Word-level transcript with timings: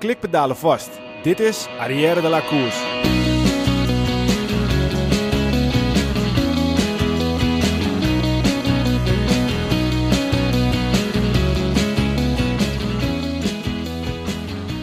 klikpedalen 0.00 0.56
vast. 0.56 0.90
Dit 1.22 1.40
is 1.40 1.68
Arrière 1.78 2.20
de 2.20 2.28
la 2.28 2.40
Course. 2.40 2.78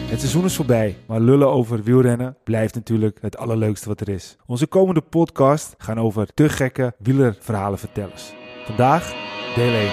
Het 0.08 0.20
seizoen 0.20 0.44
is 0.44 0.56
voorbij, 0.56 0.96
maar 1.06 1.20
lullen 1.20 1.48
over 1.48 1.82
wielrennen 1.82 2.36
blijft 2.44 2.74
natuurlijk 2.74 3.18
het 3.20 3.36
allerleukste 3.36 3.88
wat 3.88 4.00
er 4.00 4.08
is. 4.08 4.36
Onze 4.46 4.66
komende 4.66 5.00
podcast 5.00 5.74
gaan 5.78 6.00
over 6.00 6.28
te 6.34 6.48
gekke 6.48 6.94
wielerverhalen 6.98 7.78
vertellers. 7.78 8.32
Vandaag 8.66 9.12
deel 9.54 9.72
1. 9.72 9.90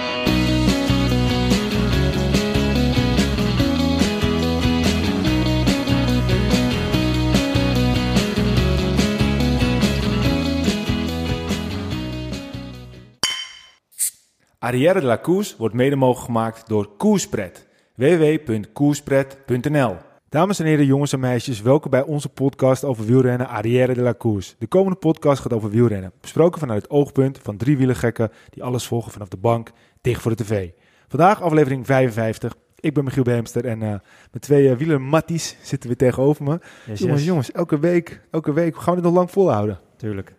Arrière 14.66 15.00
de 15.00 15.06
la 15.06 15.18
Course 15.18 15.54
wordt 15.58 15.74
mede 15.74 15.96
mogelijk 15.96 16.26
gemaakt 16.26 16.68
door 16.68 16.88
Koerspret. 16.96 17.66
www.koerspret.nl 17.94 19.96
Dames 20.28 20.58
en 20.58 20.66
heren, 20.66 20.86
jongens 20.86 21.12
en 21.12 21.20
meisjes, 21.20 21.62
welkom 21.62 21.90
bij 21.90 22.02
onze 22.02 22.28
podcast 22.28 22.84
over 22.84 23.04
wielrennen 23.04 23.48
Arrière 23.48 23.94
de 23.94 24.00
la 24.00 24.14
Course. 24.14 24.54
De 24.58 24.66
komende 24.66 24.98
podcast 24.98 25.40
gaat 25.40 25.52
over 25.52 25.70
wielrennen, 25.70 26.12
besproken 26.20 26.60
vanuit 26.60 26.82
het 26.82 26.90
oogpunt 26.90 27.38
van 27.42 27.56
drie 27.56 27.76
wielergekken 27.76 28.30
die 28.50 28.62
alles 28.62 28.86
volgen 28.86 29.12
vanaf 29.12 29.28
de 29.28 29.36
bank, 29.36 29.70
dicht 30.00 30.22
voor 30.22 30.36
de 30.36 30.44
tv. 30.44 30.70
Vandaag 31.08 31.42
aflevering 31.42 31.86
55. 31.86 32.54
Ik 32.80 32.94
ben 32.94 33.04
Michiel 33.04 33.22
Beemster 33.22 33.64
en 33.64 33.82
uh, 33.82 33.94
met 34.32 34.42
twee 34.42 34.68
uh, 34.68 34.76
wielermatties 34.76 35.56
zitten 35.62 35.90
we 35.90 35.96
tegenover 35.96 36.44
me. 36.44 36.60
Yes, 36.86 36.98
jongens, 36.98 37.18
yes. 37.18 37.28
jongens, 37.28 37.52
elke 37.52 37.78
week, 37.78 38.20
elke 38.30 38.52
week, 38.52 38.76
gaan 38.76 38.94
we 38.94 39.00
dit 39.00 39.10
nog 39.10 39.18
lang 39.18 39.30
volhouden? 39.30 39.80
Tuurlijk. 39.96 40.34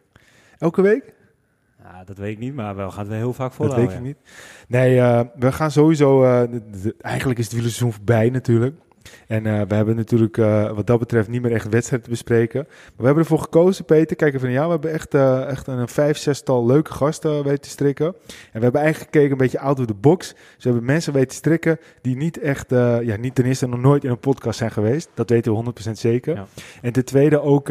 Elke 0.57 0.81
week? 0.81 1.15
Ja, 1.91 2.03
dat 2.03 2.17
weet 2.17 2.31
ik 2.31 2.39
niet, 2.39 2.53
maar 2.55 2.75
wel 2.75 2.91
gaat 2.91 3.07
wel 3.07 3.17
heel 3.17 3.33
vaak 3.33 3.47
Dat 3.47 3.55
volhouden. 3.55 3.87
weet 3.89 3.97
ik 3.97 4.03
niet. 4.03 4.17
Nee, 4.67 4.99
eh, 4.99 5.21
we 5.35 5.51
gaan 5.51 5.71
sowieso. 5.71 6.21
de- 6.47 6.61
de- 6.81 6.95
eigenlijk 6.99 7.39
is 7.39 7.45
het 7.45 7.53
wielerseizoen 7.53 7.93
voorbij 7.93 8.29
natuurlijk. 8.29 8.75
En 9.27 9.45
eh, 9.45 9.61
we 9.67 9.75
hebben 9.75 9.95
natuurlijk 9.95 10.37
eh, 10.37 10.71
wat 10.71 10.87
dat 10.87 10.99
betreft 10.99 11.27
niet 11.27 11.41
meer 11.41 11.51
echt 11.51 11.69
wedstrijden 11.69 12.07
te 12.07 12.13
bespreken. 12.13 12.63
Maar 12.67 12.93
we 12.95 13.05
hebben 13.05 13.23
ervoor 13.23 13.39
gekozen, 13.39 13.85
Peter. 13.85 14.15
Kijk 14.15 14.33
even 14.33 14.45
naar 14.45 14.55
jou. 14.55 14.65
We 14.65 14.73
hebben 14.73 14.91
echt, 14.91 15.13
eh, 15.13 15.47
echt 15.47 15.67
een 15.67 15.87
vijf, 15.87 16.17
zestal 16.17 16.65
leuke 16.65 16.93
gasten 16.93 17.43
weten 17.43 17.61
te 17.61 17.69
strikken. 17.69 18.05
En 18.05 18.13
we 18.51 18.59
hebben 18.59 18.81
eigenlijk 18.81 19.11
gekeken 19.11 19.31
een 19.31 19.37
beetje 19.37 19.59
out 19.59 19.79
of 19.79 19.85
the 19.85 19.93
box. 19.93 20.27
Dus 20.27 20.63
we 20.63 20.69
hebben 20.69 20.85
mensen 20.85 21.13
weten 21.13 21.29
te 21.29 21.35
strikken 21.35 21.79
die 22.01 22.15
niet 22.15 22.39
echt, 22.39 22.69
ja, 22.69 23.17
niet 23.17 23.35
ten 23.35 23.45
eerste 23.45 23.67
nog 23.67 23.79
nooit 23.79 24.03
in 24.03 24.09
een 24.09 24.19
podcast 24.19 24.57
zijn 24.57 24.71
geweest. 24.71 25.09
Dat 25.13 25.29
weten 25.29 25.51
we 25.51 25.57
100% 25.57 25.97
zeker. 25.97 26.35
Ja. 26.35 26.45
En 26.81 26.91
ten 26.93 27.05
tweede 27.05 27.41
ook 27.41 27.67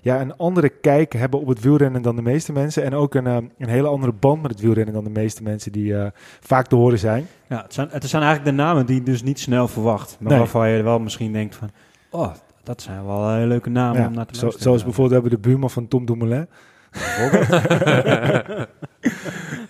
ja, 0.00 0.20
een 0.20 0.36
andere 0.36 0.68
kijk 0.68 1.12
hebben 1.12 1.40
op 1.40 1.48
het 1.48 1.60
wielrennen 1.60 2.02
dan 2.02 2.16
de 2.16 2.22
meeste 2.22 2.52
mensen. 2.52 2.84
En 2.84 2.94
ook 2.94 3.14
een, 3.14 3.26
een 3.26 3.68
hele 3.68 3.88
andere 3.88 4.12
band 4.12 4.42
met 4.42 4.50
het 4.50 4.60
wielrennen 4.60 4.94
dan 4.94 5.04
de 5.04 5.10
meeste 5.10 5.42
mensen 5.42 5.72
die 5.72 5.94
vaak 6.40 6.66
te 6.66 6.76
horen 6.76 6.98
zijn. 6.98 7.26
Ja, 7.48 7.62
het, 7.62 7.74
zijn, 7.74 7.88
het 7.90 8.08
zijn 8.08 8.22
eigenlijk 8.22 8.56
de 8.56 8.62
namen 8.62 8.86
die 8.86 8.94
je 8.94 9.02
dus 9.02 9.22
niet 9.22 9.38
snel 9.40 9.68
verwacht. 9.68 10.16
Maar 10.20 10.30
Nee. 10.30 10.38
waarvan 10.38 10.68
je 10.70 10.82
wel 10.82 10.98
misschien 10.98 11.32
denkt 11.32 11.54
van... 11.56 11.70
Oh, 12.10 12.32
dat 12.62 12.82
zijn 12.82 13.06
wel 13.06 13.28
eh, 13.30 13.46
leuke 13.46 13.70
namen 13.70 14.00
Ja, 14.00 14.06
om 14.06 14.14
naar 14.14 14.26
te 14.26 14.34
zo- 14.34 14.40
luisteren. 14.40 14.62
zoals 14.68 14.84
bijvoorbeeld 14.84 15.12
hebben 15.14 15.30
we 15.30 15.36
de 15.42 15.48
buurman 15.48 15.70
van 15.70 15.88
Tom 15.88 16.06
Dumoulin. 16.06 16.48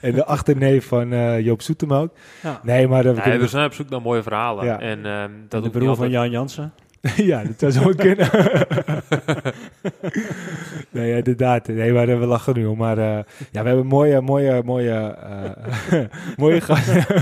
en 0.00 0.14
de 0.14 0.24
achterneef 0.24 0.86
van 0.86 1.12
eh, 1.12 1.40
Joop 1.40 1.62
Soetemelk. 1.62 2.12
Ja. 2.42 2.60
Nee, 2.62 2.88
maar... 2.88 3.02
we 3.02 3.38
we 3.38 3.46
zijn 3.48 3.64
op 3.66 3.72
zoek 3.72 3.88
naar 3.88 4.02
mooie 4.02 4.22
verhalen. 4.22 4.64
Ja. 4.64 4.80
En 4.80 5.06
ehm, 5.06 5.30
Dat 5.48 5.62
de 5.62 5.70
broer 5.70 5.96
van 5.96 6.10
Jan 6.10 6.30
Jansen. 6.30 6.72
ja, 7.16 7.42
dat 7.58 7.72
zou 7.72 7.72
zo 7.72 7.92
kunnen. 7.96 8.28
nee, 10.98 11.16
inderdaad. 11.16 11.68
Nee, 11.68 11.92
maar 11.92 12.08
eh, 12.08 12.18
we 12.18 12.26
lachen 12.26 12.54
nu 12.54 12.66
om. 12.66 12.78
Maar 12.78 12.98
eh, 12.98 13.24
ja, 13.50 13.62
we 13.62 13.68
hebben 13.68 13.86
mooie, 13.86 14.20
mooie, 14.20 14.62
mooie, 14.64 15.16
eh 15.90 16.04
mooie 16.36 16.60
gasten. 16.60 17.04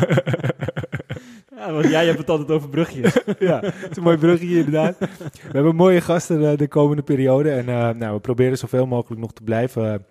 Ja, 1.57 1.73
want 1.73 1.89
jij 1.89 2.07
hebt 2.07 2.19
het 2.19 2.31
altijd 2.31 2.51
over 2.51 2.69
brugjes. 2.69 3.19
ja, 3.39 3.61
het 3.61 3.91
is 3.91 3.97
een 3.97 4.03
mooi 4.03 4.17
bruggetje 4.17 4.57
inderdaad. 4.57 4.99
We 4.99 5.53
hebben 5.53 5.77
mooie 5.77 6.01
gasten 6.01 6.59
de 6.59 6.69
komende 6.69 7.03
periode. 7.03 7.51
En 7.51 7.65
nou, 7.99 8.15
we 8.15 8.21
proberen 8.21 8.59
zoveel 8.59 8.87
mogelijk 8.87 9.21
nog 9.21 9.33
te 9.33 9.43
blijven 9.43 10.05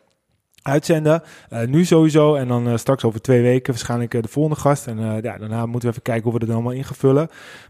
uitzenden. 0.66 1.22
Eh, 1.50 1.68
nu 1.68 1.86
sowieso. 1.86 2.36
En 2.36 2.48
dan 2.48 2.68
eh, 2.68 2.78
straks 2.78 3.04
over 3.04 3.22
twee 3.22 3.42
weken 3.42 3.74
waarschijnlijk 3.74 4.14
eh, 4.14 4.22
de 4.22 4.28
volgende 4.28 4.60
gast. 4.60 4.88
En 4.88 5.00
ja, 5.00 5.38
daarna 5.38 5.66
moeten 5.66 5.82
we 5.82 5.90
even 5.90 6.02
kijken 6.02 6.24
hoe 6.24 6.34
we 6.34 6.46
dat 6.46 6.56
allemaal 6.56 6.72
in. 6.72 6.84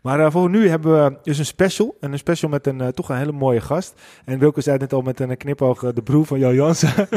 Maar 0.02 0.20
eh, 0.20 0.32
voor 0.32 0.50
nu 0.50 0.70
hebben 0.70 1.04
we 1.04 1.18
dus 1.24 1.38
een 1.38 1.46
special. 1.46 1.98
En 2.00 2.12
een 2.12 2.18
special 2.18 2.50
met 2.50 2.68
een 2.68 2.92
toch 2.94 3.10
een 3.10 3.18
hele 3.18 3.32
mooie 3.32 3.62
gast. 3.62 3.94
En 4.26 4.40
Wilco 4.40 4.62
zei 4.62 4.78
net 4.78 4.94
al 4.94 5.02
met 5.02 5.20
een 5.20 5.38
knipoog 5.38 5.94
de 5.94 6.02
broer 6.02 6.26
van 6.26 6.40
Jan 6.40 6.56
Jansen. 6.56 6.90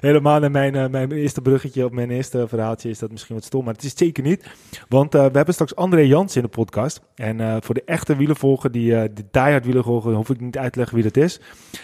Helemaal 0.00 0.40
naar 0.40 0.50
mijn, 0.50 0.90
mijn 0.90 1.12
eerste 1.12 1.42
bruggetje 1.42 1.84
op 1.84 1.92
mijn 1.92 2.10
eerste 2.10 2.48
verhaaltje 2.48 2.90
is 2.90 2.98
dat 2.98 3.10
misschien 3.10 3.34
wat 3.34 3.44
stom. 3.44 3.64
Maar 3.64 3.74
het 3.74 3.84
is 3.84 3.96
zeker 3.96 4.22
niet. 4.22 4.46
Want 4.88 5.12
we 5.12 5.18
hebben 5.18 5.54
straks 5.54 5.76
André 5.76 6.00
Jans 6.00 6.36
in 6.36 6.42
de 6.42 6.48
podcast. 6.48 7.00
En 7.14 7.62
voor 7.62 7.74
de 7.74 7.82
echte 7.84 8.16
wielervolger, 8.16 8.72
die 8.72 8.90
de 8.90 9.24
diehard 9.30 9.64
wielervolger, 9.64 10.12
hoef 10.12 10.30
ik 10.30 10.40
niet 10.40 10.58
uit 10.58 10.72
te 10.72 10.78
leggen 10.78 10.96
wie 10.96 11.04
dat 11.04 11.16
is. 11.16 11.40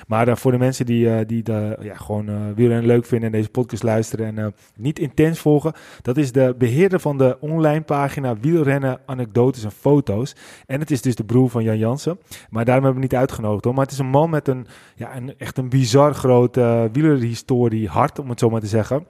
Maar 0.06 0.38
voor 0.38 0.52
de 0.52 0.58
mensen 0.58 0.86
die, 0.86 1.26
die 1.26 1.42
de, 1.42 1.76
ja, 1.80 1.94
gewoon 1.94 2.54
wielrennen 2.54 2.86
leuk 2.86 3.04
vinden 3.04 3.11
en 3.20 3.32
deze 3.32 3.48
podcast 3.48 3.82
luisteren 3.82 4.26
en 4.26 4.38
eh, 4.38 4.46
niet 4.76 4.98
intens 4.98 5.38
volgen. 5.38 5.72
Dat 6.02 6.16
is 6.16 6.32
de 6.32 6.54
beheerder 6.58 7.00
van 7.00 7.18
de 7.18 7.36
online 7.40 7.80
pagina 7.80 8.36
Wielrennen, 8.40 9.00
Anekdotes 9.06 9.64
en 9.64 9.70
Foto's. 9.70 10.34
En 10.66 10.80
het 10.80 10.90
is 10.90 11.02
dus 11.02 11.14
de 11.14 11.24
broer 11.24 11.50
van 11.50 11.62
Jan 11.62 11.78
Jansen. 11.78 12.18
Maar 12.50 12.64
daarom 12.64 12.84
hebben 12.84 13.02
we 13.02 13.06
hem 13.06 13.18
niet 13.18 13.28
uitgenodigd 13.28 13.64
hoor. 13.64 13.74
Maar 13.74 13.84
het 13.84 13.92
is 13.92 13.98
een 13.98 14.06
man 14.06 14.30
met 14.30 14.48
een, 14.48 14.66
ja, 14.94 15.16
een 15.16 15.34
echt 15.38 15.58
een 15.58 15.68
bizar 15.68 16.14
groot 16.14 16.56
eh 16.56 16.84
wielerhistorie 16.92 17.88
hart, 17.88 18.18
om 18.18 18.28
het 18.28 18.38
zo 18.38 18.50
maar 18.50 18.60
te 18.60 18.66
zeggen. 18.66 19.06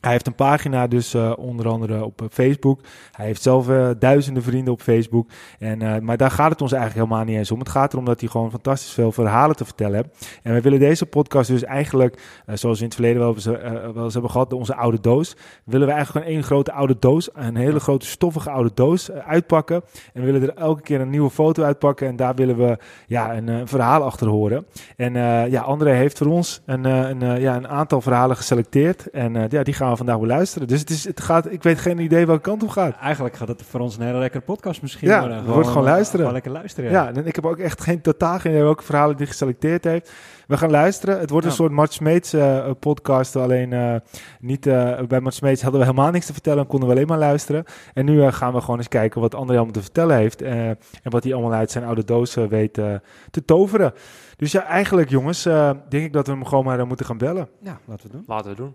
Hij 0.00 0.10
heeft 0.10 0.26
een 0.26 0.34
pagina 0.34 0.86
dus 0.86 1.14
eh, 1.14 1.32
onder 1.36 1.68
andere 1.68 2.04
op 2.04 2.22
eh, 2.22 2.28
Facebook. 2.30 2.80
Hij 3.12 3.26
heeft 3.26 3.42
zelf 3.42 3.68
eh, 3.68 3.88
duizenden 3.98 4.42
vrienden 4.42 4.72
op 4.72 4.80
Facebook. 4.80 5.30
En, 5.58 6.04
maar 6.04 6.16
daar 6.16 6.30
gaat 6.30 6.50
het 6.50 6.62
ons 6.62 6.72
eigenlijk 6.72 7.04
helemaal 7.04 7.26
niet 7.26 7.36
eens 7.38 7.50
om. 7.50 7.58
Het 7.58 7.68
gaat 7.68 7.92
erom 7.92 8.04
dat 8.04 8.20
hij 8.20 8.28
gewoon 8.28 8.50
fantastisch 8.50 8.90
veel 8.90 9.12
verhalen 9.12 9.56
te 9.56 9.64
vertellen 9.64 9.94
heeft. 9.94 10.38
En 10.42 10.54
we 10.54 10.60
willen 10.60 10.78
deze 10.78 11.06
podcast 11.06 11.50
dus 11.50 11.64
eigenlijk, 11.64 12.42
zoals 12.46 12.78
we 12.78 12.84
in 12.84 12.90
het 12.90 12.94
verleden 12.94 13.20
wel, 13.20 13.34
eens, 13.34 14.12
hebben 14.12 14.30
gehad, 14.30 14.52
onze 14.52 14.74
oude 14.74 15.00
doos. 15.00 15.36
Willen 15.64 15.86
we 15.86 15.92
eigenlijk 15.92 16.24
gewoon 16.24 16.36
één 16.40 16.48
grote 16.48 16.72
oude 16.72 16.96
doos, 16.98 17.28
een 17.32 17.56
hele 17.56 17.80
grote 17.80 18.06
stoffige 18.06 18.50
oude 18.50 18.70
doos 18.74 19.10
uitpakken. 19.10 19.82
En 20.12 20.20
we 20.24 20.32
willen 20.32 20.42
er 20.42 20.56
elke 20.56 20.82
keer 20.82 21.00
een 21.00 21.10
nieuwe 21.10 21.30
foto 21.30 21.62
uitpakken. 21.62 22.06
En 22.06 22.16
daar 22.16 22.34
willen 22.34 22.56
we 22.56 22.78
ja, 23.06 23.36
een, 23.36 23.68
verhaal 23.68 24.02
achter 24.02 24.28
horen. 24.28 24.66
En 24.96 25.12
ja, 25.50 25.60
André 25.60 25.90
heeft 25.90 26.18
voor 26.18 26.26
ons 26.26 26.62
een, 26.66 26.84
een, 26.84 27.40
ja, 27.40 27.56
een 27.56 27.68
aantal 27.68 28.00
verhalen 28.00 28.36
geselecteerd. 28.36 29.10
En 29.10 29.46
ja, 29.48 29.62
die 29.62 29.74
gaan 29.74 29.87
we 29.90 29.96
vandaag 29.96 30.20
beluisteren. 30.20 30.68
Dus 30.68 30.80
het, 30.80 30.90
is, 30.90 31.04
het 31.04 31.20
gaat, 31.20 31.50
ik 31.52 31.62
weet 31.62 31.78
geen 31.78 31.98
idee 31.98 32.26
welke 32.26 32.42
kant 32.42 32.62
op 32.62 32.68
gaat. 32.68 32.96
Eigenlijk 32.96 33.36
gaat 33.36 33.48
het 33.48 33.62
voor 33.62 33.80
ons 33.80 33.96
een 33.96 34.02
hele 34.02 34.18
lekkere 34.18 34.42
podcast 34.44 34.82
misschien 34.82 35.08
Ja, 35.08 35.20
worden. 35.20 35.36
het 35.38 35.46
wordt 35.46 35.68
gewoon 35.68 35.84
luisteren. 35.84 36.18
Gewoon 36.18 36.32
lekker 36.32 36.52
luisteren, 36.52 36.90
Ja, 36.90 37.08
en 37.14 37.26
ik 37.26 37.34
heb 37.34 37.46
ook 37.46 37.58
echt 37.58 37.80
geen 37.82 38.00
totaal 38.00 38.38
geen 38.38 38.52
idee 38.52 38.62
welke 38.64 38.82
verhalen 38.82 39.16
die 39.16 39.26
geselecteerd 39.26 39.84
heeft. 39.84 40.12
We 40.46 40.56
gaan 40.56 40.70
luisteren. 40.70 41.18
Het 41.18 41.30
wordt 41.30 41.46
een 41.46 41.52
soort 41.52 41.72
Mart 41.72 41.92
Smeets 41.92 42.32
eh, 42.32 42.70
podcast. 42.80 43.36
Alleen 43.36 43.72
eh, 43.72 43.94
niet, 44.40 44.66
eh, 44.66 45.00
bij 45.08 45.20
Mart 45.20 45.34
Smeets 45.34 45.62
hadden 45.62 45.80
we 45.80 45.86
helemaal 45.86 46.10
niks 46.10 46.26
te 46.26 46.32
vertellen 46.32 46.58
en 46.62 46.66
konden 46.66 46.88
we 46.88 46.94
alleen 46.94 47.06
maar 47.06 47.18
luisteren. 47.18 47.64
En 47.94 48.04
nu 48.04 48.22
eh, 48.22 48.32
gaan 48.32 48.52
we 48.52 48.60
gewoon 48.60 48.76
eens 48.76 48.88
kijken 48.88 49.20
wat 49.20 49.34
André 49.34 49.54
allemaal 49.56 49.72
te 49.72 49.80
vertellen 49.82 50.16
heeft. 50.16 50.42
eh, 50.42 50.68
en 50.68 50.76
wat 51.02 51.24
hij 51.24 51.32
allemaal 51.34 51.52
uit 51.52 51.70
zijn 51.70 51.84
oude 51.84 52.04
doos 52.04 52.36
eh, 52.36 52.44
weet 52.44 52.78
eh, 52.78 52.94
te 53.30 53.44
toveren. 53.44 53.92
Dus 54.36 54.52
ja, 54.52 54.64
eigenlijk 54.64 55.10
jongens, 55.10 55.46
eh, 55.46 55.70
denk 55.88 56.04
ik 56.04 56.12
dat 56.12 56.26
we 56.26 56.32
hem 56.32 56.44
gewoon 56.44 56.64
maar 56.64 56.78
eh, 56.80 56.86
moeten 56.86 57.06
gaan 57.06 57.18
bellen. 57.18 57.48
Ja, 57.62 57.78
laten 57.84 58.06
we 58.06 58.12
doen. 58.12 58.24
Laten 58.26 58.50
we 58.50 58.56
doen. 58.56 58.74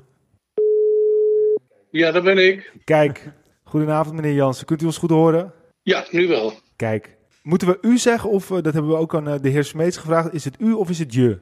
Ja, 1.93 2.11
dat 2.11 2.23
ben 2.23 2.37
ik. 2.37 2.71
Kijk, 2.83 3.31
goedenavond 3.63 4.15
meneer 4.15 4.33
Jansen. 4.33 4.65
Kunt 4.65 4.81
u 4.81 4.85
ons 4.85 4.97
goed 4.97 5.09
horen? 5.09 5.51
Ja, 5.81 6.05
nu 6.11 6.27
wel. 6.27 6.53
Kijk, 6.75 7.17
moeten 7.43 7.67
we 7.67 7.77
u 7.81 7.97
zeggen 7.97 8.29
of, 8.29 8.51
eh, 8.51 8.61
dat 8.61 8.73
hebben 8.73 8.91
we 8.91 8.97
ook 8.97 9.15
aan 9.15 9.27
eh, 9.27 9.33
de 9.41 9.49
heer 9.49 9.63
Smeets 9.63 9.97
gevraagd, 9.97 10.33
is 10.33 10.45
het 10.45 10.55
u 10.59 10.71
of 10.71 10.89
is 10.89 10.99
het 10.99 11.13
je? 11.13 11.39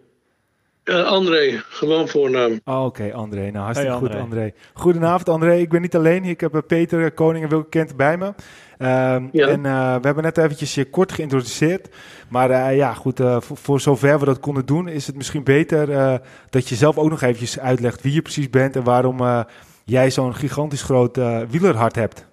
Eh, 0.84 1.04
André, 1.06 1.62
gewoon 1.70 2.08
voornaam. 2.08 2.60
Oh, 2.66 2.86
Oké, 2.86 3.14
André. 3.14 3.52
Nou, 3.52 3.64
hartstikke 3.64 3.92
Hey, 3.94 4.02
goed, 4.02 4.16
André. 4.16 4.54
Goedenavond, 4.74 5.30
André. 5.30 5.58
Ik 5.58 5.70
ben 5.70 5.82
niet 5.82 5.96
alleen. 5.96 6.24
Ik 6.24 6.42
heb 6.42 6.64
Peter 6.68 7.12
Koning 7.12 7.44
en 7.44 7.50
Wilke 7.50 7.70
Kent 7.70 7.96
bij 7.96 8.18
me. 8.18 8.34
Ehm, 8.78 9.28
Ja. 9.32 9.48
En 9.48 9.66
eh, 9.66 9.96
we 9.96 10.06
hebben 10.06 10.24
net 10.24 10.38
eventjes 10.38 10.76
je 10.76 10.86
kort 10.90 11.12
geïntroduceerd. 11.12 11.90
Maar 12.30 12.50
eh, 12.50 12.76
ja, 12.76 12.94
goed, 12.94 13.20
eh, 13.20 13.42
voor, 13.42 13.58
voor 13.58 13.80
zover 13.80 14.20
we 14.20 14.26
dat 14.26 14.40
konden 14.40 14.66
doen, 14.66 14.88
is 14.88 15.08
het 15.08 15.16
misschien 15.16 15.44
beter 15.44 15.92
eh, 15.92 16.16
dat 16.50 16.68
je 16.70 16.76
zelf 16.76 16.98
ook 16.98 17.10
nog 17.10 17.22
eventjes 17.22 17.60
uitlegt 17.60 18.02
wie 18.02 18.14
je 18.14 18.22
precies 18.22 18.50
bent 18.50 18.76
en 18.76 18.84
waarom 18.84 19.20
eh, 19.20 19.40
jij 19.92 20.12
zo'n 20.12 20.36
gigantisch 20.36 20.82
groot 20.82 21.18
eh, 21.18 21.42
wielerhart 21.50 21.96
hebt. 21.96 22.26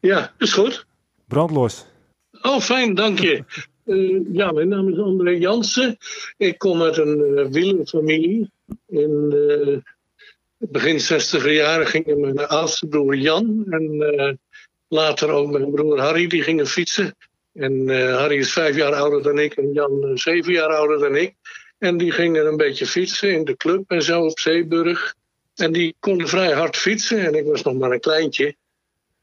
Ja, 0.00 0.34
is 0.38 0.52
goed. 0.52 0.86
Brandlos. 1.28 1.86
Oh, 2.42 2.60
fijn, 2.60 2.94
dank 2.94 3.18
je. 3.18 3.44
Eh, 3.84 4.20
ja, 4.32 4.52
mijn 4.52 4.68
naam 4.68 4.88
is 4.88 4.98
André 4.98 5.30
Jansen. 5.30 5.96
Ik 6.36 6.58
kom 6.58 6.82
uit 6.82 6.96
een 6.96 7.36
eh 7.36 7.46
wielerfamilie. 7.50 8.50
In 8.88 9.34
eh, 9.48 9.76
begin 10.58 11.00
60 11.00 11.52
jaren 11.52 11.86
gingen 11.86 12.20
mijn 12.20 12.38
oudste 12.38 12.86
broer 12.86 13.16
Jan 13.16 13.64
en 13.70 14.38
later 14.88 15.30
ook 15.30 15.50
mijn 15.50 15.70
broer 15.70 16.00
Harry, 16.00 16.26
die 16.26 16.42
gingen 16.42 16.66
fietsen. 16.66 17.16
En 17.52 17.88
Harry 18.12 18.38
is 18.38 18.52
vijf 18.52 18.76
jaar 18.76 18.94
ouder 18.94 19.22
dan 19.22 19.38
ik 19.38 19.54
en 19.54 19.72
Jan 19.72 20.10
zeven 20.14 20.52
jaar 20.52 20.76
ouder 20.76 20.98
dan 20.98 21.16
ik. 21.16 21.34
En 21.78 21.96
die 21.96 22.10
gingen 22.10 22.46
een 22.46 22.56
beetje 22.56 22.86
fietsen 22.86 23.32
in 23.32 23.44
de 23.44 23.56
club 23.56 23.90
en 23.90 24.02
zo 24.02 24.24
op 24.24 24.38
Zeeburg. 24.38 25.14
En 25.54 25.72
die 25.72 25.96
konden 26.00 26.28
vrij 26.28 26.52
hard 26.52 26.76
fietsen. 26.76 27.18
En 27.18 27.34
ik 27.34 27.44
was 27.44 27.62
nog 27.62 27.74
maar 27.74 27.90
een 27.90 28.00
kleintje, 28.00 28.56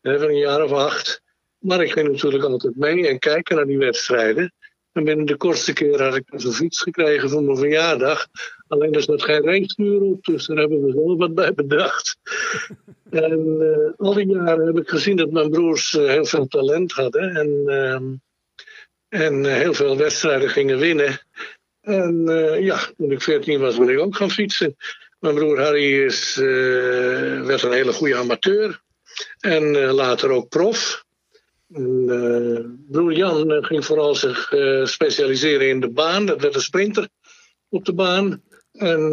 van 0.01 0.21
een 0.21 0.37
jaar 0.37 0.63
of 0.63 0.71
acht. 0.71 1.21
Maar 1.57 1.81
ik 1.81 1.91
ging 1.91 2.11
natuurlijk 2.11 2.43
altijd 2.43 2.75
mee 2.75 3.07
en 3.07 3.19
kijken 3.19 3.55
naar 3.55 3.65
die 3.65 3.77
wedstrijden. 3.77 4.53
En 4.91 5.03
binnen 5.03 5.25
de 5.25 5.37
kortste 5.37 5.73
keer 5.73 6.03
had 6.03 6.15
ik 6.15 6.23
dus 6.31 6.43
een 6.43 6.53
fiets 6.53 6.81
gekregen 6.81 7.29
voor 7.29 7.43
mijn 7.43 7.57
verjaardag. 7.57 8.27
Alleen 8.67 8.93
er 8.93 9.01
zat 9.01 9.23
geen 9.23 9.41
rijstuur 9.41 10.01
op, 10.01 10.23
dus 10.23 10.45
daar 10.45 10.57
hebben 10.57 10.81
we 10.81 10.93
wel 10.93 11.17
wat 11.17 11.33
bij 11.33 11.53
bedacht. 11.53 12.17
en 13.09 13.57
uh, 13.59 14.07
al 14.07 14.13
die 14.13 14.27
jaren 14.27 14.65
heb 14.65 14.77
ik 14.77 14.89
gezien 14.89 15.15
dat 15.15 15.31
mijn 15.31 15.49
broers 15.49 15.93
uh, 15.93 16.07
heel 16.07 16.25
veel 16.25 16.47
talent 16.47 16.91
hadden. 16.91 17.35
En, 17.35 17.63
uh, 17.65 19.21
en 19.23 19.45
heel 19.45 19.73
veel 19.73 19.97
wedstrijden 19.97 20.49
gingen 20.49 20.77
winnen. 20.77 21.19
En 21.81 22.25
ja, 22.59 22.79
toen 22.97 23.11
ik 23.11 23.21
14 23.21 23.59
was, 23.59 23.77
ben 23.77 23.89
ik 23.89 23.99
ook 23.99 24.15
gaan 24.15 24.31
fietsen. 24.31 24.75
Mijn 25.21 25.35
broer 25.35 25.59
Harry 25.59 26.03
is, 26.03 26.35
werd 26.35 27.63
een 27.63 27.71
hele 27.71 27.93
goede 27.93 28.15
amateur. 28.15 28.81
En 29.39 29.77
later 29.77 30.29
ook 30.29 30.49
prof. 30.49 31.05
En, 31.73 32.05
uh, 32.07 32.59
broer 32.91 33.13
Jan 33.13 33.51
eh, 33.51 33.63
ging 33.63 33.85
vooral 33.85 34.15
zich 34.15 34.53
specialiseren 34.83 35.69
in 35.69 35.79
de 35.79 35.89
baan. 35.89 36.25
Dat 36.25 36.41
werd 36.41 36.55
een 36.55 36.61
sprinter 36.61 37.09
op 37.69 37.85
de 37.85 37.93
baan. 37.93 38.43
En 38.71 39.11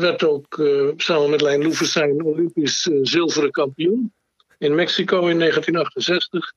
werd 0.00 0.24
ook 0.24 0.62
samen 0.96 1.30
met 1.30 1.40
Lijn 1.40 1.62
Loevestein 1.62 2.24
Olympisch 2.24 2.88
zilveren 3.02 3.50
kampioen 3.50 4.12
in 4.58 4.74
Mexico 4.74 5.26
in 5.26 5.38
1968. 5.38 6.52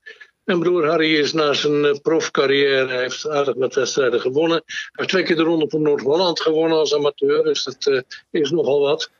En 0.45 0.59
broer 0.59 0.87
Harry 0.87 1.15
is 1.15 1.33
na 1.33 1.53
zijn 1.53 2.01
profcarrière, 2.01 2.97
heeft 2.97 3.29
aardig 3.29 3.55
met 3.55 3.75
wedstrijden 3.75 4.21
gewonnen. 4.21 4.63
Hij 4.65 4.89
heeft 4.91 5.09
twee 5.09 5.23
keer 5.23 5.35
de 5.35 5.43
Ronde 5.43 5.69
van 5.69 5.81
Noord-Holland 5.81 6.41
gewonnen 6.41 6.77
als 6.77 6.93
amateur, 6.93 7.43
dus 7.43 7.63
dat 7.63 8.03
is 8.31 8.51
nogal 8.51 8.79
wat. 8.79 9.11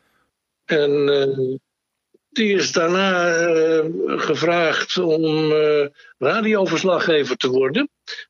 En 0.66 1.62
die 2.30 2.54
is 2.54 2.72
daarna 2.72 3.34
gevraagd 4.06 4.98
om 4.98 5.54
radioverslaggever 6.18 7.38
te 7.38 7.50
worden 7.50 7.90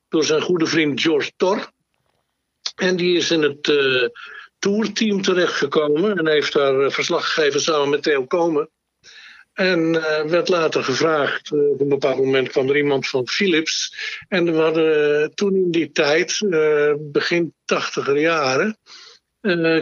door 0.10 0.24
zijn 0.24 0.42
goede 0.42 0.66
vriend 0.66 1.02
George 1.02 1.32
Tor. 1.38 1.72
En 2.76 2.96
die 2.96 3.18
is 3.18 3.32
in 3.32 3.42
het 3.42 3.74
tourteam 4.60 5.22
terechtgekomen 5.22 6.18
en 6.18 6.28
heeft 6.28 6.54
daar 6.54 6.92
verslag 6.92 7.34
gegeven 7.34 7.62
samen 7.62 7.90
met 7.90 8.04
Theo 8.04 8.26
Komen. 8.26 8.70
En 9.54 9.92
werd 10.30 10.50
later 10.50 10.84
gevraagd, 10.84 11.52
op 11.52 11.82
een 11.82 11.88
bepaald 11.88 12.18
moment 12.18 12.50
kwam 12.50 12.70
er 12.70 12.78
iemand 12.78 13.08
van 13.08 13.28
Philips. 13.28 13.96
En 14.28 14.46
we 14.46 14.60
hadden 14.62 15.36
toen 15.36 15.56
in 15.56 15.72
die 15.72 15.92
tijd, 15.92 16.40
begin 17.00 17.54
tachtiger 17.66 18.20
jaren, 18.20 18.78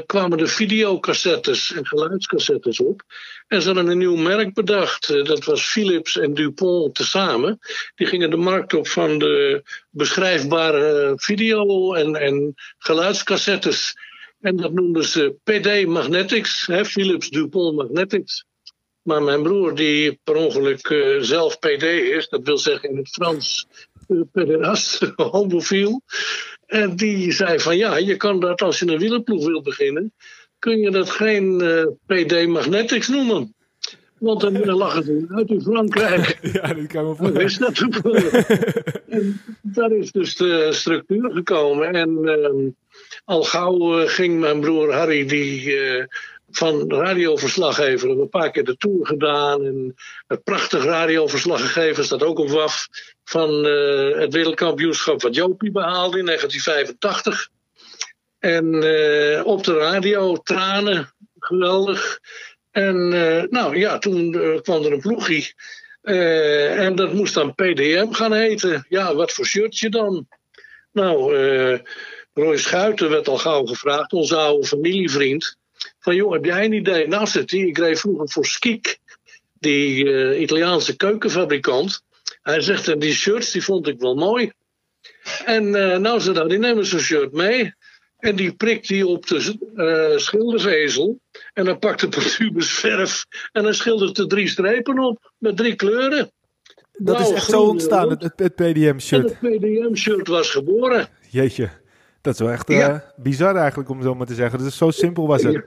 kwamen 0.05 0.37
de 0.37 0.47
videocassettes 0.47 1.73
en 1.73 1.87
geluidscassettes 1.87 2.79
op. 2.79 3.01
En 3.47 3.61
ze 3.61 3.67
hadden 3.67 3.87
een 3.87 3.97
nieuw 3.97 4.15
merk 4.15 4.53
bedacht. 4.53 5.07
Dat 5.07 5.43
was 5.43 5.65
Philips 5.65 6.17
en 6.17 6.33
Dupont 6.33 6.95
tezamen. 6.95 7.59
Die 7.95 8.07
gingen 8.07 8.29
de 8.29 8.37
markt 8.37 8.73
op 8.73 8.87
van 8.87 9.19
de 9.19 9.63
beschrijfbare 9.89 11.13
video- 11.15 11.93
en, 11.93 12.15
en 12.15 12.53
geluidscassettes. 12.77 13.95
En 14.39 14.55
dat 14.55 14.73
noemden 14.73 15.03
ze 15.03 15.35
PD 15.43 15.85
Magnetics, 15.85 16.65
hè, 16.65 16.85
Philips 16.85 17.29
Dupont 17.29 17.75
Magnetics. 17.75 18.45
Maar 19.03 19.23
mijn 19.23 19.43
broer, 19.43 19.75
die 19.75 20.19
per 20.23 20.35
ongeluk 20.35 20.89
uh, 20.89 21.17
zelf 21.21 21.59
PD 21.59 21.83
is, 21.83 22.29
dat 22.29 22.43
wil 22.43 22.57
zeggen 22.57 22.89
in 22.89 22.97
het 22.97 23.09
Frans 23.09 23.67
uh, 24.07 24.21
pederast, 24.31 25.11
homofiel. 25.31 26.01
En 26.65 26.95
die 26.95 27.31
zei 27.31 27.59
van 27.59 27.77
ja, 27.77 27.97
je 27.97 28.17
kan 28.17 28.39
dat 28.39 28.61
als 28.61 28.79
je 28.79 28.87
een 28.87 28.99
wielerploeg 28.99 29.45
wil 29.45 29.61
beginnen, 29.61 30.13
kun 30.59 30.79
je 30.79 30.91
dat 30.91 31.09
geen 31.09 31.63
uh, 31.63 31.85
PD 32.05 32.47
Magnetics 32.47 33.07
noemen. 33.07 33.55
Want 34.21 34.41
dan 34.41 34.65
lachen 34.83 35.03
ze 35.03 35.25
uit 35.29 35.49
in 35.49 35.61
Frankrijk. 35.61 36.39
Ja, 36.53 36.73
dat 36.73 36.87
kan 36.87 37.07
me 37.07 37.15
voor. 37.15 37.41
is 37.41 37.57
dat 37.57 37.79
En 39.07 39.41
daar 39.61 39.91
is 39.91 40.11
dus 40.11 40.35
de 40.35 40.67
structuur 40.71 41.31
gekomen. 41.31 41.93
En 41.93 42.19
uh, 42.23 42.71
al 43.25 43.43
gauw 43.43 44.01
uh, 44.01 44.07
ging 44.07 44.39
mijn 44.39 44.59
broer 44.59 44.93
Harry, 44.93 45.25
die 45.25 45.65
uh, 45.65 46.03
van 46.51 46.91
radioverslaggever, 46.91 48.09
een 48.09 48.29
paar 48.29 48.51
keer 48.51 48.63
de 48.63 48.77
tour 48.77 49.05
gedaan. 49.05 49.65
En 49.65 49.95
een 50.27 50.43
prachtig 50.43 50.83
radioverslaggever 50.83 52.03
staat 52.03 52.23
ook 52.23 52.39
op 52.39 52.49
WAF 52.49 52.87
van 53.23 53.65
uh, 53.65 54.17
het 54.17 54.33
wereldkampioenschap 54.33 55.21
wat 55.21 55.35
Jopie 55.35 55.71
behaalde 55.71 56.17
in 56.17 56.25
1985. 56.25 57.49
En 58.39 58.73
uh, 58.73 59.45
op 59.45 59.63
de 59.63 59.77
radio, 59.77 60.35
tranen, 60.35 61.13
geweldig. 61.39 62.19
En 62.71 62.95
uh, 63.13 63.43
nou 63.49 63.77
ja, 63.77 63.97
toen 63.97 64.31
kwam 64.61 64.83
er 64.83 64.91
een 64.91 64.99
ploegie. 64.99 65.53
en 66.01 66.95
dat 66.95 67.13
moest 67.13 67.33
dan 67.33 67.55
PDM 67.55 68.11
gaan 68.11 68.33
heten. 68.33 68.85
Ja, 68.89 69.15
wat 69.15 69.31
voor 69.31 69.45
shirtje 69.45 69.89
dan? 69.89 70.27
Nou, 70.91 71.35
Roy 72.33 72.57
Schuiten 72.57 73.09
werd 73.09 73.27
al 73.27 73.37
gauw 73.37 73.65
gevraagd, 73.65 74.13
onze 74.13 74.35
oude 74.35 74.67
familievriend. 74.67 75.57
Van 75.99 76.15
joh, 76.15 76.31
heb 76.31 76.45
jij 76.45 76.65
een 76.65 76.73
idee? 76.73 77.07
Nou, 77.07 77.29
hij, 77.29 77.59
ik 77.59 77.77
reed 77.77 77.99
vroeger 77.99 78.29
voor 78.29 78.45
Skik, 78.45 78.99
die 79.59 80.37
Italiaanse 80.37 80.95
keukenfabrikant. 80.95 82.03
Hij 82.41 82.61
zegt, 82.61 82.87
en 82.87 82.99
die 82.99 83.13
shirts 83.13 83.51
die 83.51 83.63
vond 83.63 83.87
ik 83.87 83.99
wel 83.99 84.15
mooi. 84.15 84.51
En 85.45 85.65
uh, 85.65 85.97
nou 85.97 86.19
ze 86.19 86.31
dan, 86.31 86.47
die 86.47 86.57
nemen 86.57 86.85
zo'n 86.85 86.99
shirt 86.99 87.31
mee. 87.31 87.73
En 88.17 88.35
die 88.35 88.53
prikt 88.53 88.89
hij 88.89 89.03
op 89.03 89.27
de 89.27 89.57
uh, 89.75 90.17
schildersezel. 90.17 91.19
En 91.53 91.65
dan 91.65 91.79
pakt 91.79 92.13
de 92.13 92.35
tubus 92.37 92.71
verf. 92.71 93.25
En 93.51 93.63
dan 93.63 93.73
schildert 93.73 94.17
er 94.17 94.27
drie 94.27 94.47
strepen 94.47 94.99
op. 94.99 95.31
Met 95.37 95.57
drie 95.57 95.75
kleuren. 95.75 96.31
Dat 96.91 97.19
is 97.19 97.31
echt 97.31 97.49
zo 97.49 97.61
ontstaan, 97.61 98.09
het, 98.09 98.23
het, 98.23 98.39
het 98.39 98.55
PDM-shirt. 98.55 99.29
het 99.29 99.39
PDM-shirt 99.39 100.27
was 100.27 100.49
geboren. 100.49 101.07
Jeetje, 101.29 101.69
dat 102.21 102.33
is 102.33 102.39
wel 102.39 102.49
echt 102.49 102.67
ja. 102.67 102.89
uh, 102.89 102.99
bizar 103.15 103.55
eigenlijk 103.55 103.89
om 103.89 104.01
zo 104.01 104.15
maar 104.15 104.27
te 104.27 104.35
zeggen. 104.35 104.59
Dus 104.59 104.77
zo 104.77 104.91
simpel 104.91 105.27
was 105.27 105.43
het. 105.43 105.65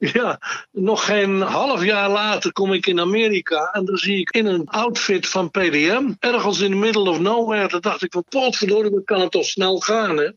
Ja, 0.00 0.40
nog 0.72 1.04
geen 1.04 1.40
half 1.40 1.84
jaar 1.84 2.10
later 2.10 2.52
kom 2.52 2.72
ik 2.72 2.86
in 2.86 3.00
Amerika 3.00 3.70
en 3.72 3.84
dan 3.84 3.96
zie 3.96 4.18
ik 4.18 4.30
in 4.30 4.46
een 4.46 4.68
outfit 4.68 5.28
van 5.28 5.50
PDM, 5.50 6.12
ergens 6.18 6.60
in 6.60 6.70
the 6.70 6.76
middle 6.76 7.10
of 7.10 7.20
nowhere, 7.20 7.68
dan 7.68 7.80
dacht 7.80 8.02
ik 8.02 8.12
van 8.12 8.24
potverdorie, 8.28 8.90
dat 8.90 9.04
kan 9.04 9.20
het 9.20 9.30
toch 9.30 9.44
snel 9.44 9.78
gaan 9.78 10.16
hè. 10.16 10.30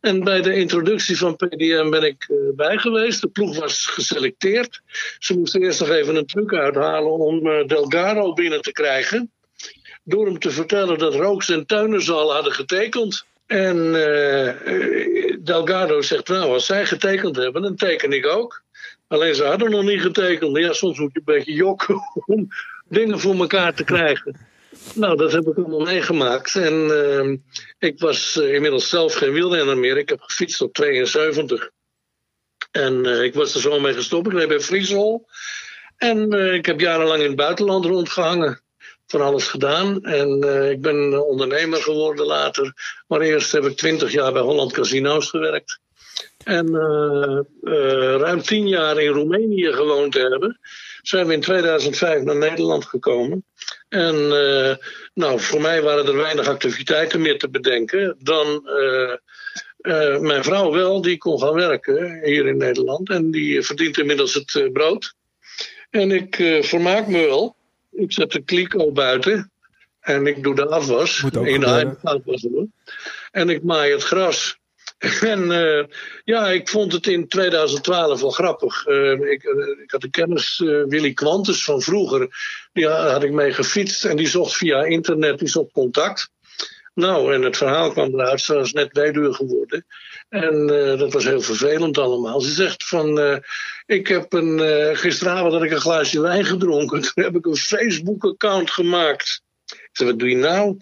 En 0.00 0.24
bij 0.24 0.40
de 0.40 0.54
introductie 0.54 1.18
van 1.18 1.36
PDM 1.36 1.90
ben 1.90 2.02
ik 2.02 2.28
uh, 2.28 2.36
bij 2.56 2.78
geweest, 2.78 3.20
de 3.20 3.28
ploeg 3.28 3.58
was 3.58 3.86
geselecteerd. 3.86 4.80
Ze 5.18 5.38
moesten 5.38 5.62
eerst 5.62 5.80
nog 5.80 5.88
even 5.88 6.16
een 6.16 6.26
truc 6.26 6.54
uithalen 6.54 7.18
om 7.18 7.46
uh, 7.46 7.66
Delgado 7.66 8.32
binnen 8.32 8.62
te 8.62 8.72
krijgen. 8.72 9.30
Door 10.02 10.26
hem 10.26 10.38
te 10.38 10.50
vertellen 10.50 10.98
dat 10.98 11.14
Rooks 11.14 11.48
en 11.48 11.66
Tuiners 11.66 12.10
al 12.10 12.32
hadden 12.32 12.52
getekend. 12.52 13.24
En 13.50 13.76
uh, 13.76 14.52
Delgado 15.40 16.02
zegt, 16.02 16.28
nou, 16.28 16.52
als 16.52 16.66
zij 16.66 16.86
getekend 16.86 17.36
hebben, 17.36 17.62
dan 17.62 17.76
teken 17.76 18.12
ik 18.12 18.26
ook. 18.26 18.62
Alleen 19.08 19.34
ze 19.34 19.44
hadden 19.44 19.70
nog 19.70 19.82
niet 19.82 20.00
getekend. 20.00 20.56
Ja, 20.56 20.72
soms 20.72 20.98
moet 20.98 21.12
je 21.12 21.18
een 21.18 21.34
beetje 21.34 21.52
jokken 21.52 22.00
om 22.26 22.48
dingen 22.88 23.20
voor 23.20 23.34
elkaar 23.34 23.74
te 23.74 23.84
krijgen. 23.84 24.36
Nou, 24.94 25.16
dat 25.16 25.32
heb 25.32 25.46
ik 25.46 25.56
allemaal 25.56 25.80
meegemaakt. 25.80 26.54
En 26.54 26.74
uh, 26.74 27.36
ik 27.78 27.98
was 27.98 28.36
uh, 28.36 28.54
inmiddels 28.54 28.88
zelf 28.88 29.14
geen 29.14 29.32
wielrenner 29.32 29.78
meer. 29.78 29.96
Ik 29.98 30.08
heb 30.08 30.20
gefietst 30.20 30.58
tot 30.58 30.74
72. 30.74 31.70
En 32.70 33.04
ik 33.04 33.34
was 33.34 33.54
er 33.54 33.60
zo 33.60 33.80
mee 33.80 33.94
gestopt. 33.94 34.26
Ik 34.26 34.32
reed 34.32 34.48
bij 34.48 34.60
Friesel. 34.60 35.28
En 35.96 36.32
ik 36.54 36.66
heb 36.66 36.80
jarenlang 36.80 37.20
in 37.20 37.26
het 37.26 37.36
buitenland 37.36 37.84
rondgehangen. 37.84 38.60
Van 39.10 39.20
alles 39.20 39.46
gedaan. 39.46 40.02
En 40.02 40.42
ik 40.70 40.80
ben 40.80 41.26
ondernemer 41.26 41.82
geworden 41.82 42.26
later. 42.26 42.72
Maar 43.06 43.20
eerst 43.20 43.52
heb 43.52 43.64
ik 43.64 43.76
20 43.76 44.12
jaar 44.12 44.32
bij 44.32 44.42
Holland 44.42 44.72
Casino's 44.72 45.28
gewerkt. 45.28 45.80
En 46.44 46.66
uh, 46.66 47.40
ruim 48.16 48.42
tien 48.42 48.68
jaar 48.68 49.02
in 49.02 49.12
Roemenië 49.12 49.72
gewoond 49.72 50.14
hebben, 50.14 50.58
zijn 51.02 51.26
we 51.26 51.32
in 51.32 51.40
2005 51.40 52.22
naar 52.22 52.36
Nederland 52.36 52.84
gekomen. 52.84 53.44
En 53.88 54.28
nou, 55.14 55.40
voor 55.40 55.60
mij 55.60 55.82
waren 55.82 56.06
er 56.06 56.16
weinig 56.16 56.48
activiteiten 56.48 57.20
meer 57.20 57.38
te 57.38 57.48
bedenken. 57.48 58.16
Dan 58.18 58.62
mijn 60.20 60.44
vrouw 60.44 60.72
wel, 60.72 61.02
die 61.02 61.18
kon 61.18 61.40
gaan 61.40 61.54
werken 61.54 62.20
hier 62.24 62.46
in 62.46 62.56
Nederland. 62.56 63.10
En 63.10 63.30
die 63.30 63.62
verdient 63.62 63.98
inmiddels 63.98 64.34
het 64.34 64.72
brood. 64.72 65.14
En 65.90 66.10
ik 66.10 66.36
vermaak 66.60 67.06
me 67.06 67.26
wel. 67.26 67.56
Ik 67.90 68.12
zet 68.12 68.30
de 68.30 68.42
kliko 68.42 68.92
buiten. 68.92 69.50
En 70.00 70.26
ik 70.26 70.42
doe 70.42 70.54
de 70.54 70.66
afwas. 70.66 71.22
in 71.22 71.60
de 71.60 71.96
afwas 72.02 72.46
En 73.30 73.48
ik 73.48 73.62
maai 73.62 73.92
het 73.92 74.02
gras. 74.02 74.58
En 75.20 75.50
uh, 75.50 75.84
ja, 76.24 76.48
ik 76.48 76.68
vond 76.68 76.92
het 76.92 77.06
in 77.06 77.28
2012 77.28 78.20
wel 78.20 78.30
grappig. 78.30 78.86
Uh, 78.86 79.12
ik, 79.12 79.44
uh, 79.44 79.82
ik, 79.82 79.90
had 79.90 80.02
een 80.02 80.10
kennis, 80.10 80.58
Willy 80.88 81.12
Quantus 81.12 81.64
van 81.64 81.80
vroeger. 81.80 82.28
Die 82.72 82.86
had 82.88 83.22
ik 83.22 83.32
mee 83.32 83.52
gefietst 83.52 84.04
en 84.04 84.16
die 84.16 84.28
zocht 84.28 84.56
via 84.56 84.84
internet 84.84 85.38
die 85.38 85.48
zocht 85.48 85.72
contact. 85.72 86.30
Nou, 86.94 87.34
en 87.34 87.42
het 87.42 87.56
verhaal 87.56 87.90
kwam 87.90 88.14
eruit. 88.14 88.40
Ze 88.40 88.54
was 88.54 88.72
net 88.72 88.92
weduwe 88.92 89.34
geworden. 89.34 89.86
En 90.30 90.70
eh, 90.70 90.98
dat 90.98 91.12
was 91.12 91.24
heel 91.24 91.40
vervelend 91.40 91.98
allemaal. 91.98 92.40
Ze 92.40 92.52
zegt 92.52 92.86
van, 92.86 93.20
eh, 93.20 93.36
ik 93.86 94.08
heb 94.08 94.32
een, 94.32 94.60
eh, 94.60 94.96
gisteravond 94.96 95.52
had 95.52 95.62
ik 95.62 95.70
een 95.70 95.80
glaasje 95.80 96.20
wijn 96.20 96.44
gedronken. 96.44 97.00
Toen 97.12 97.24
heb 97.24 97.36
ik 97.36 97.46
een 97.46 97.56
Facebook-account 97.56 98.70
gemaakt. 98.70 99.42
Ik 99.66 99.88
zeg, 99.92 100.08
wat 100.08 100.18
doe 100.18 100.28
je 100.28 100.36
nou? 100.36 100.76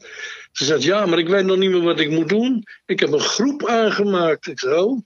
Ze 0.52 0.64
zegt, 0.64 0.82
ja, 0.82 1.06
maar 1.06 1.18
ik 1.18 1.28
weet 1.28 1.44
nog 1.44 1.56
niet 1.56 1.70
meer 1.70 1.82
wat 1.82 2.00
ik 2.00 2.10
moet 2.10 2.28
doen. 2.28 2.64
Ik 2.86 3.00
heb 3.00 3.12
een 3.12 3.20
groep 3.20 3.66
aangemaakt. 3.66 4.46
Ik 4.46 4.58
zeg, 4.58 4.74
oh. 4.74 5.00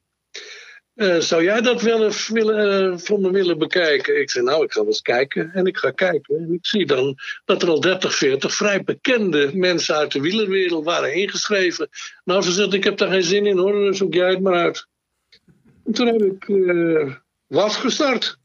Eh, 0.94 1.18
zou 1.18 1.42
jij 1.42 1.60
dat 1.60 1.82
wel 1.82 2.04
eens 2.04 2.28
willen, 2.28 2.92
eh, 2.92 2.98
voor 2.98 3.20
me 3.20 3.30
willen 3.30 3.58
bekijken? 3.58 4.20
Ik 4.20 4.30
zei, 4.30 4.44
nou, 4.44 4.64
ik 4.64 4.72
ga 4.72 4.82
eens 4.82 5.02
kijken. 5.02 5.50
En 5.52 5.66
ik 5.66 5.76
ga 5.76 5.90
kijken. 5.90 6.36
En 6.36 6.52
ik 6.52 6.66
zie 6.66 6.86
dan 6.86 7.18
dat 7.44 7.62
er 7.62 7.68
al 7.68 7.80
30, 7.80 8.14
40 8.14 8.54
vrij 8.54 8.82
bekende 8.82 9.50
mensen 9.54 9.96
uit 9.96 10.12
de 10.12 10.20
wielerwereld 10.20 10.84
waren 10.84 11.14
ingeschreven. 11.14 11.88
Nou, 12.24 12.42
ze 12.42 12.52
zegt, 12.52 12.72
ik 12.72 12.84
heb 12.84 12.98
daar 12.98 13.10
geen 13.10 13.22
zin 13.22 13.46
in 13.46 13.58
hoor, 13.58 13.94
zoek 13.94 14.14
jij 14.14 14.30
het 14.30 14.40
maar 14.40 14.54
uit. 14.54 14.86
En 15.84 15.92
toen 15.92 16.06
heb 16.06 16.22
ik 16.22 16.48
uh, 16.48 17.14
WAF 17.46 17.74
gestart. 17.74 18.38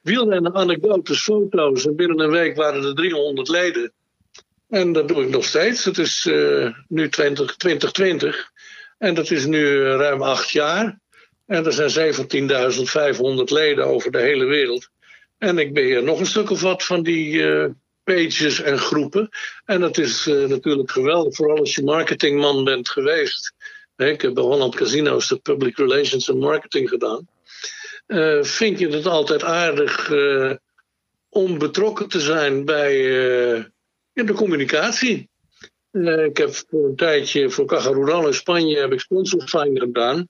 Wielrennen, 0.00 0.54
anekdotes, 0.54 1.22
foto's. 1.22 1.86
En 1.86 1.96
binnen 1.96 2.20
een 2.20 2.30
week 2.30 2.56
waren 2.56 2.84
er 2.84 2.94
300 2.94 3.48
leden. 3.48 3.92
En 4.68 4.92
dat 4.92 5.08
doe 5.08 5.22
ik 5.22 5.28
nog 5.28 5.44
steeds. 5.44 5.84
Het 5.84 5.98
is 5.98 6.28
nu 6.88 7.08
20, 7.08 7.56
2020. 7.56 8.50
En 8.98 9.14
dat 9.14 9.30
is 9.30 9.46
nu 9.46 9.82
ruim 9.82 10.22
acht 10.22 10.50
jaar. 10.50 10.98
En 11.48 11.64
er 11.66 11.90
zijn 11.90 12.14
17.500 12.14 13.44
leden 13.44 13.86
over 13.86 14.10
de 14.10 14.18
hele 14.18 14.44
wereld. 14.44 14.88
En 15.38 15.58
ik 15.58 15.74
beheer 15.74 16.02
nog 16.02 16.20
een 16.20 16.26
stuk 16.26 16.50
of 16.50 16.60
wat 16.60 16.84
van 16.84 17.02
die 17.02 17.32
uh, 17.32 17.64
pages 18.04 18.60
en 18.60 18.78
groepen. 18.78 19.28
En 19.64 19.80
dat 19.80 19.98
is 19.98 20.26
uh, 20.26 20.48
natuurlijk 20.48 20.90
geweldig, 20.90 21.34
vooral 21.34 21.58
als 21.58 21.74
je 21.74 21.82
marketingman 21.82 22.64
bent 22.64 22.88
geweest. 22.88 23.52
Ik 23.96 24.20
heb 24.22 24.34
bij 24.34 24.42
Holland 24.42 24.74
Casino's 24.74 25.28
de 25.28 25.36
public 25.38 25.76
relations 25.76 26.28
en 26.28 26.38
marketing 26.38 26.88
gedaan. 26.88 27.28
Uh, 28.06 28.42
vind 28.42 28.78
je 28.78 28.88
het 28.88 29.06
altijd 29.06 29.42
aardig 29.42 30.12
om 31.28 31.58
betrokken 31.58 32.08
te 32.08 32.20
zijn 32.20 32.64
bij 32.64 32.96
in 34.12 34.26
de 34.26 34.32
communicatie? 34.32 35.28
ik 36.26 36.36
heb 36.36 36.54
voor 36.54 36.84
een 36.84 36.96
tijdje 36.96 37.50
voor 37.50 37.66
Caja 37.66 37.90
Rural 37.90 38.26
in 38.26 38.34
Spanje 38.34 38.78
heb 38.78 38.92
ik 38.92 39.06
gedaan 39.08 40.28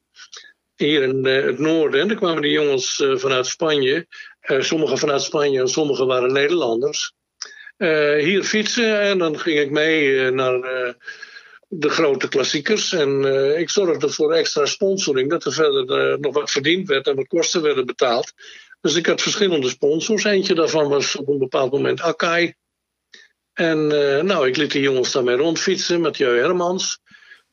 hier 0.79 1.03
in 1.03 1.27
uh, 1.27 1.45
het 1.45 1.59
noorden. 1.59 2.01
En 2.01 2.11
er 2.11 2.17
kwamen 2.17 2.43
die 2.43 2.51
jongens 2.51 2.99
uh, 2.99 3.17
vanuit 3.17 3.47
Spanje. 3.47 4.07
Uh, 4.43 4.61
sommigen 4.61 4.99
vanuit 4.99 5.23
Spanje 5.23 5.61
en 5.61 5.69
sommigen 5.69 6.07
waren 6.07 6.33
Nederlanders. 6.33 7.13
hier 8.19 8.45
fietsen 8.45 9.01
en 9.01 9.19
dan 9.19 9.39
ging 9.39 9.59
ik 9.59 9.71
mee 9.71 10.31
naar 10.31 10.61
de 11.69 11.89
grote 11.89 12.29
klassiekers. 12.29 12.93
En 12.93 13.25
ik 13.59 13.71
zorgde 13.71 14.09
voor 14.09 14.33
extra 14.33 14.67
sponsoring. 14.67 15.31
Dat 15.31 15.45
er 15.45 15.53
verder 15.53 16.21
nog 16.21 16.35
wat 16.35 16.51
verdiend 16.51 16.89
werd 16.89 17.07
en 17.07 17.17
wat 17.17 17.27
kosten 17.27 17.63
werden 17.63 17.87
betaald. 17.87 18.33
Dus 18.81 18.95
ik 18.95 19.07
had 19.07 19.23
verschillende 19.23 19.69
sponsors. 19.69 20.25
Eentje 20.25 20.55
daarvan 20.55 20.89
was 20.89 21.17
op 21.17 21.29
een 21.29 21.39
bepaald 21.39 21.73
moment 21.73 22.01
Akai. 22.01 22.55
En 23.53 23.87
nou, 24.27 24.49
ik 24.49 24.57
liet 24.57 24.73
die 24.73 24.83
jongens 24.83 25.13
daarmee 25.13 25.37
rondfietsen. 25.37 26.01
Mathieu 26.01 26.39
Hermans. 26.39 27.01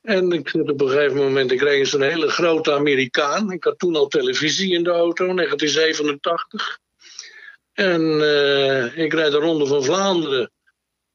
En 0.05 0.31
ik 0.31 0.53
op 0.53 0.81
een 0.81 0.89
gegeven 0.89 1.17
moment, 1.17 1.51
ik 1.51 1.61
reed 1.61 1.87
zo'n 1.87 2.01
hele 2.01 2.29
grote 2.29 2.73
Amerikaan. 2.73 3.51
Ik 3.51 3.63
had 3.63 3.79
toen 3.79 3.95
al 3.95 4.07
televisie 4.07 4.73
in 4.73 4.83
de 4.83 4.89
auto, 4.89 5.25
1987. 5.25 6.79
En 7.73 8.01
uh, 8.01 8.97
ik 8.97 9.13
rijd 9.13 9.31
de 9.31 9.37
Ronde 9.37 9.65
van 9.65 9.83
Vlaanderen 9.83 10.51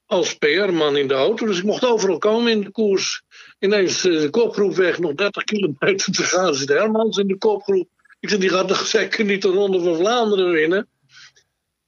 als 0.05 0.35
PR-man 0.35 0.97
in 0.97 1.07
de 1.07 1.13
auto. 1.13 1.45
Dus 1.45 1.57
ik 1.57 1.63
mocht 1.63 1.85
overal 1.85 2.17
komen 2.17 2.51
in 2.51 2.61
de 2.61 2.71
koers. 2.71 3.21
Ineens 3.59 4.05
uh, 4.05 4.21
de 4.21 4.29
kopgroep 4.29 4.75
weg, 4.75 4.99
nog 4.99 5.13
30 5.13 5.43
kilometer 5.43 6.13
te 6.13 6.23
gaan. 6.23 6.55
Zit 6.55 6.69
Hermans 6.69 7.17
in 7.17 7.27
de 7.27 7.37
kopgroep. 7.37 7.89
Ik 8.19 8.29
zei, 8.29 8.41
die 8.41 8.49
gaat 8.49 8.67
toch 8.67 8.85
zeker 8.85 9.25
niet 9.25 9.41
de 9.41 9.47
Ronde 9.47 9.79
van 9.79 9.95
Vlaanderen 9.95 10.51
winnen? 10.51 10.87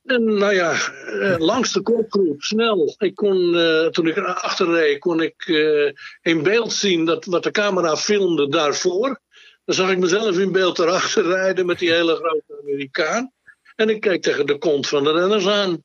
En 0.04 0.24
nou 0.24 0.54
ja, 0.54 0.72
eh, 0.72 1.36
langs 1.38 1.74
de 1.74 1.82
kopgroep, 1.82 2.42
snel. 2.42 2.96
Ik 2.98 3.16
kon, 3.16 3.54
uh, 3.54 3.86
toen 3.86 4.08
ik 4.08 4.18
erachter 4.18 4.72
reed, 4.72 5.00
kon 5.00 5.22
ik 5.22 5.48
uh, 5.48 5.92
in 6.22 6.44
beeld 6.44 6.74
zien 6.74 7.06
dat, 7.06 7.26
wat 7.26 7.44
de 7.44 7.52
camera 7.52 7.98
filmde 7.98 8.50
daarvoor. 8.50 9.20
Dan 9.66 9.76
zag 9.76 9.92
ik 9.92 9.98
mezelf 9.98 10.38
in 10.38 10.52
beeld 10.52 10.80
erachter 10.80 11.26
rijden 11.26 11.66
met 11.66 11.80
die 11.80 11.92
hele 11.92 12.16
grote 12.16 12.60
Amerikaan. 12.62 13.32
En 13.76 13.90
ik 13.90 14.02
keek 14.02 14.22
tegen 14.22 14.46
de 14.46 14.58
kont 14.58 14.88
van 14.88 15.04
de 15.04 15.12
renners 15.12 15.48
aan. 15.48 15.84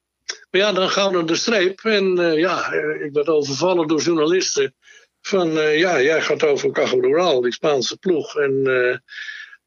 Maar 0.51 0.61
ja, 0.61 0.73
dan 0.73 0.91
gaan 0.91 1.17
we 1.17 1.25
de 1.25 1.37
streep. 1.37 1.81
En 1.81 2.17
ja, 2.37 2.73
ik 2.73 3.13
werd 3.13 3.29
overvallen 3.29 3.89
door 3.89 4.01
journalisten. 4.01 4.75
Van 5.21 5.53
ja, 5.53 6.01
jij 6.03 6.23
gaat 6.23 6.43
over 6.43 6.73
Cajo 6.73 7.01
Rural, 7.01 7.41
die 7.41 7.53
Spaanse 7.53 7.97
ploeg. 7.97 8.37
En 8.37 8.63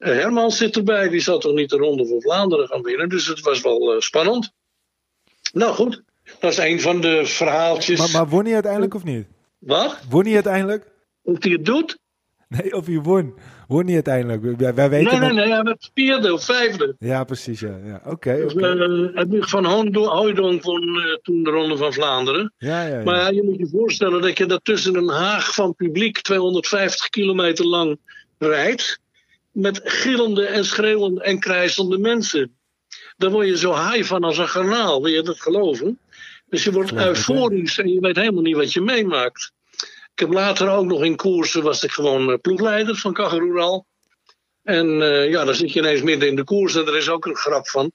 uh, 0.02 0.08
Herman 0.08 0.50
zit 0.50 0.76
erbij, 0.76 1.08
die 1.08 1.20
zat 1.20 1.40
toch 1.40 1.54
niet 1.54 1.70
de 1.70 1.76
Ronde 1.76 2.06
van 2.06 2.20
Vlaanderen 2.20 2.66
gaan 2.66 2.82
winnen. 2.82 3.08
Dus 3.08 3.26
het 3.26 3.40
was 3.40 3.60
wel 3.60 3.94
uh, 3.94 4.00
spannend. 4.00 4.52
Nou 5.52 5.74
goed, 5.74 6.02
dat 6.40 6.50
is 6.50 6.58
een 6.58 6.80
van 6.80 7.00
de 7.00 7.26
verhaaltjes. 7.26 7.98
Maar, 7.98 8.10
maar 8.10 8.28
won 8.28 8.44
hij 8.44 8.54
uiteindelijk 8.54 8.94
of 8.94 9.04
niet? 9.04 9.26
Wat? 9.58 9.98
Won 10.08 10.24
hij 10.24 10.34
uiteindelijk? 10.34 10.92
Of 11.22 11.42
hij 11.42 11.52
het 11.52 11.64
doet? 11.64 11.98
Nee, 12.48 12.76
of 12.76 12.86
hij 12.86 13.00
won. 13.00 13.34
Won 13.68 13.84
hij 13.84 13.94
uiteindelijk? 13.94 14.58
Wij, 14.60 14.74
wij 14.74 14.90
weten 14.90 15.20
nee, 15.20 15.32
nee, 15.32 15.44
nee, 15.44 15.52
hij 15.52 15.62
werd 15.62 15.90
vierde 15.94 16.32
of 16.32 16.44
vijfde. 16.44 16.96
Ja, 16.98 17.24
precies. 17.24 17.60
Ja. 17.60 17.78
Ja. 17.84 18.00
Oké. 18.04 18.10
Okay, 18.10 18.40
dus, 18.40 18.54
okay. 18.54 18.76
uh, 18.76 19.42
van 19.42 19.64
Hooydonk 19.64 20.62
won 20.62 20.82
uh, 20.82 21.16
toen 21.22 21.42
de 21.42 21.50
Ronde 21.50 21.76
van 21.76 21.92
Vlaanderen. 21.92 22.52
Ja, 22.58 22.86
ja, 22.86 22.98
ja. 22.98 23.02
Maar 23.02 23.32
je 23.32 23.42
moet 23.42 23.58
je 23.58 23.68
voorstellen 23.68 24.22
dat 24.22 24.38
je 24.38 24.46
dat 24.46 24.64
tussen 24.64 24.96
een 24.96 25.08
haag 25.08 25.54
van 25.54 25.74
publiek 25.74 26.20
250 26.20 27.08
kilometer 27.08 27.66
lang 27.66 27.98
rijdt 28.38 29.00
met 29.52 29.80
gillende 29.84 30.46
en 30.46 30.64
schreeuwende 30.64 31.22
en 31.22 31.40
krijzende 31.40 31.98
mensen. 31.98 32.56
Daar 33.16 33.30
word 33.30 33.46
je 33.46 33.58
zo 33.58 33.74
high 33.74 34.04
van 34.04 34.24
als 34.24 34.38
een 34.38 34.48
garnaal, 34.48 35.02
wil 35.02 35.12
je 35.12 35.22
dat 35.22 35.40
geloven? 35.40 35.98
Dus 36.46 36.64
je 36.64 36.72
wordt 36.72 36.90
ja, 36.90 37.06
euforisch 37.06 37.78
en 37.78 37.88
je 37.88 38.00
weet 38.00 38.16
helemaal 38.16 38.42
niet 38.42 38.56
wat 38.56 38.72
je 38.72 38.80
meemaakt. 38.80 39.52
Ik 40.12 40.18
heb 40.18 40.32
later 40.32 40.68
ook 40.68 40.84
nog 40.84 41.04
in 41.04 41.16
koersen, 41.16 41.62
was 41.62 41.84
ik 41.84 41.90
gewoon 41.90 42.40
ploegleider 42.40 42.96
van 42.96 43.12
Cagerural. 43.12 43.86
En 44.62 44.86
uh, 44.86 45.30
ja, 45.30 45.44
dan 45.44 45.54
zit 45.54 45.72
je 45.72 45.78
ineens 45.80 46.02
midden 46.02 46.28
in 46.28 46.36
de 46.36 46.44
koers 46.44 46.74
en 46.74 46.86
er 46.86 46.96
is 46.96 47.08
ook 47.08 47.26
een 47.26 47.36
grap 47.36 47.68
van. 47.68 47.84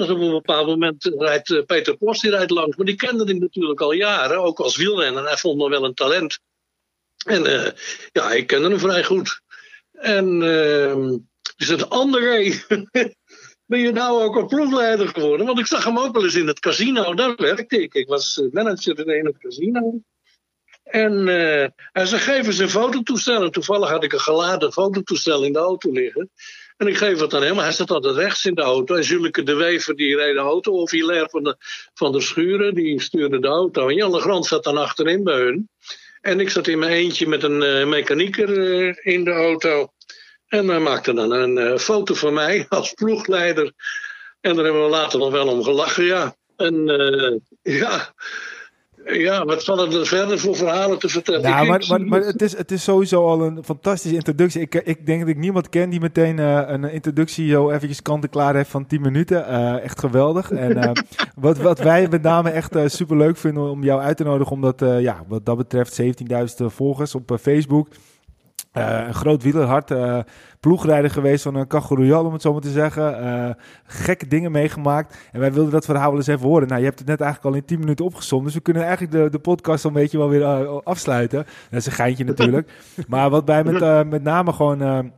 op 0.00 0.08
een 0.08 0.30
bepaald 0.30 0.66
moment 0.66 1.14
rijdt 1.18 1.48
uh, 1.48 1.64
Peter 1.64 1.96
Post 1.96 2.20
die 2.20 2.30
rijdt 2.30 2.50
langs. 2.50 2.76
Maar 2.76 2.86
die 2.86 2.96
kende 2.96 3.24
ik 3.24 3.40
natuurlijk 3.40 3.80
al 3.80 3.92
jaren, 3.92 4.42
ook 4.42 4.60
als 4.60 4.76
wielrenner. 4.76 5.24
Hij 5.24 5.36
vond 5.36 5.58
nog 5.58 5.68
wel 5.68 5.84
een 5.84 5.94
talent. 5.94 6.38
En 7.26 7.46
uh, 7.46 7.68
ja, 8.12 8.32
ik 8.32 8.46
kende 8.46 8.68
hem 8.68 8.78
vrij 8.78 9.04
goed. 9.04 9.40
En 9.92 10.42
uh, 10.42 11.18
dus 11.56 11.68
het 11.68 11.90
andere, 11.90 12.54
ben 13.66 13.80
je 13.80 13.92
nou 13.92 14.22
ook 14.22 14.36
een 14.36 14.46
ploegleider 14.46 15.08
geworden? 15.08 15.46
Want 15.46 15.58
ik 15.58 15.66
zag 15.66 15.84
hem 15.84 15.98
ook 15.98 16.14
wel 16.14 16.24
eens 16.24 16.34
in 16.34 16.46
het 16.46 16.60
casino, 16.60 17.14
daar 17.14 17.34
werkte 17.36 17.82
ik. 17.82 17.94
Ik 17.94 18.08
was 18.08 18.42
manager 18.50 19.16
in 19.16 19.26
het 19.26 19.38
casino. 19.38 20.00
En 20.82 21.12
uh, 21.12 21.66
zei, 22.04 22.20
geef 22.20 22.46
eens 22.46 22.58
een 22.58 22.68
fototoestel. 22.68 23.42
En 23.42 23.50
toevallig 23.50 23.90
had 23.90 24.04
ik 24.04 24.12
een 24.12 24.20
geladen 24.20 24.72
fototoestel 24.72 25.44
in 25.44 25.52
de 25.52 25.58
auto 25.58 25.92
liggen. 25.92 26.30
En 26.76 26.86
ik 26.86 26.96
geef 26.96 27.20
het 27.20 27.34
aan 27.34 27.42
hem, 27.42 27.58
hij 27.58 27.72
zat 27.72 27.90
altijd 27.90 28.16
rechts 28.16 28.44
in 28.44 28.54
de 28.54 28.62
auto. 28.62 28.94
En 28.94 29.04
Zulke 29.04 29.42
de 29.42 29.54
Wever, 29.54 29.96
die 29.96 30.16
reed 30.16 30.34
de 30.34 30.40
auto. 30.40 30.72
Of 30.72 30.90
Hilaire 30.90 31.28
van 31.30 31.42
de, 31.42 31.56
van 31.94 32.12
de 32.12 32.20
Schuren, 32.20 32.74
die 32.74 33.00
stuurde 33.00 33.40
de 33.40 33.48
auto. 33.48 33.88
En 33.88 33.94
Jan 33.94 34.20
Grant 34.20 34.46
zat 34.46 34.64
dan 34.64 34.76
achterin 34.76 35.24
bij 35.24 35.38
hun. 35.38 35.68
En 36.22 36.40
ik 36.40 36.50
zat 36.50 36.66
in 36.66 36.78
mijn 36.78 36.92
eentje 36.92 37.26
met 37.26 37.42
een 37.42 37.62
uh, 37.62 37.86
mechanieker 37.86 38.48
uh, 38.48 38.94
in 39.02 39.24
de 39.24 39.30
auto. 39.30 39.92
En 40.46 40.68
hij 40.68 40.78
maakte 40.78 41.14
dan 41.14 41.30
een 41.30 41.56
uh, 41.56 41.76
foto 41.76 42.14
van 42.14 42.32
mij 42.34 42.66
als 42.68 42.92
ploegleider. 42.92 43.72
En 44.40 44.54
daar 44.54 44.64
hebben 44.64 44.82
we 44.82 44.88
later 44.88 45.18
nog 45.18 45.30
wel 45.30 45.48
om 45.48 45.62
gelachen, 45.62 46.04
ja. 46.04 46.36
En 46.56 46.84
ja, 47.62 48.14
ja, 49.04 49.44
wat 49.44 49.64
vallen 49.64 49.92
er 49.92 50.06
verder 50.06 50.38
voor 50.38 50.56
verhalen 50.56 50.98
te 50.98 51.08
vertellen? 51.08 51.40
Ja, 51.40 51.64
maar, 51.64 51.84
maar, 51.88 52.00
maar, 52.00 52.20
het, 52.20 52.42
is, 52.42 52.56
het 52.56 52.70
is 52.70 52.82
sowieso 52.82 53.26
al 53.26 53.42
een 53.42 53.64
fantastische 53.64 54.16
introductie. 54.16 54.60
Ik, 54.60 54.74
ik 54.74 55.06
denk 55.06 55.20
dat 55.20 55.28
ik 55.28 55.36
niemand 55.36 55.68
ken 55.68 55.90
die 55.90 56.00
meteen 56.00 56.38
uh, 56.38 56.62
een 56.66 56.84
introductie 56.84 57.50
zo 57.50 57.70
eventjes 57.70 58.02
kant 58.02 58.24
en 58.24 58.30
klaar 58.30 58.54
heeft 58.54 58.70
van 58.70 58.86
10 58.86 59.00
minuten. 59.00 59.50
Uh, 59.50 59.84
echt 59.84 59.98
geweldig. 59.98 60.50
En 60.50 60.76
uh, 60.76 60.90
wat, 61.36 61.58
wat 61.58 61.78
wij 61.78 62.08
met 62.10 62.22
name 62.22 62.50
echt 62.50 62.76
super 62.86 63.16
leuk 63.16 63.36
vinden 63.36 63.70
om 63.70 63.84
jou 63.84 64.00
uit 64.00 64.16
te 64.16 64.24
nodigen, 64.24 64.52
omdat 64.52 64.82
ja, 64.98 65.24
wat 65.28 65.46
dat 65.46 65.56
betreft 65.56 66.02
17.000 66.02 66.66
volgers 66.66 67.14
op 67.14 67.36
Facebook. 67.40 67.88
Uh, 68.72 69.06
een 69.06 69.14
groot 69.14 69.42
wielerhart, 69.42 69.90
uh, 69.90 70.18
ploegrijder 70.60 71.10
geweest 71.10 71.42
van 71.42 71.54
een 71.54 71.66
Cajo 71.66 71.94
Royal, 71.94 72.24
om 72.24 72.32
het 72.32 72.42
zo 72.42 72.52
maar 72.52 72.60
te 72.60 72.70
zeggen. 72.70 73.24
Uh, 73.24 73.50
gekke 73.84 74.26
dingen 74.26 74.52
meegemaakt. 74.52 75.16
En 75.32 75.40
wij 75.40 75.52
wilden 75.52 75.72
dat 75.72 75.84
verhaal 75.84 76.08
wel 76.08 76.18
eens 76.18 76.26
even 76.26 76.48
horen. 76.48 76.68
Nou, 76.68 76.80
je 76.80 76.86
hebt 76.86 76.98
het 76.98 77.08
net 77.08 77.20
eigenlijk 77.20 77.54
al 77.54 77.60
in 77.60 77.66
10 77.66 77.78
minuten 77.78 78.04
opgezomd. 78.04 78.44
Dus 78.44 78.54
we 78.54 78.60
kunnen 78.60 78.82
eigenlijk 78.82 79.12
de, 79.12 79.30
de 79.30 79.38
podcast 79.38 79.84
al 79.84 79.90
een 79.90 79.96
beetje 79.96 80.18
wel 80.18 80.28
weer 80.28 80.44
afsluiten. 80.82 81.46
Dat 81.70 81.80
is 81.80 81.86
een 81.86 81.92
geintje 81.92 82.24
natuurlijk. 82.24 82.72
maar 83.08 83.30
wat 83.30 83.44
wij 83.44 83.64
met, 83.64 84.08
met 84.08 84.22
name 84.22 84.52
gewoon 84.52 85.12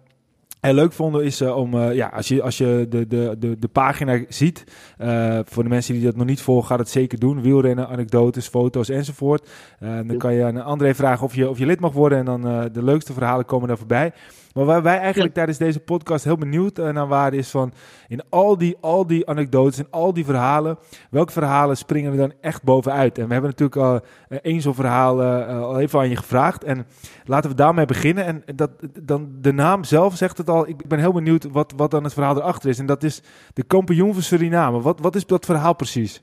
heel 0.64 0.74
leuk 0.74 0.92
vonden 0.92 1.24
is 1.24 1.40
uh, 1.40 1.56
om, 1.56 1.74
uh, 1.74 1.94
ja, 1.94 2.08
als 2.08 2.28
je, 2.28 2.42
als 2.42 2.58
je 2.58 2.86
de, 2.88 3.06
de, 3.06 3.36
de, 3.38 3.58
de 3.58 3.68
pagina 3.68 4.24
ziet, 4.28 4.64
uh, 5.00 5.38
voor 5.44 5.62
de 5.62 5.68
mensen 5.68 5.94
die 5.94 6.04
dat 6.04 6.16
nog 6.16 6.26
niet 6.26 6.40
volgen, 6.40 6.66
gaat 6.66 6.78
het 6.78 6.88
zeker 6.88 7.18
doen. 7.18 7.42
Wielrennen, 7.42 7.88
anekdotes, 7.88 8.48
foto's 8.48 8.88
enzovoort. 8.88 9.48
dan 9.78 10.16
kan 10.16 10.34
je 10.34 10.44
aan 10.44 10.64
André 10.64 10.94
vragen 10.94 11.26
of 11.26 11.34
je, 11.34 11.48
of 11.48 11.58
je 11.58 11.66
lid 11.66 11.80
mag 11.80 11.92
worden 11.92 12.18
en 12.18 12.24
dan 12.24 12.42
de 12.72 12.82
leukste 12.82 13.12
verhalen 13.12 13.44
komen 13.44 13.68
daar 13.68 13.78
voorbij. 13.78 14.12
Maar 14.54 14.64
waar 14.64 14.82
wij 14.82 14.98
eigenlijk 14.98 15.34
tijdens 15.34 15.58
deze 15.58 15.80
podcast 15.80 16.24
heel 16.24 16.36
benieuwd 16.36 16.78
uh, 16.78 16.88
naar 16.88 17.08
waren 17.08 17.38
is 17.38 17.48
van 17.48 17.74
in 18.08 18.22
al 18.28 18.58
die, 18.58 18.76
al 18.80 19.06
die 19.06 19.28
anekdotes 19.28 19.78
en 19.78 19.86
al 19.90 20.12
die 20.12 20.24
verhalen, 20.24 20.78
welke 21.10 21.32
verhalen 21.32 21.76
springen 21.76 22.12
er 22.12 22.18
dan 22.18 22.32
echt 22.40 22.62
bovenuit? 22.62 23.18
En 23.18 23.26
we 23.26 23.32
hebben 23.32 23.50
natuurlijk 23.50 23.80
al 23.80 23.94
uh, 24.28 24.38
één 24.42 24.60
zo'n 24.60 24.74
verhaal 24.74 25.22
uh, 25.22 25.62
al 25.62 25.80
even 25.80 25.98
aan 25.98 26.08
je 26.08 26.16
gevraagd 26.16 26.64
en 26.64 26.86
laten 27.24 27.50
we 27.50 27.56
daarmee 27.56 27.86
beginnen. 27.86 28.24
En 28.24 28.56
dat, 28.56 28.70
dan 29.02 29.36
de 29.40 29.52
naam 29.52 29.84
zelf 29.84 30.16
zegt 30.16 30.38
het 30.38 30.48
al, 30.48 30.68
ik 30.68 30.88
ben 30.88 30.98
heel 30.98 31.12
benieuwd 31.12 31.44
wat, 31.44 31.72
wat 31.76 31.90
dan 31.90 32.04
het 32.04 32.12
verhaal 32.12 32.36
erachter 32.36 32.68
is. 32.70 32.78
En 32.78 32.86
dat 32.86 33.02
is 33.02 33.20
de 33.54 33.62
kampioen 33.62 34.12
van 34.12 34.22
Suriname. 34.22 34.80
Wat, 34.80 35.00
wat 35.00 35.16
is 35.16 35.26
dat 35.26 35.44
verhaal 35.44 35.74
precies? 35.74 36.22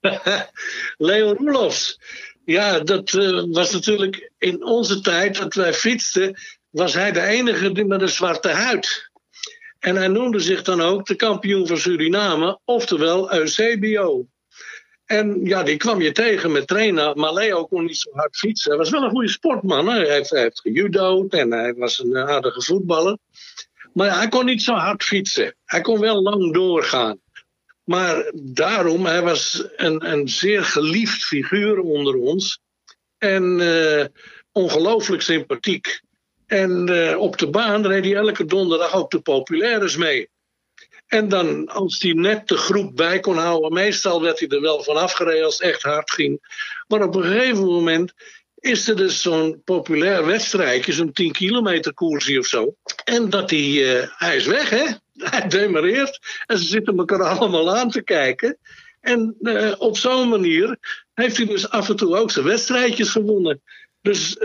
Leo 0.96 1.32
Roelofs. 1.32 2.00
Ja, 2.44 2.78
dat 2.78 3.10
was 3.50 3.72
natuurlijk 3.72 4.32
in 4.38 4.64
onze 4.64 5.00
tijd 5.00 5.38
dat 5.38 5.54
wij 5.54 5.72
fietsten 5.72 6.36
was 6.74 6.94
hij 6.94 7.12
de 7.12 7.20
enige 7.20 7.84
met 7.84 8.00
een 8.00 8.08
zwarte 8.08 8.48
huid. 8.48 9.10
En 9.78 9.96
hij 9.96 10.08
noemde 10.08 10.40
zich 10.40 10.62
dan 10.62 10.80
ook 10.80 11.06
de 11.06 11.14
kampioen 11.14 11.66
van 11.66 11.78
Suriname, 11.78 12.60
oftewel 12.64 13.34
Eusebio. 13.34 14.26
En 15.04 15.44
ja, 15.44 15.62
die 15.62 15.76
kwam 15.76 16.00
je 16.00 16.12
tegen 16.12 16.52
met 16.52 16.66
trainen. 16.66 17.18
Maar 17.18 17.32
Leo 17.32 17.66
kon 17.66 17.84
niet 17.84 17.98
zo 17.98 18.10
hard 18.12 18.36
fietsen. 18.36 18.70
Hij 18.70 18.78
was 18.78 18.90
wel 18.90 19.02
een 19.02 19.10
goede 19.10 19.28
sportman. 19.28 19.88
Hij 19.88 20.08
heeft, 20.08 20.30
hij 20.30 20.40
heeft 20.40 20.60
gejudo'd 20.60 21.32
en 21.32 21.52
hij 21.52 21.74
was 21.74 21.98
een 21.98 22.16
aardige 22.16 22.62
voetballer. 22.62 23.18
Maar 23.92 24.16
hij 24.16 24.28
kon 24.28 24.44
niet 24.44 24.62
zo 24.62 24.72
hard 24.72 25.02
fietsen. 25.02 25.56
Hij 25.64 25.80
kon 25.80 26.00
wel 26.00 26.22
lang 26.22 26.54
doorgaan. 26.54 27.20
Maar 27.84 28.32
daarom, 28.34 29.06
hij 29.06 29.22
was 29.22 29.68
een, 29.76 30.10
een 30.12 30.28
zeer 30.28 30.64
geliefd 30.64 31.24
figuur 31.24 31.78
onder 31.80 32.14
ons. 32.14 32.60
En 33.18 33.58
uh, 33.60 34.04
ongelooflijk 34.52 35.22
sympathiek. 35.22 36.02
En 36.54 36.90
uh, 36.90 37.18
op 37.18 37.38
de 37.38 37.50
baan 37.50 37.86
reed 37.86 38.04
hij 38.04 38.14
elke 38.14 38.44
donderdag 38.44 38.94
ook 38.94 39.10
de 39.10 39.20
populaires 39.20 39.96
mee. 39.96 40.28
En 41.06 41.28
dan, 41.28 41.68
als 41.68 42.02
hij 42.02 42.12
net 42.12 42.48
de 42.48 42.56
groep 42.56 42.96
bij 42.96 43.20
kon 43.20 43.36
houden, 43.36 43.72
meestal 43.72 44.22
werd 44.22 44.38
hij 44.38 44.48
er 44.48 44.60
wel 44.60 44.82
van 44.82 44.96
afgereden 44.96 45.44
als 45.44 45.58
het 45.58 45.68
echt 45.68 45.82
hard 45.82 46.10
ging. 46.10 46.38
Maar 46.86 47.02
op 47.02 47.14
een 47.14 47.22
gegeven 47.22 47.64
moment 47.64 48.12
is 48.54 48.88
er 48.88 48.96
dus 48.96 49.22
zo'n 49.22 49.62
populair 49.64 50.26
wedstrijdje, 50.26 50.92
zo'n 50.92 51.12
10 51.12 51.32
kilometer 51.32 51.94
koersje 51.94 52.38
of 52.38 52.46
zo. 52.46 52.74
En 53.04 53.30
dat 53.30 53.50
hij, 53.50 53.68
uh, 53.68 54.06
hij 54.16 54.36
is 54.36 54.46
weg, 54.46 54.70
hè? 54.70 54.84
Hij 55.30 55.48
demareert. 55.48 56.18
En 56.46 56.58
ze 56.58 56.64
zitten 56.64 56.98
elkaar 56.98 57.22
allemaal 57.38 57.76
aan 57.76 57.90
te 57.90 58.02
kijken. 58.02 58.58
En 59.00 59.36
uh, 59.40 59.74
op 59.78 59.96
zo'n 59.96 60.28
manier 60.28 60.78
heeft 61.14 61.36
hij 61.36 61.46
dus 61.46 61.68
af 61.68 61.88
en 61.88 61.96
toe 61.96 62.16
ook 62.16 62.30
zijn 62.30 62.44
wedstrijdjes 62.44 63.10
gewonnen. 63.10 63.62
Dus 64.00 64.36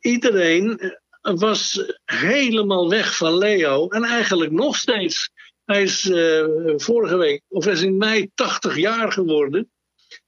iedereen 0.00 0.96
was 1.36 1.84
helemaal 2.04 2.88
weg 2.88 3.16
van 3.16 3.38
Leo. 3.38 3.88
En 3.88 4.04
eigenlijk 4.04 4.50
nog 4.50 4.76
steeds. 4.76 5.30
Hij 5.64 5.82
is 5.82 6.04
uh, 6.04 6.44
vorige 6.76 7.16
week, 7.16 7.42
of 7.48 7.66
is 7.66 7.82
in 7.82 7.96
mei 7.96 8.30
80 8.34 8.76
jaar 8.76 9.12
geworden. 9.12 9.70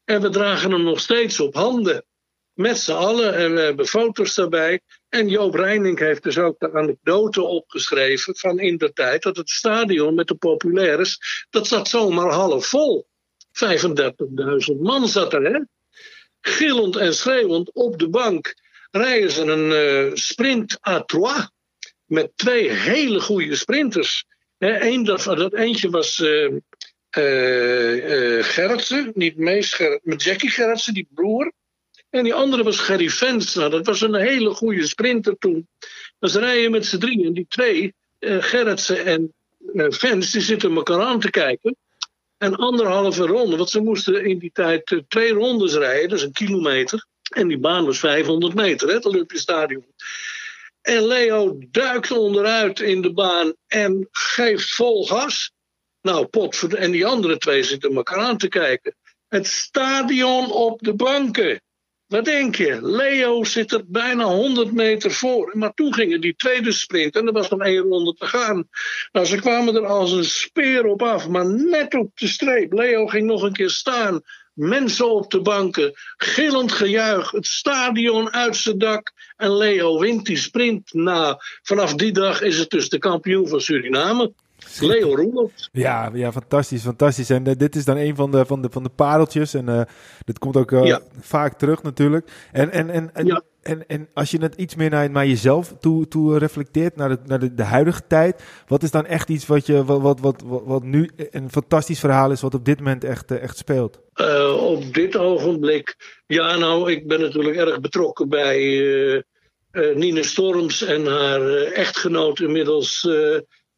En 0.05 0.21
we 0.21 0.29
dragen 0.29 0.71
hem 0.71 0.83
nog 0.83 1.01
steeds 1.01 1.41
op 1.41 1.55
handen. 1.55 2.05
Met 2.53 2.79
z'n 2.79 2.93
allen. 2.93 3.35
En 3.35 3.55
we 3.55 3.61
hebben 3.61 3.87
foto's 3.87 4.35
daarbij. 4.35 4.81
En 5.09 5.29
Joop 5.29 5.55
Reining 5.55 5.99
heeft 5.99 6.23
dus 6.23 6.39
ook 6.39 6.59
de 6.59 6.73
anekdote 6.73 7.43
opgeschreven 7.43 8.37
van 8.37 8.59
in 8.59 8.77
de 8.77 8.93
tijd 8.93 9.23
dat 9.23 9.37
het 9.37 9.51
stadion 9.51 10.15
met 10.15 10.29
de 10.29 10.35
populaires, 10.35 11.47
dat 11.51 11.67
zat 11.67 11.89
zomaar 11.89 12.33
half 12.33 12.67
vol. 12.67 13.07
35.000 13.49 14.81
man 14.81 15.09
zat 15.09 15.33
er, 15.33 15.43
hè? 15.43 15.61
Gillend 16.41 16.97
en 16.97 17.15
schreeuwend 17.15 17.73
op 17.73 17.99
de 17.99 18.09
bank 18.09 18.55
rijden 18.91 19.31
ze 19.31 19.43
een 19.43 19.71
uh, 20.07 20.15
sprint 20.15 20.79
à 20.87 21.03
trois. 21.03 21.49
Met 22.05 22.31
twee 22.37 22.71
hele 22.71 23.21
goede 23.21 23.57
sprinters. 23.57 24.25
Eén, 24.59 25.05
dat, 25.05 25.25
dat 25.25 25.55
eentje 25.55 25.91
was 25.91 26.19
uh, 26.19 26.53
Gerritsen, 28.45 29.11
niet 29.15 29.37
meest 29.37 29.75
Gerrit, 29.75 30.05
met 30.05 30.23
Jackie 30.23 30.51
Gerritsen, 30.51 30.95
die 30.95 31.09
broer. 31.15 31.53
En 32.11 32.25
die 32.25 32.35
andere 32.35 32.63
was 32.63 32.79
Gerry 32.79 33.09
Vens. 33.09 33.53
Dat 33.53 33.87
was 33.87 34.01
een 34.01 34.15
hele 34.15 34.51
goede 34.51 34.87
sprinter 34.87 35.39
toen. 35.39 35.69
Dus 36.19 36.35
rijden 36.35 36.71
met 36.71 36.87
z'n 36.87 36.99
drieën. 36.99 37.33
Die 37.33 37.47
twee, 37.49 37.95
Gerritsen 38.19 39.05
en 39.05 39.35
Vens, 39.93 40.31
die 40.31 40.41
zitten 40.41 40.75
elkaar 40.75 41.01
aan 41.01 41.21
te 41.21 41.31
kijken. 41.31 41.77
En 42.39 42.57
anderhalve 42.57 43.27
ronde, 43.27 43.57
want 43.57 43.71
ze 43.71 43.81
moesten 43.81 44.25
in 44.25 44.39
die 44.39 44.51
tijd 44.53 45.03
twee 45.09 45.33
rondes 45.33 45.75
rijden, 45.75 46.09
dus 46.09 46.23
een 46.23 46.33
kilometer. 46.33 47.07
En 47.31 47.49
die 47.49 47.59
baan 47.59 47.85
was 47.85 47.99
500 47.99 48.55
meter, 48.55 48.89
het 48.89 49.07
Olympisch 49.07 49.41
Stadion. 49.41 49.87
En 50.83 51.07
Leo 51.07 51.59
duikt 51.71 52.11
onderuit 52.11 52.81
in 52.81 53.03
de 53.03 53.13
baan 53.13 53.55
en 53.67 54.09
geeft 54.11 54.75
vol 54.75 55.07
gas. 55.07 55.53
Nou, 56.03 56.27
pot. 56.27 56.75
En 56.75 56.91
die 56.91 57.07
andere 57.07 57.39
twee 57.39 57.63
zitten 57.63 57.95
elkaar 57.95 58.19
aan 58.19 58.39
te 58.39 58.49
kijken. 58.49 58.97
Het 59.29 59.47
stadion 59.47 60.53
op 60.53 60.83
de 60.83 60.95
banken. 60.95 61.61
Wat 62.07 62.25
denk 62.25 62.55
je? 62.57 62.79
Leo 62.83 63.45
zit 63.45 63.73
er 63.73 63.83
bijna 63.87 64.25
100 64.25 64.73
meter 64.73 65.11
voor. 65.11 65.51
Maar 65.53 65.75
toen 65.75 65.95
gingen 65.95 66.21
die 66.21 66.37
tweede 66.37 66.73
sprint 66.73 67.17
en 67.17 67.27
er 67.27 67.33
was 67.33 67.49
nog 67.49 67.61
één 67.61 67.83
ronde 67.83 68.15
te 68.15 68.27
gaan. 68.27 68.69
Nou, 69.13 69.27
ze 69.27 69.37
kwamen 69.37 69.75
er 69.75 69.87
als 69.87 70.13
een 70.13 70.25
speer 70.25 70.85
op 70.87 71.03
af, 71.03 71.29
maar 71.29 71.47
net 71.47 71.95
op 71.95 72.11
de 72.19 72.29
streep. 72.29 72.73
Leo 72.73 73.07
ging 73.07 73.27
nog 73.27 73.43
een 73.43 73.53
keer 73.53 73.71
staan 73.71 74.21
mensen 74.53 75.11
op 75.11 75.31
de 75.31 75.41
banken, 75.41 75.93
gillend 76.17 76.73
gejuich, 76.73 77.31
het 77.31 77.47
stadion 77.47 78.31
uit 78.33 78.57
zijn 78.57 78.79
dak. 78.79 79.13
En 79.37 79.57
Leo 79.57 79.99
wint 79.99 80.27
die 80.27 80.37
sprint. 80.37 80.93
Nou, 80.93 81.37
vanaf 81.63 81.95
die 81.95 82.13
dag 82.13 82.43
is 82.43 82.59
het 82.59 82.71
dus 82.71 82.89
de 82.89 82.99
kampioen 82.99 83.49
van 83.49 83.61
Suriname. 83.61 84.33
Leo 84.81 85.15
Roelof. 85.15 85.53
Ja, 85.73 86.11
ja, 86.15 86.33
fantastisch, 86.33 86.83
fantastisch. 86.83 87.31
En 87.31 87.49
uh, 87.49 87.55
dit 87.57 87.77
is 87.77 87.85
dan 87.85 87.97
een 87.97 88.17
van 88.17 88.31
de, 88.31 88.47
van 88.47 88.63
de, 88.63 88.69
van 88.71 88.83
de 88.83 88.89
pareltjes. 88.89 89.55
En 89.55 89.69
uh, 89.69 89.83
dit 90.25 90.39
komt 90.39 90.57
ook 90.57 90.71
uh, 90.71 90.85
ja. 90.85 91.01
vaak 91.21 91.59
terug 91.59 91.83
natuurlijk. 91.83 92.31
En, 92.53 92.71
en, 92.71 92.91
en, 92.91 93.15
en, 93.15 93.27
ja. 93.27 93.43
en, 93.63 93.87
en 93.87 94.09
als 94.15 94.31
je 94.31 94.39
het 94.43 94.55
iets 94.55 94.75
meer 94.75 94.91
naar, 94.91 95.11
naar 95.11 95.27
jezelf 95.27 95.75
toe, 95.81 96.09
toe 96.09 96.39
reflecteert, 96.39 96.97
naar, 96.97 97.09
de, 97.09 97.19
naar 97.27 97.39
de, 97.39 97.55
de 97.55 97.63
huidige 97.63 98.07
tijd. 98.07 98.43
Wat 98.67 98.83
is 98.83 98.91
dan 98.91 99.07
echt 99.07 99.29
iets 99.29 99.47
wat, 99.47 99.67
je, 99.67 99.85
wat, 99.85 100.01
wat, 100.01 100.21
wat, 100.21 100.43
wat, 100.45 100.63
wat 100.65 100.83
nu 100.83 101.11
een 101.31 101.51
fantastisch 101.51 102.01
verhaal 102.01 102.31
is, 102.31 102.41
wat 102.41 102.55
op 102.55 102.65
dit 102.65 102.79
moment 102.79 103.05
echt, 103.05 103.31
echt 103.31 103.57
speelt? 103.57 104.01
op 104.61 104.95
dit 104.95 105.17
ogenblik, 105.17 105.97
ja 106.27 106.57
nou, 106.57 106.93
ik 106.93 107.09
ben 107.09 107.21
natuurlijk 107.21 107.57
erg 107.57 107.81
betrokken 107.81 108.29
bij 108.29 109.25
Nina 109.95 110.23
Storms 110.23 110.83
en 110.83 111.07
haar 111.07 111.41
echtgenoot 111.63 112.41
inmiddels... 112.41 113.09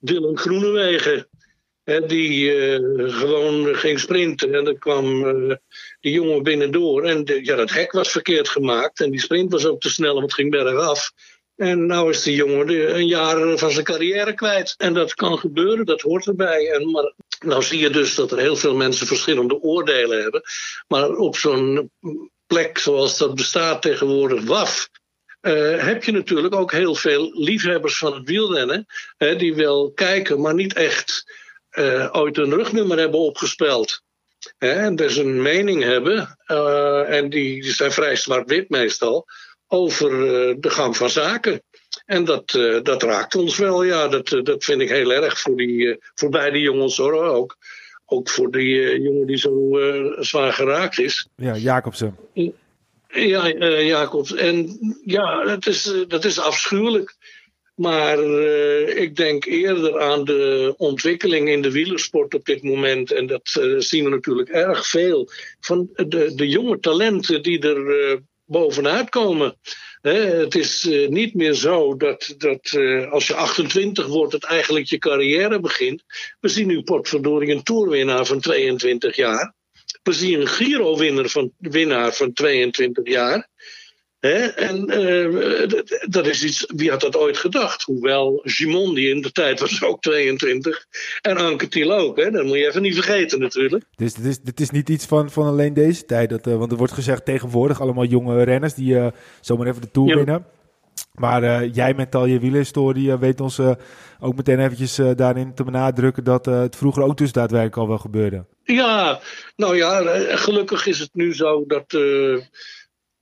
Dylan 0.03 0.38
Groenewegen. 0.38 1.29
Die 2.07 2.55
uh, 2.55 3.19
gewoon 3.21 3.75
ging 3.75 4.01
sprinten. 4.01 4.55
En 4.55 4.65
dan 4.65 4.79
kwam 4.79 5.25
uh, 5.25 5.57
die 6.01 6.12
jongen 6.12 6.43
binnendoor. 6.43 7.05
En 7.05 7.23
ja, 7.43 7.57
dat 7.57 7.71
hek 7.71 7.93
was 7.93 8.11
verkeerd 8.11 8.49
gemaakt. 8.49 9.01
En 9.01 9.11
die 9.11 9.21
sprint 9.21 9.53
was 9.53 9.67
ook 9.67 9.81
te 9.81 9.91
snel, 9.91 10.12
want 10.12 10.25
het 10.25 10.35
ging 10.35 10.51
bergaf. 10.51 11.12
En 11.57 11.87
nou 11.87 12.11
is 12.11 12.23
die 12.23 12.35
jongen 12.35 12.97
een 12.97 13.07
jaar 13.07 13.59
van 13.59 13.71
zijn 13.71 13.85
carrière 13.85 14.35
kwijt. 14.35 14.75
En 14.79 14.95
dat 14.95 15.15
kan 15.15 15.38
gebeuren, 15.38 15.87
dat 15.87 16.01
hoort 16.01 16.27
erbij. 16.27 16.71
En, 16.71 16.91
maar 16.91 17.12
nou 17.45 17.62
zie 17.62 17.79
je 17.79 17.91
dus 17.91 18.15
dat 18.15 18.33
er 18.33 18.38
heel 18.38 18.57
veel 18.57 18.75
mensen 18.75 19.07
verschillende 19.07 19.61
oordelen 19.61 20.23
hebben. 20.23 20.43
Maar 20.88 21.11
op 21.11 21.37
zo'n 21.37 21.91
plek 22.47 22.79
zoals 22.79 23.19
dat 23.19 23.35
bestaat 23.35 23.83
tegenwoordig, 23.83 24.45
WAF, 24.45 24.88
uh, 25.42 25.85
heb 25.85 26.05
je 26.05 26.12
natuurlijk 26.12 26.55
ook 26.55 26.72
heel 26.72 26.94
veel 26.94 27.31
liefhebbers 27.35 27.98
van 27.98 28.14
het 28.14 28.28
wielrennen. 28.28 28.87
Hè, 29.16 29.37
die 29.37 29.55
wel 29.55 29.92
kijken, 29.92 30.40
maar 30.40 30.55
niet 30.55 30.72
echt 30.72 31.33
uh, 31.72 32.09
ooit 32.12 32.38
een 32.38 32.55
rugnummer 32.55 32.98
hebben 32.98 33.20
opgespeld. 33.20 34.02
Hè, 34.59 34.72
en 34.72 34.96
dus 34.96 35.16
een 35.16 35.42
mening 35.42 35.83
hebben, 35.83 36.38
uh, 36.46 37.16
en 37.16 37.31
die, 37.31 37.62
die, 37.62 37.72
zijn 37.72 37.92
vrij 37.92 38.16
zwart-wit 38.16 38.68
meestal, 38.68 39.26
over 39.66 40.11
de 40.61 40.70
gang 40.70 40.96
van 40.96 41.11
zaken. 41.11 41.62
En 42.07 42.24
dat, 42.24 42.50
dat 42.83 43.02
raakt 43.02 43.35
ons 43.35 43.57
wel, 43.57 43.83
ja. 43.83 44.09
Dat, 44.09 44.40
dat 44.42 44.64
vind 44.64 44.81
ik 44.81 44.88
heel 44.88 45.12
erg 45.12 45.40
voor, 45.40 45.57
die, 45.57 45.98
voor 46.14 46.31
beide 46.31 46.61
jongens 46.61 46.96
hoor, 46.96 47.24
ook. 47.24 47.57
Ook 48.07 48.28
voor 48.28 48.50
die 48.50 49.00
jongen 49.02 49.26
die 49.26 49.37
zo 49.37 49.78
zwaar 50.18 50.52
geraakt 50.52 50.98
is. 50.98 51.28
Ja, 51.37 51.57
Jacobsen. 51.57 52.16
Ja, 53.12 53.55
uh, 53.55 53.87
Jacobs. 53.87 54.35
En 54.35 54.79
ja, 55.05 55.44
dat 55.44 55.66
is, 55.66 55.94
dat 56.09 56.25
is 56.25 56.38
afschuwelijk. 56.38 57.16
Maar 57.75 58.18
uh, 58.18 58.96
ik 58.96 59.16
denk 59.16 59.44
eerder 59.44 60.01
aan 60.01 60.25
de 60.25 60.75
ontwikkeling 60.77 61.48
in 61.48 61.62
de 61.62 61.70
wielersport 61.70 62.35
op 62.35 62.44
dit 62.44 62.62
moment. 62.62 63.12
En 63.12 63.27
dat 63.27 63.61
zien 63.79 64.05
we 64.05 64.11
natuurlijk 64.11 64.48
erg 64.48 64.87
veel. 64.87 65.29
Van 65.61 65.90
de, 65.92 66.35
de 66.35 66.48
jonge 66.48 66.79
talenten 66.79 67.42
die 67.42 67.61
er 67.61 68.20
bovenuit 68.53 69.09
komen. 69.09 69.57
het 70.01 70.55
is 70.55 70.87
eh, 70.87 71.09
niet 71.09 71.35
meer 71.35 71.55
zo 71.55 71.96
dat, 71.96 72.35
dat 72.38 72.72
eh, 72.72 73.12
als 73.12 73.27
je 73.27 73.35
28 73.35 74.07
wordt, 74.07 74.33
het 74.33 74.44
eigenlijk 74.44 74.87
je 74.87 74.98
carrière 74.98 75.61
begint. 75.61 76.05
We 76.40 76.48
zien 76.48 76.66
nu 76.66 76.83
potverdorie 76.83 77.55
een 77.55 77.62
toerwinnaar 77.62 78.27
van 78.27 78.40
22 78.40 79.16
jaar. 79.16 79.55
We 80.03 80.12
zien 80.12 80.41
een 80.41 80.47
Giro-winnaar 80.47 81.29
van, 81.29 81.53
winnaar 81.59 82.12
van 82.12 82.33
22 82.33 83.09
jaar. 83.09 83.51
En 84.57 85.01
uh, 85.01 85.69
dat 86.09 86.27
is 86.27 86.45
iets, 86.45 86.67
wie 86.75 86.91
had 86.91 87.01
dat 87.01 87.17
ooit 87.17 87.37
gedacht? 87.37 87.83
Hoewel 87.83 88.41
Gimondi 88.45 89.11
in 89.11 89.21
de 89.21 89.33
tijd 89.33 89.61
was 89.61 89.83
ook 89.83 90.03
22 90.03 90.87
en 91.21 91.37
Anquetil 91.37 91.93
ook. 91.93 92.17
Hè? 92.17 92.31
Dat 92.31 92.45
moet 92.45 92.57
je 92.57 92.67
even 92.67 92.83
niet 92.83 92.95
vergeten 92.95 93.38
natuurlijk. 93.38 93.85
Dus 93.97 94.15
dit 94.15 94.25
is, 94.25 94.41
dit 94.41 94.61
is 94.61 94.71
niet 94.71 94.88
iets 94.88 95.07
van, 95.07 95.31
van 95.31 95.47
alleen 95.47 95.75
deze 95.75 96.05
tijd. 96.05 96.31
Dat, 96.31 96.47
uh, 96.47 96.57
want 96.57 96.71
er 96.71 96.79
wordt 96.79 96.93
gezegd 96.93 97.25
tegenwoordig 97.25 97.81
allemaal 97.81 98.05
jonge 98.05 98.43
renners 98.43 98.75
die 98.75 98.95
uh, 98.95 99.07
zomaar 99.41 99.67
even 99.67 99.81
de 99.81 99.91
Tour 99.91 100.17
winnen. 100.17 100.47
Maar 101.12 101.66
jij 101.66 101.94
met 101.94 102.14
al 102.14 102.27
je 102.27 102.38
wielerhistorie 102.38 103.16
weet 103.16 103.40
ons 103.40 103.61
ook 104.20 104.37
meteen 104.37 104.61
eventjes 104.61 105.01
daarin 105.16 105.55
te 105.55 105.64
benadrukken 105.64 106.25
dat 106.25 106.44
het 106.44 106.77
vroeger 106.77 107.03
ook 107.03 107.16
dus 107.16 107.33
daadwerkelijk 107.33 107.77
al 107.77 107.88
wel 107.88 107.98
gebeurde. 107.98 108.46
Ja, 108.64 109.20
nou 109.57 109.77
ja, 109.77 110.03
gelukkig 110.37 110.87
is 110.87 110.98
het 110.98 111.11
nu 111.12 111.35
zo 111.35 111.64
dat 111.66 111.90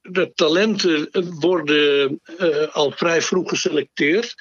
de 0.03 0.31
talenten 0.35 1.09
worden 1.41 2.21
al 2.73 2.91
vrij 2.91 3.23
vroeg 3.23 3.49
geselecteerd. 3.49 4.35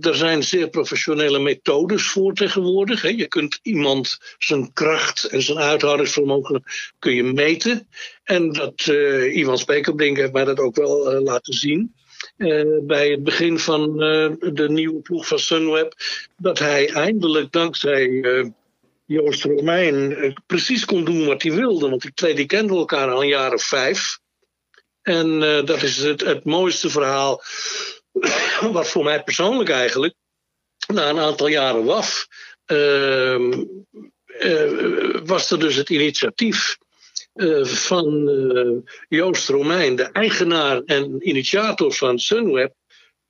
Er 0.00 0.14
zijn 0.14 0.42
zeer 0.42 0.68
professionele 0.68 1.38
methodes 1.38 2.08
voor 2.08 2.32
tegenwoordig. 2.34 3.02
Hè. 3.02 3.08
Je 3.08 3.28
kunt 3.28 3.58
iemand 3.62 4.18
zijn 4.38 4.72
kracht 4.72 5.24
en 5.24 5.42
zijn 5.42 5.58
uithoudingsvermogen 5.58 6.62
kun 6.98 7.14
je 7.14 7.22
meten. 7.22 7.88
En 8.24 8.52
dat 8.52 8.86
Ivan 9.32 9.58
Spekerbrink 9.58 10.16
heeft 10.16 10.32
mij 10.32 10.44
dat 10.44 10.58
ook 10.58 10.76
wel 10.76 11.22
laten 11.22 11.54
zien. 11.54 11.94
Bij 12.82 13.10
het 13.10 13.22
begin 13.22 13.58
van 13.58 13.96
de 14.38 14.66
nieuwe 14.68 15.00
ploeg 15.00 15.26
van 15.26 15.38
Sunweb. 15.38 15.94
Dat 16.36 16.58
hij 16.58 16.92
eindelijk 16.92 17.52
dankzij 17.52 18.24
Joost 19.04 19.44
Romein 19.44 20.34
precies 20.46 20.84
kon 20.84 21.04
doen 21.04 21.26
wat 21.26 21.42
hij 21.42 21.52
wilde. 21.52 21.88
Want 21.88 22.02
die 22.02 22.14
twee 22.14 22.34
die 22.34 22.46
kenden 22.46 22.76
elkaar 22.76 23.10
al 23.10 23.22
een 23.22 23.28
jaar 23.28 23.52
of 23.52 23.62
vijf. 23.62 24.18
En 25.02 25.40
dat 25.64 25.82
is 25.82 25.96
het, 25.96 26.20
het 26.20 26.44
mooiste 26.44 26.90
verhaal, 26.90 27.42
wat 28.72 28.88
voor 28.88 29.04
mij 29.04 29.22
persoonlijk 29.22 29.70
eigenlijk, 29.70 30.14
na 30.86 31.08
een 31.08 31.18
aantal 31.18 31.46
jaren 31.46 31.84
WAF, 31.84 32.26
uh, 32.66 33.62
was 35.24 35.50
er 35.50 35.58
dus 35.58 35.76
het 35.76 35.90
initiatief 35.90 36.76
uh, 37.36 37.64
van 37.64 38.84
Joost 39.08 39.48
Romein, 39.48 39.96
de 39.96 40.02
eigenaar 40.02 40.82
en 40.84 41.28
initiator 41.28 41.92
van 41.92 42.18
Sunweb, 42.18 42.74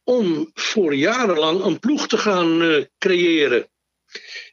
om 0.05 0.51
voor 0.55 0.95
jarenlang 0.95 1.64
een 1.64 1.79
ploeg 1.79 2.09
te 2.09 2.19
gaan 2.19 2.87
creëren. 2.99 3.69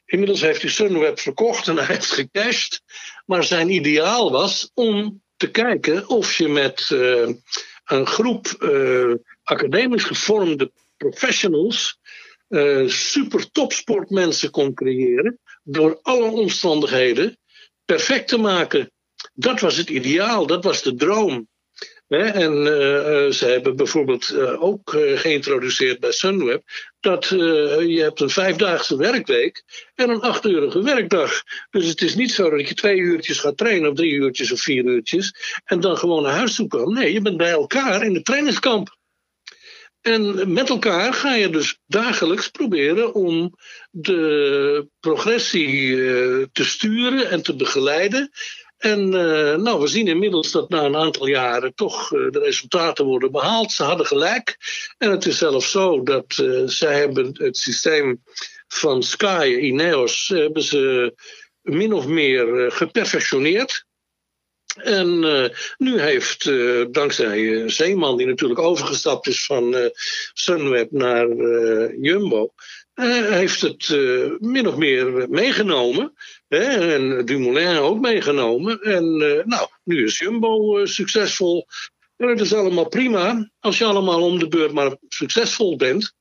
Inmiddels 0.04 0.40
heeft 0.40 0.62
hij 0.62 0.70
Sunweb 0.70 1.18
verkocht 1.18 1.68
en 1.68 1.76
hij 1.76 1.86
heeft 1.86 2.10
gecashed. 2.12 2.82
Maar 3.26 3.44
zijn 3.44 3.70
ideaal 3.70 4.30
was 4.30 4.70
om 4.74 5.22
te 5.36 5.50
kijken 5.50 6.08
of 6.08 6.36
je 6.36 6.48
met 6.48 6.86
een 7.84 8.06
groep 8.06 8.46
academisch 9.42 10.04
gevormde 10.04 10.72
professionals 10.96 11.98
super 12.86 13.50
topsportmensen 13.50 14.50
kon 14.50 14.74
creëren. 14.74 15.38
Door 15.62 15.98
alle 16.02 16.30
omstandigheden 16.30 17.38
perfect 17.84 18.28
te 18.28 18.38
maken. 18.38 18.92
Dat 19.34 19.60
was 19.60 19.76
het 19.76 19.90
ideaal, 19.90 20.46
dat 20.46 20.64
was 20.64 20.82
de 20.82 20.94
droom. 20.94 21.48
En 22.08 22.52
uh, 22.52 23.30
ze 23.30 23.46
hebben 23.46 23.76
bijvoorbeeld 23.76 24.30
uh, 24.30 24.62
ook 24.62 24.90
geïntroduceerd 25.14 26.00
bij 26.00 26.12
Sunweb 26.12 26.62
dat 27.00 27.28
je 27.28 27.98
hebt 28.02 28.20
een 28.20 28.30
vijfdaagse 28.30 28.96
werkweek 28.96 29.64
en 29.94 30.10
een 30.10 30.20
achtuurige 30.20 30.82
werkdag. 30.82 31.42
Dus 31.70 31.86
het 31.86 32.02
is 32.02 32.14
niet 32.14 32.32
zo 32.32 32.50
dat 32.50 32.68
je 32.68 32.74
twee 32.74 32.96
uurtjes 32.96 33.38
gaat 33.38 33.56
trainen 33.56 33.90
of 33.90 33.96
drie 33.96 34.12
uurtjes 34.12 34.52
of 34.52 34.60
vier 34.60 34.84
uurtjes 34.84 35.34
en 35.64 35.80
dan 35.80 35.96
gewoon 35.96 36.22
naar 36.22 36.32
huis 36.32 36.54
toe 36.54 36.66
kan. 36.66 36.92
Nee, 36.92 37.12
je 37.12 37.20
bent 37.20 37.36
bij 37.36 37.50
elkaar 37.50 38.04
in 38.04 38.12
de 38.12 38.22
trainingskamp. 38.22 38.96
En 40.00 40.52
met 40.52 40.68
elkaar 40.68 41.14
ga 41.14 41.34
je 41.34 41.50
dus 41.50 41.78
dagelijks 41.86 42.48
proberen 42.48 43.14
om 43.14 43.54
de 43.90 44.88
progressie 45.00 45.96
te 46.52 46.64
sturen 46.64 47.30
en 47.30 47.42
te 47.42 47.56
begeleiden. 47.56 48.30
En 48.78 49.12
uh, 49.12 49.54
nou, 49.54 49.80
we 49.80 49.86
zien 49.86 50.08
inmiddels 50.08 50.50
dat 50.50 50.68
na 50.68 50.84
een 50.84 50.96
aantal 50.96 51.26
jaren 51.26 51.74
toch 51.74 52.12
uh, 52.12 52.30
de 52.30 52.38
resultaten 52.38 53.04
worden 53.04 53.32
behaald. 53.32 53.72
Ze 53.72 53.82
hadden 53.82 54.06
gelijk. 54.06 54.56
En 54.98 55.10
het 55.10 55.26
is 55.26 55.38
zelfs 55.38 55.70
zo 55.70 56.02
dat 56.02 56.38
uh, 56.40 56.62
zij 56.66 56.98
hebben 56.98 57.30
het 57.32 57.56
systeem 57.56 58.22
van 58.68 59.02
Sky, 59.02 59.58
Ineos, 59.60 60.28
hebben 60.28 60.62
ze 60.62 61.14
min 61.60 61.92
of 61.92 62.06
meer 62.06 62.72
geperfectioneerd. 62.72 63.84
En 64.74 65.20
nu 65.78 66.00
heeft, 66.00 66.44
dankzij 66.90 67.68
Zeeman, 67.68 68.16
die 68.16 68.26
natuurlijk 68.26 68.60
overgestapt 68.60 69.26
is 69.26 69.44
van 69.44 69.90
Sunweb 70.32 70.90
naar 70.90 71.28
Jumbo, 72.00 72.52
heeft 72.94 73.60
het 73.60 73.88
min 74.38 74.68
of 74.68 74.76
meer 74.76 75.28
meegenomen. 75.30 76.12
En 76.60 77.24
Dumoulin 77.24 77.76
ook 77.76 78.00
meegenomen. 78.00 78.80
En 78.80 79.20
uh, 79.20 79.44
nou, 79.44 79.68
nu 79.84 80.04
is 80.04 80.18
Jumbo 80.18 80.78
uh, 80.78 80.86
succesvol. 80.86 81.66
En 82.16 82.28
het 82.28 82.40
is 82.40 82.54
allemaal 82.54 82.88
prima 82.88 83.50
als 83.60 83.78
je 83.78 83.84
allemaal 83.84 84.22
om 84.22 84.38
de 84.38 84.48
beurt 84.48 84.72
maar 84.72 84.96
succesvol 85.08 85.76
bent. 85.76 86.14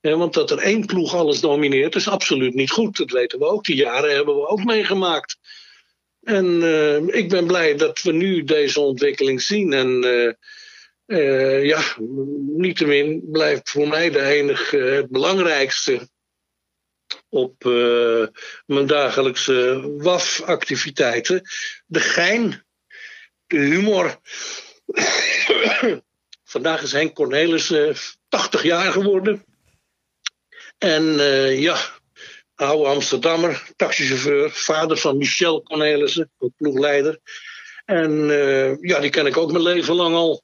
want 0.00 0.34
dat 0.34 0.50
er 0.50 0.58
één 0.58 0.86
ploeg 0.86 1.14
alles 1.14 1.40
domineert 1.40 1.94
is 1.94 2.08
absoluut 2.08 2.54
niet 2.54 2.70
goed. 2.70 2.96
Dat 2.96 3.10
weten 3.10 3.38
we 3.38 3.44
ook. 3.44 3.64
Die 3.64 3.76
jaren 3.76 4.14
hebben 4.14 4.34
we 4.34 4.46
ook 4.46 4.64
meegemaakt. 4.64 5.36
En 6.22 6.46
uh, 6.46 6.96
ik 6.96 7.28
ben 7.28 7.46
blij 7.46 7.76
dat 7.76 8.02
we 8.02 8.12
nu 8.12 8.44
deze 8.44 8.80
ontwikkeling 8.80 9.42
zien. 9.42 9.72
En 9.72 10.00
ja, 11.62 11.82
niettemin 12.56 13.28
blijft 13.30 13.70
voor 13.70 13.88
mij 13.88 14.10
de 14.10 14.22
enige, 14.22 14.76
het 14.76 15.10
belangrijkste 15.10 16.08
op 17.28 17.64
uh, 17.64 18.26
mijn 18.66 18.86
dagelijkse 18.86 19.84
WAF-activiteiten. 19.98 21.42
De 21.86 22.00
gein, 22.00 22.64
de 23.46 23.56
humor. 23.56 24.20
Vandaag 26.44 26.82
is 26.82 26.92
Henk 26.92 27.14
Cornelis 27.14 27.70
uh, 27.70 27.88
eh, 27.88 27.96
80 28.28 28.62
jaar 28.62 28.92
geworden. 28.92 29.44
En 30.78 31.02
uh, 31.02 31.60
ja, 31.60 31.78
oude 32.54 32.88
Amsterdammer, 32.88 33.62
taxichauffeur, 33.76 34.50
vader 34.50 34.96
van 34.96 35.16
Michel 35.16 35.62
Cornelissen, 35.62 36.30
ploegleider. 36.56 37.18
En 37.84 38.26
ja, 38.80 39.00
die 39.00 39.10
ken 39.10 39.26
ik 39.26 39.36
ook 39.36 39.52
mijn 39.52 39.64
leven 39.64 39.94
lang 39.94 40.14
al. 40.14 40.42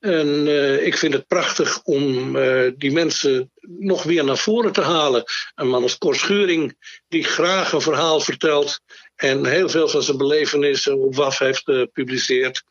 En 0.00 0.46
ik 0.86 0.96
vind 0.96 1.12
het 1.12 1.26
prachtig 1.26 1.82
om 1.82 2.32
die 2.78 2.92
mensen 2.92 3.50
nog 3.78 4.02
weer 4.02 4.24
naar 4.24 4.38
voren 4.38 4.72
te 4.72 4.80
halen. 4.80 5.24
Een 5.54 5.68
man 5.68 5.82
als 5.82 5.98
Cor 5.98 6.14
Schuring, 6.14 6.76
die 7.08 7.24
graag 7.24 7.72
een 7.72 7.80
verhaal 7.80 8.20
vertelt 8.20 8.80
en 9.16 9.46
heel 9.46 9.68
veel 9.68 9.88
van 9.88 10.02
zijn 10.02 10.16
belevenissen 10.16 10.98
op 10.98 11.14
WAF 11.14 11.38
heeft 11.38 11.62
gepubliceerd. 11.64 12.62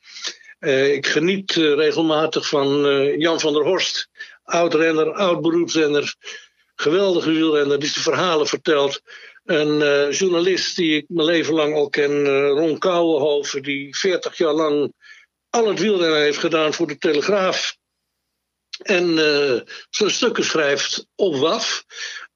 Uh, 0.60 0.94
ik 0.94 1.08
geniet 1.08 1.52
regelmatig 1.52 2.48
van 2.48 2.82
Jan 3.20 3.40
van 3.40 3.54
der 3.54 3.64
Horst, 3.64 4.10
oud-renner, 4.44 5.14
oud-beroepsrenner, 5.14 6.16
geweldige 6.76 7.32
wielrenner, 7.32 7.80
die 7.80 7.90
zijn 7.90 8.04
verhalen 8.04 8.48
vertelt. 8.48 9.02
Een 9.46 10.12
journalist 10.12 10.76
die 10.76 10.98
ik 10.98 11.06
mijn 11.08 11.28
leven 11.28 11.54
lang 11.54 11.74
al 11.74 11.90
ken, 11.90 12.26
Ron 12.48 12.78
Kouwenhoven, 12.78 13.64
die 13.64 13.98
40 13.98 14.38
jaar 14.38 14.54
lang 14.54 14.94
al 15.50 15.68
het 15.68 15.80
wielrennen 15.80 16.22
heeft 16.22 16.38
gedaan 16.38 16.74
voor 16.74 16.88
de 16.88 16.98
Telegraaf. 16.98 17.77
En 18.78 19.10
uh, 19.10 19.60
zijn 19.90 20.12
stukken 20.12 20.44
schrijft 20.44 21.08
op 21.16 21.36
WAF. 21.36 21.86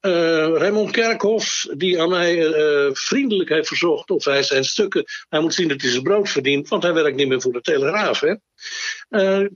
Uh, 0.00 0.12
Raymond 0.56 0.90
Kerkhoff, 0.90 1.66
die 1.76 2.00
aan 2.00 2.08
mij 2.08 2.46
uh, 2.46 2.90
vriendelijk 2.92 3.48
heeft 3.48 3.68
verzocht 3.68 4.10
of 4.10 4.24
hij 4.24 4.42
zijn 4.42 4.64
stukken. 4.64 5.04
Hij 5.28 5.40
moet 5.40 5.54
zien 5.54 5.68
dat 5.68 5.80
hij 5.80 5.90
zijn 5.90 6.02
brood 6.02 6.30
verdient, 6.30 6.68
want 6.68 6.82
hij 6.82 6.94
werkt 6.94 7.16
niet 7.16 7.28
meer 7.28 7.40
voor 7.40 7.52
de 7.52 7.60
Telegraaf. 7.60 8.20
Hè? 8.20 8.34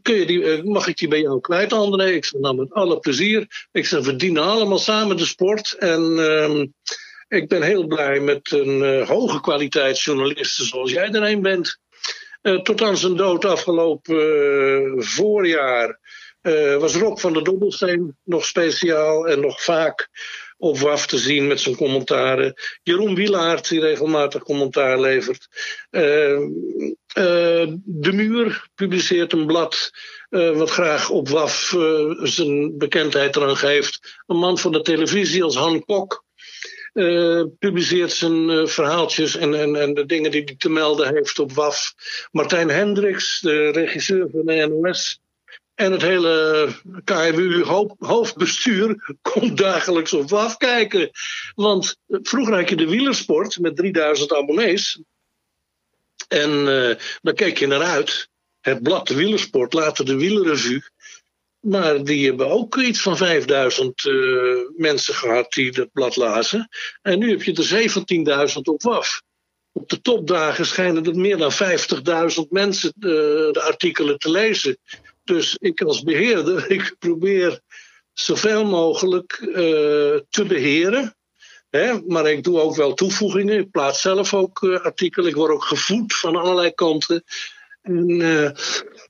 kun 0.02 0.14
je 0.14 0.26
die, 0.26 0.62
mag 0.62 0.86
ik 0.86 0.96
die 0.96 1.08
bij 1.08 1.20
jou 1.20 1.40
kwijt, 1.40 1.72
André? 1.72 2.10
Ik 2.10 2.24
zeg, 2.24 2.40
nou 2.40 2.56
met 2.56 2.72
alle 2.72 2.98
plezier. 2.98 3.66
Ik 3.72 3.86
zeg, 3.86 4.04
we 4.04 4.16
dienen 4.16 4.42
allemaal 4.42 4.78
samen 4.78 5.16
de 5.16 5.24
sport. 5.24 5.72
En 5.78 6.18
ehm, 6.18 6.66
ik 7.28 7.48
ben 7.48 7.62
heel 7.62 7.86
blij 7.86 8.20
met 8.20 8.52
een 8.52 9.06
hoge 9.06 9.40
kwaliteit 9.40 10.00
journalisten 10.00 10.66
zoals 10.66 10.92
jij 10.92 11.10
er 11.10 11.22
een 11.22 11.42
bent. 11.42 11.78
Tot 12.62 12.82
aan 12.82 12.96
zijn 12.96 13.16
dood 13.16 13.44
afgelopen 13.44 15.04
voorjaar 15.04 16.00
uh, 16.46 16.76
was 16.76 16.94
Rob 16.94 17.18
van 17.18 17.32
der 17.32 17.44
Dobbelsteen 17.44 18.16
nog 18.24 18.44
speciaal 18.44 19.26
en 19.26 19.40
nog 19.40 19.62
vaak 19.62 20.08
op 20.58 20.78
WAF 20.78 21.06
te 21.06 21.18
zien 21.18 21.46
met 21.46 21.60
zijn 21.60 21.76
commentaren. 21.76 22.54
Jeroen 22.82 23.14
Wielaert, 23.14 23.68
die 23.68 23.80
regelmatig 23.80 24.42
commentaar 24.42 25.00
levert. 25.00 25.48
Uh, 25.90 26.02
de 27.84 28.12
Muur 28.12 28.68
publiceert 28.74 29.32
een 29.32 29.46
blad 29.46 29.90
wat 30.28 30.70
graag 30.70 31.10
op 31.10 31.28
WAF 31.28 31.74
zijn 32.22 32.78
bekendheid 32.78 33.36
eraan 33.36 33.56
geeft. 33.56 34.20
Een 34.26 34.36
man 34.36 34.58
van 34.58 34.72
de 34.72 34.80
televisie 34.80 35.42
als 35.42 35.56
Han 35.56 35.84
Kok. 35.84 36.24
publiceert 37.58 38.12
zijn 38.12 38.68
verhaaltjes 38.68 39.36
en, 39.36 39.54
en, 39.54 39.76
en 39.76 39.94
de 39.94 40.06
dingen 40.06 40.30
die 40.30 40.42
hij 40.44 40.54
te 40.56 40.68
melden 40.68 41.14
heeft 41.14 41.38
op 41.38 41.52
WAF. 41.52 41.94
Martijn 42.30 42.68
Hendricks, 42.68 43.40
de 43.40 43.70
regisseur 43.70 44.28
van 44.30 44.46
de 44.46 44.66
NOS, 44.66 45.20
en 45.76 45.92
het 45.92 46.02
hele 46.02 46.68
KMU 47.04 47.64
hoofdbestuur 47.98 48.96
komt 49.32 49.56
dagelijks 49.58 50.12
op 50.12 50.32
afkijken. 50.32 51.10
Want 51.54 51.96
vroeger 52.06 52.54
had 52.54 52.68
je 52.68 52.76
de 52.76 52.88
wielersport 52.88 53.58
met 53.58 53.76
3000 53.76 54.32
abonnees. 54.32 55.00
En 56.28 56.50
uh, 56.50 56.94
daar 57.22 57.34
keek 57.34 57.58
je 57.58 57.66
naar 57.66 57.82
uit. 57.82 58.28
Het 58.60 58.82
blad 58.82 59.08
de 59.08 59.14
wielersport, 59.14 59.72
later 59.72 60.04
de 60.04 60.16
wielerrevue. 60.16 60.82
Maar 61.60 62.04
die 62.04 62.26
hebben 62.26 62.50
ook 62.50 62.76
iets 62.76 63.02
van 63.02 63.16
5000 63.16 64.04
uh, 64.04 64.52
eh, 64.52 64.58
mensen 64.76 65.14
gehad 65.14 65.52
die 65.52 65.72
dat 65.72 65.92
blad 65.92 66.16
lazen. 66.16 66.68
En 67.02 67.18
nu 67.18 67.30
heb 67.30 67.42
je 67.42 67.52
er 67.52 68.48
17.000 68.54 68.60
op 68.62 68.82
WAF. 68.82 69.22
Op 69.72 69.88
de 69.88 70.00
topdagen 70.00 70.66
schijnen 70.66 71.04
er 71.04 71.16
meer 71.16 71.36
dan 71.36 71.52
50.000 71.52 72.48
mensen 72.48 72.92
uh, 72.98 73.10
de 73.52 73.62
artikelen 73.66 74.18
te 74.18 74.30
lezen. 74.30 74.78
Dus 75.26 75.56
ik 75.58 75.80
als 75.80 76.02
beheerder, 76.02 76.70
ik 76.76 76.96
probeer 76.98 77.60
zoveel 78.12 78.64
mogelijk 78.64 79.38
uh, 79.40 79.54
te 80.28 80.44
beheren. 80.46 81.16
Hè? 81.70 82.00
Maar 82.06 82.30
ik 82.30 82.44
doe 82.44 82.60
ook 82.60 82.76
wel 82.76 82.94
toevoegingen. 82.94 83.58
Ik 83.58 83.70
plaats 83.70 84.00
zelf 84.00 84.34
ook 84.34 84.62
uh, 84.62 84.80
artikelen. 84.80 85.28
Ik 85.28 85.34
word 85.34 85.52
ook 85.52 85.64
gevoed 85.64 86.14
van 86.14 86.36
allerlei 86.36 86.74
kanten. 86.74 87.24
En 87.82 88.08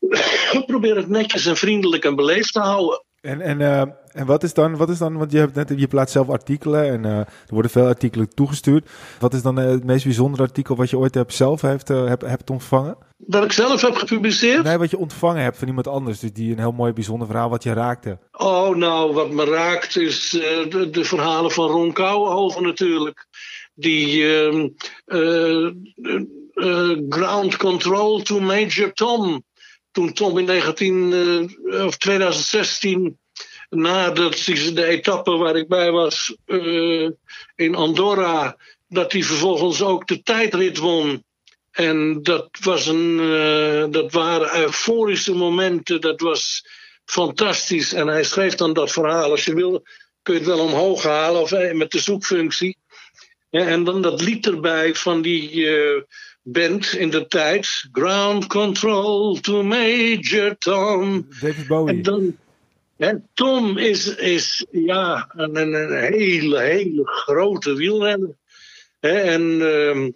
uh, 0.01 0.65
probeer 0.67 0.97
het 0.97 1.09
netjes 1.09 1.47
en 1.47 1.57
vriendelijk 1.57 2.05
en 2.05 2.17
beleefd 2.17 2.53
te 2.53 2.61
houden. 2.61 3.05
En, 3.27 3.41
en, 3.41 3.61
uh, 3.61 3.81
en 4.13 4.27
wat, 4.27 4.43
is 4.43 4.55
dan, 4.55 4.77
wat 4.77 4.89
is 4.89 4.99
dan, 4.99 5.17
want 5.17 5.33
je, 5.33 5.39
hebt 5.39 5.55
net, 5.55 5.73
je 5.77 5.87
plaatst 5.87 6.13
zelf 6.13 6.29
artikelen 6.29 6.91
en 6.91 7.05
uh, 7.05 7.19
er 7.19 7.27
worden 7.49 7.71
veel 7.71 7.87
artikelen 7.87 8.35
toegestuurd. 8.35 8.91
Wat 9.19 9.35
is 9.35 9.43
dan 9.43 9.57
het 9.57 9.85
meest 9.85 10.05
bijzondere 10.05 10.43
artikel 10.43 10.77
wat 10.77 10.91
je 10.91 10.99
ooit 10.99 11.15
hebt, 11.15 11.35
zelf 11.35 11.61
heeft, 11.61 11.89
hebt, 11.89 12.23
hebt 12.23 12.51
ontvangen? 12.51 12.97
Dat 13.17 13.45
ik 13.45 13.53
zelf 13.53 13.81
heb 13.81 13.95
gepubliceerd? 13.95 14.65
Nee, 14.65 14.79
wat 14.79 14.91
je 14.91 14.99
ontvangen 14.99 15.43
hebt 15.43 15.59
van 15.59 15.69
iemand 15.69 15.89
anders. 15.89 16.19
Dus 16.19 16.33
die 16.33 16.53
een 16.53 16.59
heel 16.59 16.73
mooi 16.73 16.93
bijzonder 16.93 17.27
verhaal 17.27 17.51
wat 17.51 17.63
je 17.63 17.73
raakte. 17.73 18.19
Oh, 18.33 18.77
nou, 18.77 19.13
wat 19.13 19.31
me 19.31 19.45
raakt 19.45 19.97
is 19.97 20.31
de, 20.31 20.89
de, 20.91 21.05
verhalen 21.05 21.51
van 21.51 21.69
Ron 21.69 21.93
Kouwenhoven 21.93 22.63
natuurlijk. 22.63 23.27
Die 23.75 24.27
ehm, 24.27 24.69
ground 27.09 27.57
control 27.57 28.23
to 28.23 28.41
Major 28.41 28.93
Tom 28.93 29.45
toen 29.97 30.13
Tom 30.13 30.39
in 30.39 30.45
19, 30.45 31.85
of 31.85 31.97
2016 31.97 33.19
nadat 33.69 34.45
de 34.75 34.85
etappe 34.85 35.37
waar 35.37 35.57
ik 35.57 35.69
bij 35.69 35.91
was 35.91 36.37
uh, 36.47 37.11
in 37.55 37.75
Andorra, 37.75 38.57
dat 38.89 39.13
hij 39.13 39.23
vervolgens 39.23 39.83
ook 39.83 40.07
de 40.07 40.23
tijdrit 40.23 40.79
won. 40.79 41.25
En 41.71 42.23
dat, 42.23 42.49
was 42.61 42.87
een, 42.87 43.19
uh, 43.21 43.85
dat 43.91 44.13
waren 44.13 44.61
euforische 44.61 45.35
momenten, 45.35 46.01
dat 46.01 46.21
was 46.21 46.67
fantastisch. 47.05 47.93
En 47.93 48.07
hij 48.07 48.25
schreef 48.25 48.55
dan 48.55 48.73
dat 48.73 48.93
verhaal, 48.93 49.31
als 49.31 49.45
je 49.45 49.55
wil 49.55 49.83
kun 50.23 50.35
je 50.35 50.41
het 50.41 50.49
wel 50.49 50.61
omhoog 50.61 51.03
halen 51.03 51.41
of, 51.41 51.53
eh, 51.53 51.75
met 51.75 51.91
de 51.91 51.99
zoekfunctie. 51.99 52.77
En 53.51 53.85
dan 53.85 54.03
dat 54.03 54.21
lied 54.21 54.47
erbij 54.47 54.95
van 54.95 55.23
die 55.23 55.67
band 56.49 56.93
in 56.93 57.11
de 57.11 57.27
tijd. 57.27 57.89
Ground 57.93 58.47
Control 58.47 59.41
to 59.41 59.63
Major 59.63 60.57
Tom. 60.59 61.27
David 61.41 61.67
Bowie. 61.67 61.95
En 61.95 62.03
dan, 62.03 63.23
Tom 63.35 63.79
is, 63.79 64.17
is 64.17 64.67
ja, 64.71 65.33
een, 65.37 65.57
een 65.57 66.13
hele, 66.13 66.61
hele 66.61 67.03
grote 67.05 67.75
wielrenner. 67.75 68.37
en 69.01 69.43
uh, 69.43 70.09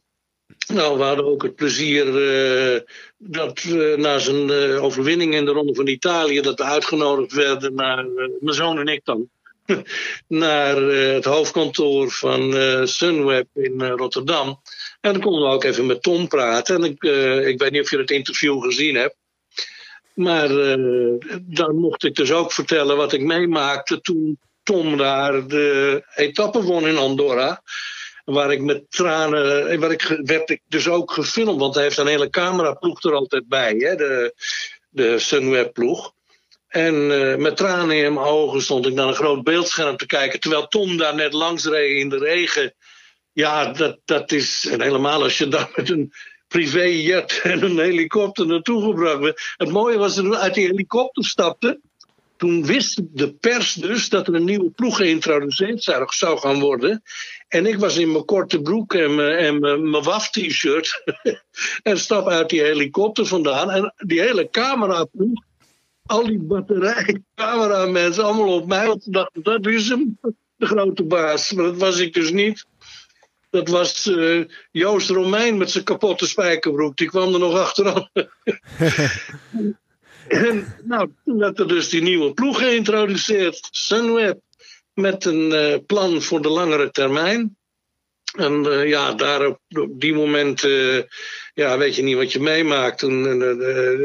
nou, 0.75 0.99
we 0.99 1.05
hadden 1.05 1.25
ook 1.25 1.43
het 1.43 1.55
plezier 1.55 2.07
uh, 2.07 2.81
dat 3.19 3.63
uh, 3.63 3.97
na 3.97 4.19
zijn 4.19 4.49
uh, 4.49 4.85
overwinning 4.85 5.35
in 5.35 5.45
de 5.45 5.51
Ronde 5.51 5.75
van 5.75 5.87
Italië... 5.87 6.41
dat 6.41 6.59
we 6.59 6.65
uitgenodigd 6.65 7.33
werden 7.33 7.75
naar, 7.75 8.07
mijn 8.41 8.57
zoon 8.57 8.79
en 8.79 8.87
ik 8.87 9.05
dan... 9.05 9.29
naar 10.27 10.77
het 10.77 11.25
hoofdkantoor 11.25 12.11
van 12.11 12.55
Sunweb 12.87 13.47
in 13.55 13.83
Rotterdam. 13.83 14.61
En 15.01 15.13
dan 15.13 15.21
konden 15.21 15.43
we 15.43 15.55
ook 15.55 15.65
even 15.65 15.87
met 15.87 16.03
Tom 16.03 16.29
praten. 16.29 16.77
En 16.77 16.85
ik, 16.85 17.03
ik 17.47 17.59
weet 17.59 17.71
niet 17.71 17.83
of 17.83 17.91
je 17.91 17.99
het 17.99 18.11
interview 18.11 18.63
gezien 18.63 18.95
hebt... 18.95 19.19
Maar 20.15 20.51
uh, 20.51 21.15
dan 21.41 21.77
mocht 21.77 22.05
ik 22.05 22.15
dus 22.15 22.33
ook 22.33 22.53
vertellen 22.53 22.97
wat 22.97 23.13
ik 23.13 23.21
meemaakte 23.21 24.01
toen 24.01 24.39
Tom 24.63 24.97
daar 24.97 25.47
de 25.47 26.05
etappe 26.15 26.63
won 26.63 26.87
in 26.87 26.97
Andorra. 26.97 27.63
Waar 28.25 28.53
ik 28.53 28.61
met 28.61 28.85
tranen, 28.89 29.81
waar 29.81 29.91
ik, 29.91 30.21
werd 30.23 30.51
ik 30.51 30.61
dus 30.69 30.89
ook 30.89 31.13
gefilmd, 31.13 31.61
want 31.61 31.75
hij 31.75 31.85
heeft 31.85 31.99
een 31.99 32.07
hele 32.07 32.31
cameraploeg 32.31 33.03
er 33.03 33.15
altijd 33.15 33.49
bij, 33.49 33.75
hè, 33.79 33.97
de, 33.97 34.35
de 34.89 35.19
Sunweb 35.19 35.73
ploeg. 35.73 36.13
En 36.69 37.07
met 37.43 37.57
tranen 37.57 37.97
in 37.97 38.15
mijn 38.15 38.27
ogen 38.27 38.63
stond 38.63 38.87
ik 38.87 38.95
naar 38.95 39.09
een 39.09 39.15
groot 39.15 39.43
beeldscherm 39.45 39.97
te 39.97 40.07
kijken, 40.07 40.41
terwijl 40.41 40.67
Tom 40.67 40.97
daar 40.97 41.15
net 41.15 41.33
langs 41.33 41.65
reed 41.65 42.01
in 42.01 42.09
de 42.09 42.19
regen. 42.19 42.75
Ja, 43.41 43.73
dat, 43.73 43.99
dat 44.05 44.33
is, 44.33 44.67
en 44.67 44.83
helemaal 44.83 45.23
als 45.23 45.39
je 45.39 45.49
daar 45.49 45.71
met 45.77 45.91
een 45.91 46.13
privéjet 46.49 47.41
en 47.43 47.63
een 47.63 47.79
helikopter 47.79 48.47
naartoe 48.47 48.83
gebracht 48.83 49.19
werd. 49.19 49.55
Het 49.57 49.71
mooie 49.71 49.99
was 49.99 50.15
dat 50.15 50.25
we 50.25 50.39
uit 50.39 50.55
die 50.55 50.67
helikopter 50.67 51.25
stapten. 51.25 51.81
Toen 52.37 52.67
wist 52.67 53.01
de 53.13 53.33
pers 53.33 53.73
dus 53.73 54.09
dat 54.09 54.29
er 54.29 54.35
een 54.35 54.45
nieuwe 54.45 54.71
ploeg 54.71 54.97
geïntroduceerd 54.97 55.83
zou 56.09 56.39
gaan 56.39 56.61
worden. 56.61 57.03
En 57.49 57.67
ik 57.67 57.79
was 57.79 57.97
in 57.97 58.13
mijn 58.13 58.25
korte 58.25 58.61
broek 58.61 58.95
en 58.95 59.15
mijn, 59.15 59.65
en 59.65 59.91
WAF-t-shirt. 60.03 61.03
en 61.83 61.99
stap 61.99 62.29
uit 62.29 62.49
die 62.49 62.63
helikopter 62.63 63.27
vandaan. 63.27 63.71
En 63.71 63.95
die 63.97 64.21
hele 64.21 64.51
cameraploeg, 64.51 65.43
al 66.07 66.27
die 66.27 66.39
batterij, 66.39 67.23
cameramensen, 67.35 68.25
allemaal 68.25 68.55
op 68.55 68.67
mij. 68.67 68.87
Want 68.87 69.13
dachten, 69.13 69.43
dat 69.43 69.67
is 69.67 69.89
hem, 69.89 70.19
de 70.57 70.67
grote 70.67 71.05
baas. 71.05 71.53
Maar 71.53 71.65
dat 71.65 71.77
was 71.77 71.99
ik 71.99 72.15
dus 72.15 72.31
niet. 72.31 72.67
Dat 73.51 73.69
was 73.69 74.07
uh, 74.07 74.45
Joost 74.71 75.11
Romein 75.11 75.57
met 75.57 75.71
zijn 75.71 75.85
kapotte 75.85 76.27
spijkerbroek. 76.27 76.97
Die 76.97 77.09
kwam 77.09 77.33
er 77.33 77.39
nog 77.39 77.59
achteraan. 77.59 78.11
en 80.29 80.77
nou, 80.83 81.11
toen 81.25 81.39
werd 81.39 81.59
er 81.59 81.69
dus 81.69 81.89
die 81.89 82.03
nieuwe 82.03 82.33
ploeg 82.33 82.59
geïntroduceerd. 82.59 83.69
Sunweb. 83.71 84.41
Met 84.95 85.25
een 85.25 85.51
uh, 85.51 85.77
plan 85.87 86.23
voor 86.23 86.43
de 86.43 86.49
langere 86.49 86.91
termijn. 86.91 87.57
En 88.39 88.65
uh, 88.67 88.89
ja, 88.89 89.13
daar 89.13 89.47
op, 89.47 89.61
op 89.69 90.01
die 90.01 90.15
moment 90.15 90.61
ja, 91.55 91.79
weet 91.79 91.97
je 91.97 92.03
niet 92.03 92.17
wat 92.17 92.33
je 92.33 92.41
meemaakt. 92.41 92.99
Toen, 92.99 93.23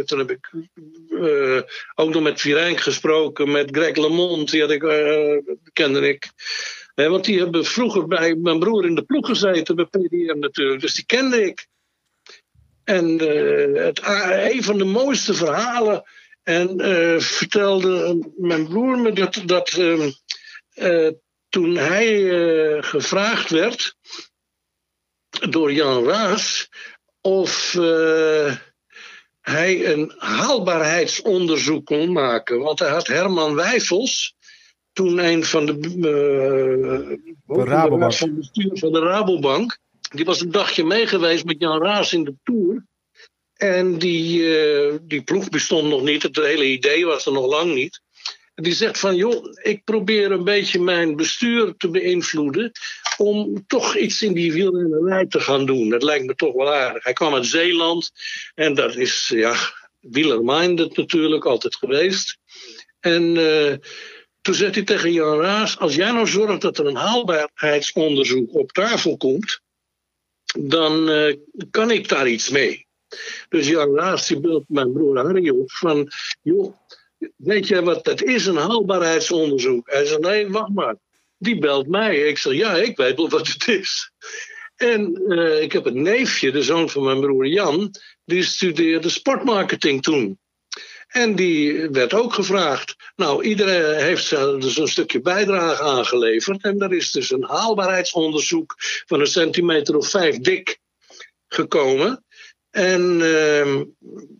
toen 0.06 0.20
heb 0.20 0.32
ik 0.32 0.52
ook 1.96 2.14
nog 2.14 2.24
met 2.24 2.42
Virenk 2.42 2.80
gesproken, 2.80 3.52
met 3.52 3.70
Greg 3.72 3.96
LeMond, 3.96 4.52
die 4.52 4.62
had 4.62 4.72
ik, 4.72 4.82
kende 5.74 6.08
ik 6.08 6.32
want 6.96 7.26
die 7.26 7.40
hebben 7.40 7.66
vroeger 7.66 8.08
bij 8.08 8.36
mijn 8.36 8.60
broer 8.60 8.86
in 8.86 8.96
de 8.96 9.04
ploeg 9.04 9.28
gezeten, 9.28 9.76
bij 9.76 9.86
PDM 9.86 10.40
natuurlijk. 10.40 10.82
Dus 10.82 10.96
die 10.96 11.06
kende 11.06 11.46
ik. 11.46 11.68
En 12.84 13.24
uh, 13.24 13.84
het, 13.84 14.02
een 14.54 14.64
van 14.64 14.78
de 14.78 14.84
mooiste 14.84 15.34
verhalen. 15.34 16.04
En 16.44 16.82
uh, 16.82 17.20
vertelde 17.20 18.24
mijn 18.38 18.68
broer 18.68 18.98
me 18.98 19.14
dat, 19.14 19.42
dat 19.46 19.78
uh, 19.78 21.10
toen 21.50 21.76
hij 21.76 22.28
gevraagd 22.84 23.50
werd 23.50 23.96
door 25.50 25.72
Jan 25.74 26.06
Raas 26.06 26.70
of 27.22 27.72
hij 29.42 29.94
een 29.94 30.14
haalbaarheidsonderzoek 30.18 31.86
kon 31.86 32.12
maken. 32.12 32.60
Want 32.60 32.80
hij 32.80 32.90
had 32.90 33.08
Herman 33.08 33.56
Wijfels, 33.56 34.35
toen 34.96 35.18
een 35.18 35.44
van 35.44 35.66
de, 35.66 35.78
uh, 37.48 37.66
Rabobank. 37.66 38.14
van 38.14 38.36
bestuur 38.36 38.72
van 38.74 38.92
de 38.92 39.00
Rabobank. 39.00 39.78
Die 40.12 40.26
was 40.26 40.42
een 40.42 40.52
dagje 40.52 40.84
mee 40.84 41.08
geweest 41.08 41.46
met 41.46 41.56
Jan 41.60 41.82
Raas 41.82 42.14
in 42.14 42.24
de 42.24 42.34
Tour. 42.44 42.86
En 43.56 43.98
die, 43.98 44.40
uh, 44.40 44.94
die 45.02 45.22
ploeg 45.22 45.50
bestond 45.50 45.88
nog 45.90 46.02
niet. 46.02 46.24
Het 46.24 46.36
hele 46.36 46.66
idee 46.66 47.06
was 47.06 47.26
er 47.26 47.32
nog 47.32 47.46
lang 47.46 47.74
niet. 47.74 48.02
En 48.54 48.64
die 48.64 48.74
zegt 48.74 49.00
van, 49.00 49.16
joh, 49.16 49.46
ik 49.62 49.84
probeer 49.84 50.32
een 50.32 50.44
beetje 50.44 50.80
mijn 50.80 51.16
bestuur 51.16 51.74
te 51.78 51.90
beïnvloeden... 51.90 52.72
om 53.18 53.64
toch 53.68 53.96
iets 53.96 54.22
in 54.22 54.34
die 54.34 54.54
wielrennerij 54.54 55.26
te 55.26 55.40
gaan 55.40 55.66
doen. 55.66 55.90
Dat 55.90 56.04
lijkt 56.04 56.26
me 56.26 56.36
toch 56.36 56.54
wel 56.54 56.74
aardig. 56.74 57.04
Hij 57.04 57.14
kwam 57.14 57.34
uit 57.34 57.46
Zeeland. 57.46 58.12
En 58.54 58.74
dat 58.74 58.96
is, 58.96 59.32
ja, 59.34 59.56
wielerminded 60.00 60.98
natuurlijk, 60.98 61.46
altijd 61.46 61.76
geweest. 61.76 62.38
En... 63.00 63.36
Uh, 63.36 63.74
Toen 64.46 64.54
zei 64.54 64.72
hij 64.72 64.84
tegen 64.84 65.12
Jan 65.12 65.40
Raas: 65.40 65.80
Als 65.80 65.96
jij 65.96 66.12
nou 66.12 66.28
zorgt 66.28 66.62
dat 66.62 66.78
er 66.78 66.86
een 66.86 66.96
haalbaarheidsonderzoek 66.96 68.54
op 68.54 68.72
tafel 68.72 69.18
komt, 69.18 69.62
dan 70.60 71.10
eh, 71.10 71.36
kan 71.72 71.92
ik 71.92 72.10
daar 72.10 72.28
iets 72.28 72.50
mee. 72.50 72.88
Dus 73.50 73.68
Jan 73.68 73.96
Raas 73.96 74.28
die 74.28 74.40
belt 74.40 74.64
mijn 74.68 74.94
broer 74.94 75.18
Harry 75.18 75.54
van, 75.66 76.12
joh, 76.42 76.76
weet 77.36 77.68
jij 77.68 77.82
wat 77.82 78.04
dat 78.04 78.22
is, 78.22 78.46
een 78.46 78.56
haalbaarheidsonderzoek? 78.56 79.90
Hij 79.90 80.06
zei, 80.06 80.20
nee, 80.20 80.50
wacht 80.50 80.74
maar. 80.74 80.96
Die 81.38 81.60
belt 81.60 81.88
mij. 81.88 82.18
Ik 82.18 82.38
zeg, 82.38 82.54
ja, 82.54 82.76
ik 82.76 82.98
weet 82.98 83.16
wel 83.16 83.30
wat 83.30 83.48
het 83.48 83.68
is. 83.68 84.12
En 84.76 85.22
uh, 85.28 85.62
ik 85.62 85.72
heb 85.72 85.86
een 85.86 86.02
neefje, 86.02 86.52
de 86.52 86.64
zoon 86.64 86.90
van 86.90 87.04
mijn 87.04 87.20
broer 87.20 87.48
Jan, 87.48 87.92
die 88.26 88.44
studeerde 88.44 89.10
sportmarketing 89.10 90.02
toen. 90.02 90.40
En 91.16 91.36
die 91.36 91.90
werd 91.90 92.14
ook 92.14 92.34
gevraagd. 92.34 92.96
Nou, 93.16 93.44
iedereen 93.44 94.04
heeft 94.04 94.30
dus 94.30 94.78
een 94.78 94.88
stukje 94.88 95.22
bijdrage 95.22 95.84
aangeleverd. 95.84 96.64
En 96.64 96.80
er 96.80 96.94
is 96.94 97.12
dus 97.12 97.32
een 97.32 97.44
haalbaarheidsonderzoek 97.44 98.76
van 99.06 99.20
een 99.20 99.28
centimeter 99.28 99.96
of 99.96 100.10
vijf 100.10 100.40
dik 100.40 100.80
gekomen. 101.48 102.26
En 102.70 103.02
uh, 103.20 103.82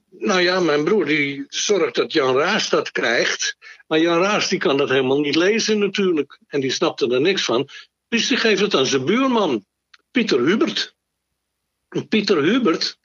nou 0.10 0.42
ja, 0.42 0.60
mijn 0.60 0.84
broer 0.84 1.06
die 1.06 1.46
zorgt 1.48 1.96
dat 1.96 2.14
Jan 2.14 2.38
Raas 2.38 2.70
dat 2.70 2.92
krijgt. 2.92 3.58
Maar 3.88 4.00
Jan 4.00 4.22
Raas 4.22 4.50
die 4.50 4.60
kan 4.60 4.78
dat 4.78 4.90
helemaal 4.90 5.20
niet 5.20 5.36
lezen 5.36 5.80
natuurlijk. 5.80 6.40
En 6.48 6.60
die 6.60 6.72
snapte 6.72 7.10
er 7.10 7.22
niks 7.22 7.44
van. 7.44 7.70
Dus 8.08 8.28
die 8.28 8.38
geeft 8.38 8.62
het 8.62 8.76
aan 8.76 8.86
zijn 8.86 9.06
buurman, 9.06 9.66
Pieter 10.12 10.40
Hubert. 10.40 10.96
Pieter 12.10 12.44
Hubert 12.44 12.98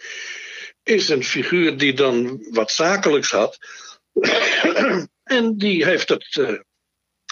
is 0.82 1.08
een 1.08 1.24
figuur 1.24 1.76
die 1.76 1.92
dan 1.92 2.46
wat 2.50 2.70
zakelijks 2.70 3.30
had. 3.30 3.58
en 5.22 5.56
die 5.56 5.84
heeft 5.84 6.08
het 6.08 6.36
uh, 6.40 6.58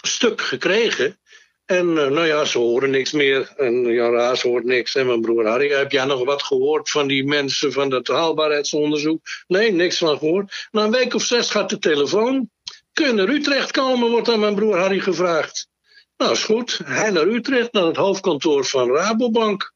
stuk 0.02 0.40
gekregen. 0.40 1.18
En 1.64 1.87
uh, 1.87 1.94
nou 1.94 2.26
ja, 2.26 2.44
ze 2.44 2.58
horen 2.58 2.90
niks 2.90 3.12
meer. 3.12 3.52
En 3.56 3.92
Jan 3.92 4.12
Raas 4.12 4.42
hoort 4.42 4.64
niks. 4.64 4.94
En 4.94 5.06
mijn 5.06 5.20
broer 5.20 5.46
Harry, 5.46 5.70
heb 5.70 5.92
jij 5.92 6.04
nog 6.04 6.24
wat 6.24 6.42
gehoord 6.42 6.90
van 6.90 7.06
die 7.06 7.24
mensen 7.24 7.72
van 7.72 7.88
dat 7.88 8.06
haalbaarheidsonderzoek? 8.06 9.26
Nee, 9.46 9.72
niks 9.72 9.98
van 9.98 10.18
gehoord. 10.18 10.68
Na 10.70 10.84
een 10.84 10.90
week 10.90 11.14
of 11.14 11.22
zes 11.22 11.50
gaat 11.50 11.70
de 11.70 11.78
telefoon. 11.78 12.50
Kun 12.92 13.14
naar 13.14 13.28
Utrecht 13.28 13.70
komen, 13.70 14.11
wordt 14.11 14.28
aan 14.28 14.40
mijn 14.40 14.54
broer 14.54 14.78
Harry 14.78 15.00
gevraagd. 15.00 15.68
Nou, 16.16 16.32
is 16.32 16.44
goed. 16.44 16.80
Hij 16.84 17.11
naar 17.11 17.26
Utrecht, 17.26 17.72
naar 17.72 17.84
het 17.84 17.96
hoofdkantoor 17.96 18.64
van 18.64 18.90
Rabobank. 18.94 19.72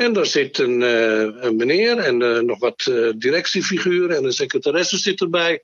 En 0.00 0.12
daar 0.12 0.26
zit 0.26 0.58
een, 0.58 0.80
uh, 0.80 1.20
een 1.20 1.56
meneer 1.56 1.98
en 1.98 2.20
uh, 2.20 2.38
nog 2.38 2.58
wat 2.58 2.86
uh, 2.88 3.12
directiefiguren 3.16 4.16
en 4.16 4.24
een 4.24 4.32
secretaresse 4.32 4.98
zit 4.98 5.20
erbij. 5.20 5.62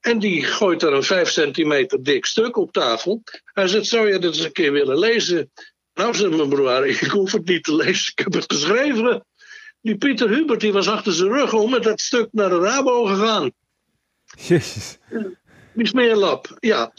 En 0.00 0.18
die 0.18 0.44
gooit 0.44 0.82
er 0.82 0.92
een 0.92 1.02
vijf 1.02 1.28
centimeter 1.28 2.02
dik 2.02 2.26
stuk 2.26 2.56
op 2.56 2.72
tafel. 2.72 3.22
Hij 3.44 3.68
zegt, 3.68 3.86
zou 3.86 4.06
je 4.06 4.18
dat 4.18 4.34
eens 4.34 4.44
een 4.44 4.52
keer 4.52 4.72
willen 4.72 4.98
lezen? 4.98 5.50
Nou, 5.94 6.14
zegt 6.14 6.36
mijn 6.36 6.48
broer, 6.48 6.86
ik 6.88 6.98
hoef 7.00 7.32
het 7.32 7.46
niet 7.46 7.64
te 7.64 7.74
lezen, 7.74 8.12
ik 8.14 8.18
heb 8.18 8.32
het 8.32 8.52
geschreven. 8.52 9.26
Die 9.80 9.96
Pieter 9.96 10.28
Hubert 10.28 10.60
die 10.60 10.72
was 10.72 10.88
achter 10.88 11.12
zijn 11.12 11.32
rug 11.32 11.52
om 11.52 11.70
met 11.70 11.82
dat 11.82 12.00
stuk 12.00 12.28
naar 12.32 12.48
de 12.48 12.58
Rabo 12.58 13.04
gegaan. 13.04 13.52
Jezus. 14.38 14.98
Die 15.74 15.86
smeerlap, 15.86 16.56
ja. 16.60 16.92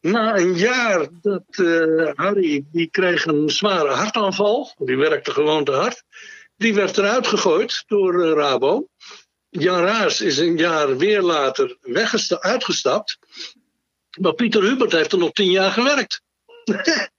Na 0.00 0.36
een 0.36 0.54
jaar 0.54 1.08
dat 1.20 1.44
uh, 1.50 2.10
Harry, 2.14 2.64
die 2.72 2.86
kreeg 2.86 3.24
een 3.24 3.50
zware 3.50 3.88
hartaanval. 3.88 4.74
Die 4.78 4.96
werkte 4.96 5.30
gewoon 5.30 5.64
te 5.64 5.72
hard. 5.72 6.02
Die 6.56 6.74
werd 6.74 6.98
eruit 6.98 7.26
gegooid 7.26 7.84
door 7.86 8.26
uh, 8.26 8.32
Rabo. 8.32 8.88
Jan 9.48 9.80
Raas 9.80 10.20
is 10.20 10.38
een 10.38 10.56
jaar 10.56 10.96
weer 10.96 11.22
later 11.22 11.76
uitgestapt. 12.40 13.18
Maar 14.20 14.34
Pieter 14.34 14.62
Hubert 14.62 14.92
heeft 14.92 15.12
er 15.12 15.18
nog 15.18 15.32
tien 15.32 15.50
jaar 15.50 15.70
gewerkt. 15.70 16.22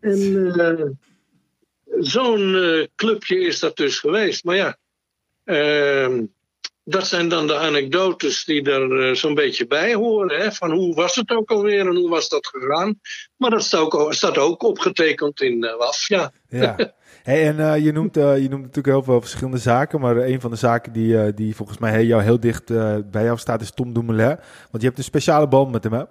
en 0.00 0.18
uh, 0.20 0.84
zo'n 2.00 2.88
clubje 2.94 3.40
is 3.40 3.58
dat 3.58 3.76
dus 3.76 3.98
geweest. 3.98 4.44
Maar 4.44 4.56
ja, 4.56 4.78
uh, 5.44 6.22
dat 6.84 7.06
zijn 7.06 7.28
dan 7.28 7.46
de 7.46 7.56
anekdotes 7.56 8.44
die 8.44 8.70
er 8.70 9.08
uh, 9.08 9.14
zo'n 9.14 9.34
beetje 9.34 9.66
bij 9.66 9.94
horen. 9.94 10.40
Hè? 10.40 10.52
Van 10.52 10.70
hoe 10.70 10.94
was 10.94 11.14
het 11.14 11.30
ook 11.30 11.50
alweer 11.50 11.80
en 11.80 11.96
hoe 11.96 12.08
was 12.08 12.28
dat 12.28 12.46
gegaan. 12.46 13.00
Maar 13.36 13.50
dat 13.50 13.62
staat 13.62 13.80
ook, 13.80 14.14
staat 14.14 14.38
ook 14.38 14.62
opgetekend 14.62 15.40
in 15.40 15.60
WAF, 15.78 16.08
ja. 16.08 16.32
ja. 16.48 16.76
Hey, 17.22 17.46
en 17.46 17.56
uh, 17.56 17.84
je, 17.84 17.92
noemt, 17.92 18.16
uh, 18.16 18.36
je 18.36 18.48
noemt 18.48 18.60
natuurlijk 18.62 18.86
heel 18.86 19.02
veel 19.02 19.20
verschillende 19.20 19.58
zaken, 19.58 20.00
maar 20.00 20.16
een 20.16 20.40
van 20.40 20.50
de 20.50 20.56
zaken 20.56 20.92
die, 20.92 21.12
uh, 21.12 21.28
die 21.34 21.56
volgens 21.56 21.78
mij 21.78 22.04
jou 22.04 22.22
heel 22.22 22.40
dicht 22.40 22.66
bij 23.10 23.24
jou 23.24 23.38
staat 23.38 23.60
is 23.60 23.70
Tom 23.70 23.92
Dumoulin. 23.92 24.36
Want 24.70 24.82
je 24.82 24.84
hebt 24.86 24.98
een 24.98 25.04
speciale 25.04 25.48
band 25.48 25.72
met 25.72 25.84
hem, 25.84 25.92
hè? 25.92 26.02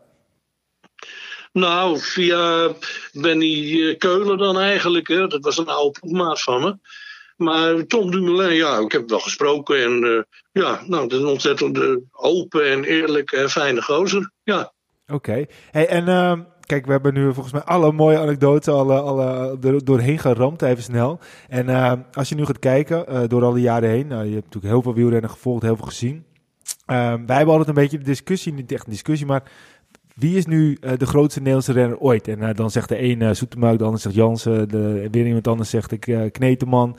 Nou, 1.52 2.00
via 2.00 2.74
Benny 3.12 3.96
Keulen 3.96 4.38
dan 4.38 4.60
eigenlijk. 4.60 5.08
Hè? 5.08 5.28
Dat 5.28 5.44
was 5.44 5.58
een 5.58 5.68
oude 5.68 6.00
ploegmaat 6.00 6.42
van 6.42 6.62
me. 6.62 6.78
Maar 7.44 7.86
Tom 7.86 8.12
Dumoulin, 8.12 8.54
ja, 8.54 8.78
ik 8.80 8.92
heb 8.92 9.10
wel 9.10 9.20
gesproken. 9.20 9.84
En 9.84 10.26
ja, 10.52 10.82
nou, 10.88 11.08
dat 11.08 11.20
is 11.20 11.26
een 11.26 11.32
ontzettend 11.32 12.00
open 12.12 12.72
en 12.72 12.84
eerlijk 12.84 13.32
en 13.32 13.50
fijne 13.50 13.82
gozer. 13.82 14.32
Ja. 14.44 14.74
Oké. 15.08 15.46
Hey, 15.72 15.88
en 15.88 16.08
ehm, 16.08 16.42
kijk, 16.66 16.86
we 16.86 16.92
hebben 16.92 17.14
nu 17.14 17.34
volgens 17.34 17.54
mij 17.54 17.64
alle 17.64 17.92
mooie 17.92 18.18
anekdoten 18.18 18.74
alle, 18.74 19.00
alle, 19.00 19.58
er 19.62 19.86
doorheen 19.86 20.20
geramd, 20.20 20.62
even 20.62 20.84
snel. 20.84 21.20
En 21.50 21.70
uh, 21.70 21.94
als 22.14 22.30
je 22.30 22.36
nu 22.36 22.46
gaat 22.46 22.60
kijken, 22.60 23.30
door 23.30 23.44
alle 23.44 23.62
jaren 23.62 23.90
heen, 23.90 24.08
nou, 24.08 24.26
je 24.26 24.34
hebt 24.34 24.46
natuurlijk 24.46 24.74
heel 24.74 24.82
veel 24.82 24.94
wielrennen 24.94 25.30
gevolgd, 25.30 25.64
heel 25.64 25.76
veel 25.76 25.86
gezien. 25.86 26.26
Uh, 26.88 27.14
wij 27.26 27.36
hebben 27.36 27.48
altijd 27.48 27.68
een 27.68 27.84
beetje 27.84 27.98
de 27.98 28.04
discussie, 28.04 28.54
niet 28.54 28.72
echt 28.72 28.86
een 28.86 28.92
discussie, 28.92 29.28
maar 29.28 29.44
wie 30.16 30.38
is 30.38 30.46
nu 30.46 30.78
de 30.98 31.06
grootste 31.06 31.40
Nederlandse 31.40 31.72
renner 31.72 31.98
ooit? 31.98 32.28
En 32.28 32.56
dan 32.56 32.72
zegt 32.72 32.90
de 32.90 33.02
een 33.02 33.22
uh, 33.22 33.78
de 33.78 33.84
ander 33.84 34.00
zegt 34.00 34.16
Jansen, 34.16 34.70
de, 34.70 35.08
weer 35.12 35.26
iemand 35.26 35.48
anders 35.48 35.70
zegt 35.70 35.92
ik 35.92 36.32
Kneteman. 36.32 36.98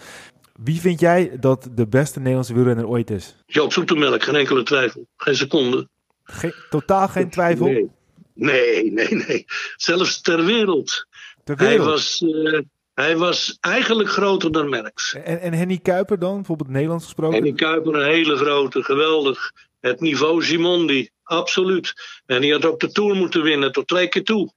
Wie 0.63 0.81
vind 0.81 1.01
jij 1.01 1.37
dat 1.41 1.69
de 1.73 1.87
beste 1.87 2.19
Nederlandse 2.19 2.55
wielrenner 2.55 2.89
ooit 2.89 3.11
is? 3.11 3.37
Joop 3.47 3.73
Soetemelk, 3.73 4.23
geen 4.23 4.37
enkele 4.37 4.63
twijfel. 4.63 5.07
Geen 5.17 5.37
seconde. 5.37 5.89
Ge 6.23 6.67
totaal 6.71 7.09
geen 7.09 7.31
twijfel? 7.31 7.67
Nee. 7.67 7.91
Nee, 8.35 8.93
nee, 8.93 9.15
nee. 9.27 9.45
Zelfs 9.77 10.21
ter 10.21 10.45
wereld. 10.45 11.07
Ter 11.45 11.57
wereld? 11.57 11.85
Hij, 11.85 11.87
was, 11.87 12.21
uh, 12.21 12.61
hij 12.95 13.17
was 13.17 13.59
eigenlijk 13.61 14.09
groter 14.09 14.53
dan 14.53 14.69
Merckx. 14.69 15.15
En, 15.15 15.41
en 15.41 15.53
Henny 15.53 15.79
Kuiper 15.79 16.19
dan, 16.19 16.35
bijvoorbeeld 16.35 16.69
Nederlands 16.69 17.05
gesproken? 17.05 17.35
Henny 17.35 17.53
Kuiper, 17.53 17.95
een 17.95 18.11
hele 18.11 18.37
grote, 18.37 18.83
geweldig. 18.83 19.53
Het 19.81 20.01
niveau 20.01 20.45
Simondi, 20.45 21.11
absoluut. 21.23 21.93
En 22.27 22.41
die 22.41 22.53
had 22.53 22.65
ook 22.65 22.81
de 22.81 22.93
Tour 22.93 23.17
moeten 23.17 23.43
winnen, 23.43 23.73
tot 23.73 23.89
twee 23.89 24.09
keer 24.09 24.25
toe. 24.25 24.53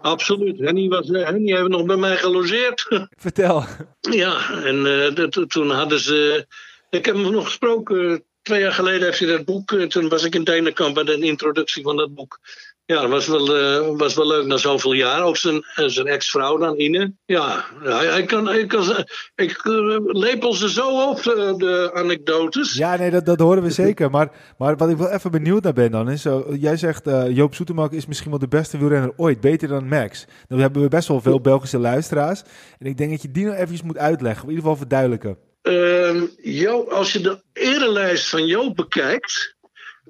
Absoluut. 0.00 0.58
Henny, 0.58 0.88
was, 0.88 1.08
Henny 1.08 1.52
heeft 1.52 1.68
nog 1.68 1.84
bij 1.84 1.96
mij 1.96 2.16
gelogeerd. 2.16 2.86
Vertel. 3.26 3.64
Ja, 4.00 4.62
en 4.64 4.86
uh, 4.86 5.14
dat, 5.14 5.50
toen 5.50 5.70
hadden 5.70 6.00
ze... 6.00 6.46
Ik 6.90 7.04
heb 7.04 7.14
hem 7.14 7.32
nog 7.32 7.44
gesproken... 7.44 8.24
Twee 8.42 8.60
jaar 8.60 8.72
geleden 8.72 9.02
heeft 9.02 9.18
hij 9.18 9.28
dat 9.28 9.44
boek. 9.44 9.74
Toen 9.74 10.08
was 10.08 10.24
ik 10.24 10.34
in 10.34 10.44
Denenkamp 10.44 10.94
bij 10.94 11.04
de 11.04 11.18
introductie 11.18 11.82
van 11.82 11.96
dat 11.96 12.14
boek. 12.14 12.40
Ja, 12.86 13.00
dat 13.00 13.10
was 13.10 13.26
wel, 13.26 13.56
uh, 13.56 13.96
was 13.96 14.14
wel 14.14 14.26
leuk 14.26 14.46
na 14.46 14.56
zoveel 14.56 14.92
jaar. 14.92 15.22
Ook 15.22 15.36
zijn, 15.36 15.64
zijn 15.74 16.06
ex-vrouw 16.06 16.56
dan, 16.56 16.80
Ine. 16.80 17.12
Ja, 17.24 17.64
hij, 17.82 18.06
hij 18.06 18.24
kan, 18.24 18.46
hij 18.46 18.66
kan, 18.66 19.04
ik 19.34 19.64
uh, 19.64 19.98
lepel 20.02 20.54
ze 20.54 20.70
zo 20.70 21.08
op, 21.08 21.22
de, 21.22 21.54
de, 21.56 21.90
anekdotes. 21.94 22.74
Ja, 22.74 22.96
nee, 22.96 23.10
dat, 23.10 23.26
dat 23.26 23.38
horen 23.38 23.62
we 23.62 23.70
zeker. 23.70 24.10
Maar, 24.10 24.30
maar 24.58 24.76
wat 24.76 24.88
ik 24.88 24.96
wel 24.96 25.10
even 25.10 25.30
benieuwd 25.30 25.62
naar 25.62 25.72
ben 25.72 25.90
dan 25.90 26.10
is... 26.10 26.24
Uh, 26.24 26.38
jij 26.60 26.76
zegt, 26.76 27.10
Joop 27.28 27.54
Soetemelk 27.54 27.92
is 27.92 28.06
misschien 28.06 28.30
wel 28.30 28.38
de 28.38 28.48
beste 28.48 28.78
wielrenner 28.78 29.12
ooit. 29.16 29.40
Beter 29.40 29.68
dan 29.68 29.88
Max. 29.88 30.24
Dan 30.48 30.58
hebben 30.58 30.82
we 30.82 30.88
best 30.88 31.08
wel 31.08 31.20
veel 31.20 31.40
Belgische 31.40 31.78
luisteraars. 31.78 32.42
En 32.78 32.86
ik 32.86 32.96
denk 32.96 33.10
dat 33.10 33.22
je 33.22 33.30
die 33.30 33.44
nog 33.44 33.54
even 33.54 33.86
moet 33.86 33.98
uitleggen. 33.98 34.42
In 34.42 34.48
ieder 34.48 34.62
geval 34.62 34.78
verduidelijken. 34.78 35.36
Ehm, 35.62 36.26
Joop, 36.42 36.88
als 36.88 37.12
je 37.12 37.20
de 37.20 37.42
erenlijst 37.52 38.28
van 38.28 38.46
Joop 38.46 38.76
bekijkt 38.76 39.53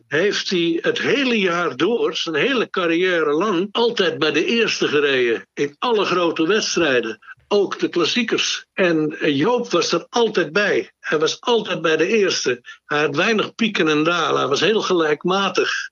heeft 0.07 0.51
hij 0.51 0.79
het 0.83 0.99
hele 0.99 1.39
jaar 1.39 1.77
door, 1.77 2.17
zijn 2.17 2.35
hele 2.35 2.71
carrière 2.71 3.33
lang, 3.33 3.69
altijd 3.73 4.19
bij 4.19 4.33
de 4.33 4.45
eerste 4.45 4.89
gereden. 4.89 5.47
In 5.55 5.77
alle 5.79 6.05
grote 6.05 6.47
wedstrijden. 6.47 7.19
Ook 7.49 7.79
de 7.79 7.89
klassiekers. 7.89 8.67
En 8.73 9.17
Joop 9.21 9.71
was 9.71 9.93
er 9.93 10.07
altijd 10.09 10.53
bij. 10.53 10.93
Hij 11.01 11.19
was 11.19 11.41
altijd 11.41 11.83
bij 11.83 11.97
de 11.97 12.07
eerste. 12.07 12.61
Hij 12.85 13.01
had 13.01 13.17
weinig 13.17 13.55
pieken 13.55 13.89
en 13.89 14.05
dalen. 14.05 14.39
Hij 14.39 14.49
was 14.49 14.61
heel 14.61 14.81
gelijkmatig. 14.81 15.91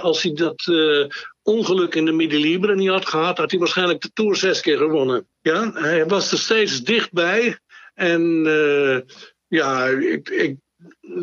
als 0.00 0.22
hij 0.22 0.32
dat 0.32 0.66
uh, 0.70 1.06
ongeluk 1.42 1.94
in 1.94 2.04
de 2.04 2.12
Midi-Libre 2.12 2.74
niet 2.74 2.88
had 2.88 3.08
gehad, 3.08 3.38
had 3.38 3.50
hij 3.50 3.60
waarschijnlijk 3.60 4.00
de 4.00 4.10
Tour 4.12 4.36
zes 4.36 4.60
keer 4.60 4.78
gewonnen. 4.78 5.28
Ja, 5.40 5.72
hij 5.72 6.06
was 6.06 6.32
er 6.32 6.38
steeds 6.38 6.82
dichtbij. 6.82 7.58
En 7.94 8.44
uh, 8.46 8.98
ja, 9.48 9.86
ik, 9.86 10.28
ik 10.28 10.56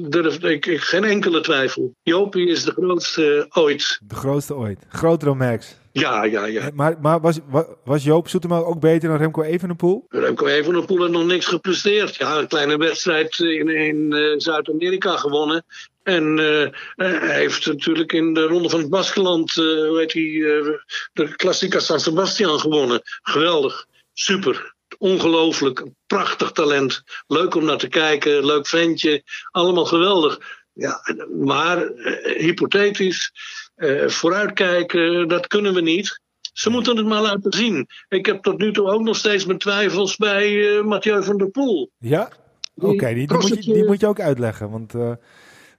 durf 0.09 0.43
ik, 0.43 0.65
ik 0.65 0.81
geen 0.81 1.03
enkele 1.03 1.41
twijfel. 1.41 1.95
Jopie 2.03 2.47
is 2.47 2.63
de 2.63 2.71
grootste 2.71 3.45
ooit. 3.49 3.99
De 4.03 4.15
grootste 4.15 4.55
ooit. 4.55 4.85
Groter 4.89 5.27
dan 5.27 5.37
Max. 5.37 5.77
Ja, 5.91 6.23
ja, 6.23 6.45
ja. 6.45 6.69
Maar, 6.73 6.95
maar 7.01 7.19
was, 7.19 7.39
wa- 7.49 7.67
was 7.83 8.03
Joop 8.03 8.27
Zoetema 8.29 8.57
ook 8.57 8.79
beter 8.79 9.09
dan 9.09 9.17
Remco 9.17 9.41
Evenepoel? 9.41 10.05
Remco 10.09 10.45
Evenepoel 10.45 10.99
heeft 10.99 11.11
nog 11.11 11.25
niks 11.25 11.45
gepresteerd. 11.45 12.15
Ja, 12.15 12.37
een 12.37 12.47
kleine 12.47 12.77
wedstrijd 12.77 13.39
in, 13.39 13.67
in 13.69 14.13
eh, 14.13 14.33
Zuid-Amerika 14.37 15.17
gewonnen. 15.17 15.65
En 16.03 16.39
eh, 16.39 16.63
eh, 16.63 16.71
hij 16.95 17.35
heeft 17.39 17.65
natuurlijk 17.65 18.13
in 18.13 18.33
de 18.33 18.43
Ronde 18.43 18.69
van 18.69 18.79
het 18.79 18.89
Baskeland, 18.89 19.49
eh, 19.49 19.63
hoe 19.63 19.97
heet 19.99 20.13
eh, 20.13 20.79
de 21.13 21.35
Classica 21.35 21.79
San 21.79 21.99
Sebastian 21.99 22.59
gewonnen. 22.59 23.01
Geweldig, 23.21 23.85
super, 24.13 24.73
ongelooflijk, 24.99 25.85
prachtig 26.07 26.51
talent. 26.51 27.03
Leuk 27.27 27.55
om 27.55 27.65
naar 27.65 27.77
te 27.77 27.87
kijken, 27.87 28.45
leuk 28.45 28.67
ventje, 28.67 29.23
allemaal 29.51 29.85
geweldig. 29.85 30.57
Ja, 30.73 30.99
maar 31.41 31.87
eh, 31.87 32.41
hypothetisch, 32.41 33.31
eh, 33.75 34.07
vooruitkijken, 34.07 35.27
dat 35.27 35.47
kunnen 35.47 35.73
we 35.73 35.81
niet. 35.81 36.21
Ze 36.53 36.69
moeten 36.69 36.97
het 36.97 37.05
maar 37.05 37.21
laten 37.21 37.53
zien. 37.53 37.87
Ik 38.07 38.25
heb 38.25 38.41
tot 38.41 38.57
nu 38.57 38.73
toe 38.73 38.91
ook 38.91 39.01
nog 39.01 39.15
steeds 39.15 39.45
mijn 39.45 39.57
twijfels 39.59 40.15
bij 40.15 40.77
eh, 40.77 40.83
Mathieu 40.83 41.23
van 41.23 41.37
der 41.37 41.49
Poel. 41.49 41.91
Ja? 41.97 42.29
Oké, 42.75 42.87
die, 42.87 42.97
die, 42.97 43.15
moet 43.15 43.19
je, 43.19 43.25
crossetje- 43.27 43.73
die 43.73 43.85
moet 43.85 43.99
je 43.99 44.07
ook 44.07 44.19
uitleggen. 44.19 44.69
Want 44.69 44.91
de 44.91 45.17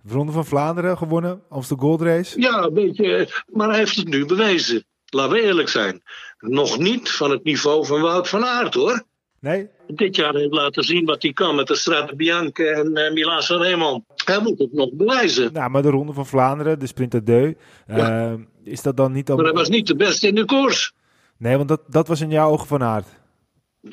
Ronde 0.08 0.32
van 0.32 0.46
Vlaanderen 0.46 0.96
gewonnen, 0.96 1.42
Amstel 1.48 1.76
Gold 1.76 2.02
Race. 2.02 2.40
Ja, 2.40 2.62
een 2.62 2.74
beetje. 2.74 3.42
Maar 3.46 3.68
hij 3.68 3.78
heeft 3.78 3.96
het 3.96 4.08
nu 4.08 4.26
bewezen. 4.26 4.84
Laten 5.06 5.32
we 5.32 5.42
eerlijk 5.42 5.68
zijn. 5.68 6.02
Nog 6.38 6.78
niet 6.78 7.10
van 7.10 7.30
het 7.30 7.44
niveau 7.44 7.86
van 7.86 8.00
Wout 8.00 8.28
van 8.28 8.44
Aert 8.44 8.74
hoor. 8.74 9.04
Nee? 9.40 9.68
Dit 9.86 10.16
jaar 10.16 10.34
heeft 10.34 10.52
laten 10.52 10.82
zien 10.82 11.04
wat 11.04 11.22
hij 11.22 11.32
kan 11.32 11.54
met 11.54 11.66
de 11.66 11.74
Strade 11.74 12.16
Bianche 12.16 12.66
en 12.68 12.98
uh, 12.98 13.12
Milan 13.12 13.42
Sanremo. 13.42 14.04
Hij 14.24 14.40
moet 14.40 14.58
het 14.58 14.72
nog 14.72 14.92
bewijzen. 14.92 15.52
Nou, 15.52 15.70
maar 15.70 15.82
de 15.82 15.90
Ronde 15.90 16.12
van 16.12 16.26
Vlaanderen, 16.26 16.78
de 16.78 16.86
Sprint 16.86 17.14
à 17.14 17.20
Deux, 17.24 17.54
eh, 17.86 18.32
is 18.64 18.82
dat 18.82 18.96
dan 18.96 19.12
niet 19.12 19.28
Maar 19.28 19.36
hij 19.36 19.46
al... 19.46 19.52
was 19.52 19.68
niet 19.68 19.86
de 19.86 19.96
beste 19.96 20.26
in 20.26 20.34
de 20.34 20.44
koers. 20.44 20.92
Nee, 21.36 21.56
want 21.56 21.68
dat, 21.68 21.80
dat 21.86 22.08
was 22.08 22.20
in 22.20 22.30
jouw 22.30 22.50
ogen 22.50 22.66
van 22.66 22.82
Aert. 22.82 23.19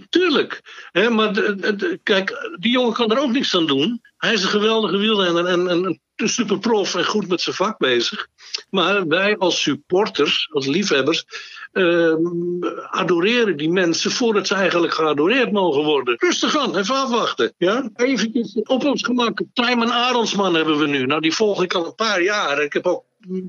Tuurlijk. 0.10 0.62
Hè, 0.92 1.10
maar 1.10 1.56
kijk, 2.04 2.50
die 2.60 2.72
jongen 2.72 2.94
kan 2.94 3.12
er 3.12 3.20
ook 3.20 3.32
niks 3.32 3.56
aan 3.56 3.68
doen. 3.68 4.02
Hij 4.18 4.34
is 4.34 4.44
een 4.44 4.50
geweldige 4.50 4.98
wielrenner 4.98 5.46
en, 5.46 5.68
en 5.68 6.00
een 6.16 6.30
superprof 6.30 6.96
en 6.96 7.06
goed 7.06 7.28
met 7.28 7.42
zijn 7.42 7.56
vak 7.56 7.78
bezig. 7.78 8.28
Maar 8.70 9.08
wij 9.08 9.38
als 9.38 9.62
supporters, 9.62 10.50
als 10.52 10.66
liefhebbers, 10.66 11.26
ehm, 11.72 12.64
adoreren 12.90 13.58
die 13.58 13.70
mensen 13.70 14.12
voordat 14.12 14.48
ze 14.48 14.56
eigenlijk 14.56 14.94
geadoreerd 14.94 15.52
mogen 15.52 15.84
worden. 15.84 16.16
Rustig 16.18 16.58
aan, 16.58 16.78
even 16.78 16.96
afwachten. 16.96 17.54
Ja? 17.58 17.90
Eventjes 17.96 18.54
op 18.64 18.86
ons 18.86 19.04
gemak. 19.04 19.42
Tijmen 19.54 19.92
Arondsman 19.92 20.54
hebben 20.54 20.78
we 20.78 20.88
nu. 20.88 21.06
Nou, 21.06 21.22
die 21.22 21.34
volg 21.34 21.64
ik 21.64 21.74
al 21.74 21.86
een 21.86 21.96
paar 21.96 22.22
jaar. 22.22 22.62
Ik 22.62 22.74
heb 22.74 22.86
ook 22.86 23.04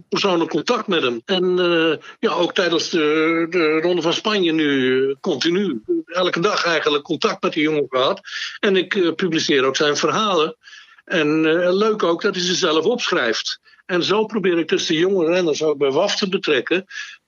persoonlijk 0.09 0.51
contact 0.51 0.87
met 0.87 1.03
hem. 1.03 1.23
En 1.25 1.59
eh, 1.59 1.97
ja, 2.19 2.31
ook 2.31 2.55
tijdens 2.55 2.91
de, 2.91 3.47
de 3.51 3.81
Ronde 3.81 4.03
van 4.03 4.13
Spanje 4.13 4.53
nu 4.53 5.03
eh, 5.09 5.17
continu. 5.21 5.83
Elke 6.07 6.41
dag 6.41 6.65
eigenlijk 6.65 7.05
contact 7.05 7.43
met 7.43 7.53
die 7.53 7.63
jongen 7.63 7.87
gehad. 7.89 8.21
En 8.61 8.77
ik 8.77 8.95
eh, 8.95 9.15
publiceer 9.15 9.65
ook 9.65 9.77
zijn 9.77 9.97
verhalen. 9.97 10.57
En 11.05 11.41
leuk 11.75 12.03
ook 12.03 12.23
dat 12.23 12.35
hij 12.35 12.45
ze 12.45 12.55
zelf 12.55 12.85
opschrijft. 12.85 13.61
En 13.87 14.03
zo 14.03 14.25
probeer 14.25 14.59
ik 14.59 14.69
dus 14.69 14.87
de 14.87 14.95
jonge 14.95 15.27
renners 15.27 15.63
ook 15.63 15.79
bij 15.79 15.91
WAF 15.91 16.17
te 16.17 16.29
betrekken. 16.29 16.85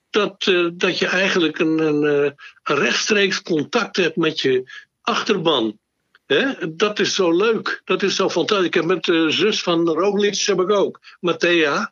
Dat, 0.09 0.51
dat 0.73 0.99
je 0.99 1.07
eigenlijk 1.07 1.59
een, 1.59 1.79
een 1.79 2.35
rechtstreeks 2.63 3.41
contact 3.41 3.95
hebt 3.95 4.15
met 4.15 4.39
je 4.39 4.71
achterban. 5.01 5.79
Hè? 6.25 6.75
Dat 6.75 6.99
is 6.99 7.15
zo 7.15 7.31
leuk. 7.31 7.81
Dat 7.85 8.03
is 8.03 8.15
zo 8.15 8.29
fantastisch. 8.29 8.67
Ik 8.67 8.73
heb 8.73 8.85
met 8.85 9.03
de 9.03 9.31
zus 9.31 9.63
van 9.63 9.87
Roglic 9.87 10.41
heb 10.45 10.59
ik 10.59 10.69
ook. 10.69 10.99
Matthea. 11.19 11.91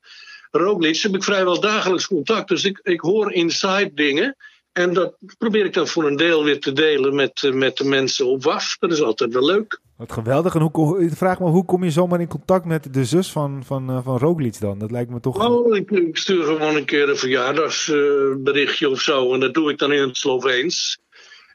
Roglic 0.51 1.01
heb 1.01 1.15
ik 1.15 1.23
vrijwel 1.23 1.59
dagelijks 1.59 2.07
contact. 2.07 2.47
Dus 2.47 2.63
ik, 2.63 2.79
ik 2.83 2.99
hoor 2.99 3.33
inside 3.33 3.91
dingen. 3.93 4.35
En 4.71 4.93
dat 4.93 5.15
probeer 5.37 5.65
ik 5.65 5.73
dan 5.73 5.87
voor 5.87 6.07
een 6.07 6.15
deel 6.15 6.43
weer 6.43 6.59
te 6.59 6.73
delen 6.73 7.15
met, 7.15 7.43
eh, 7.43 7.51
met 7.51 7.77
de 7.77 7.83
mensen 7.83 8.25
op 8.25 8.43
WAF. 8.43 8.77
Dat 8.79 8.91
is 8.91 9.01
altijd 9.01 9.33
wel 9.33 9.45
leuk. 9.45 9.79
Wat 9.97 10.11
geweldig. 10.11 10.55
En 10.55 10.61
hoe, 10.61 11.03
ik 11.03 11.13
vraag 11.13 11.39
me, 11.39 11.49
hoe 11.49 11.65
kom 11.65 11.83
je 11.83 11.91
zomaar 11.91 12.21
in 12.21 12.27
contact 12.27 12.65
met 12.65 12.93
de 12.93 13.05
zus 13.05 13.31
van, 13.31 13.63
van, 13.65 13.89
eh, 13.89 13.99
van 14.03 14.17
Roglic 14.17 14.59
dan? 14.59 14.79
Dat 14.79 14.91
lijkt 14.91 15.09
me 15.09 15.19
toch... 15.19 15.47
Oh, 15.47 15.75
ik, 15.75 15.91
ik 15.91 16.17
stuur 16.17 16.43
gewoon 16.43 16.75
een 16.75 16.85
keer 16.85 17.09
een 17.09 17.17
verjaardagsberichtje 17.17 18.89
of 18.89 19.01
zo. 19.01 19.33
En 19.33 19.39
dat 19.39 19.53
doe 19.53 19.71
ik 19.71 19.77
dan 19.77 19.91
in 19.91 20.01
het 20.01 20.17
Sloveens. 20.17 20.99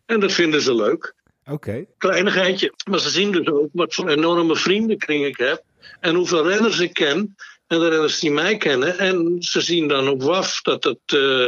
En 0.07 0.20
dat 0.20 0.32
vinden 0.32 0.61
ze 0.61 0.74
leuk. 0.74 1.14
Oké. 1.51 1.84
Kleinigheidje. 1.99 2.72
Maar 2.90 3.01
ze 3.01 3.11
zien 3.11 3.32
dus 3.32 3.47
ook 3.47 3.68
wat 3.72 3.95
voor 3.95 4.09
enorme 4.09 4.57
vriendenkring 4.57 5.24
ik 5.24 5.36
heb. 5.36 5.62
En 6.01 6.14
hoeveel 6.14 6.49
renners 6.49 6.78
ik 6.78 6.95
ken. 6.95 7.34
En 7.75 7.81
de 7.81 7.89
renners 7.89 8.18
die 8.18 8.31
mij 8.31 8.57
kennen. 8.57 8.99
En 8.99 9.37
ze 9.39 9.61
zien 9.61 9.89
dan 9.89 10.09
op 10.09 10.22
WAF 10.22 10.62
dat, 10.62 10.85
het, 10.85 10.99
eh, 11.07 11.47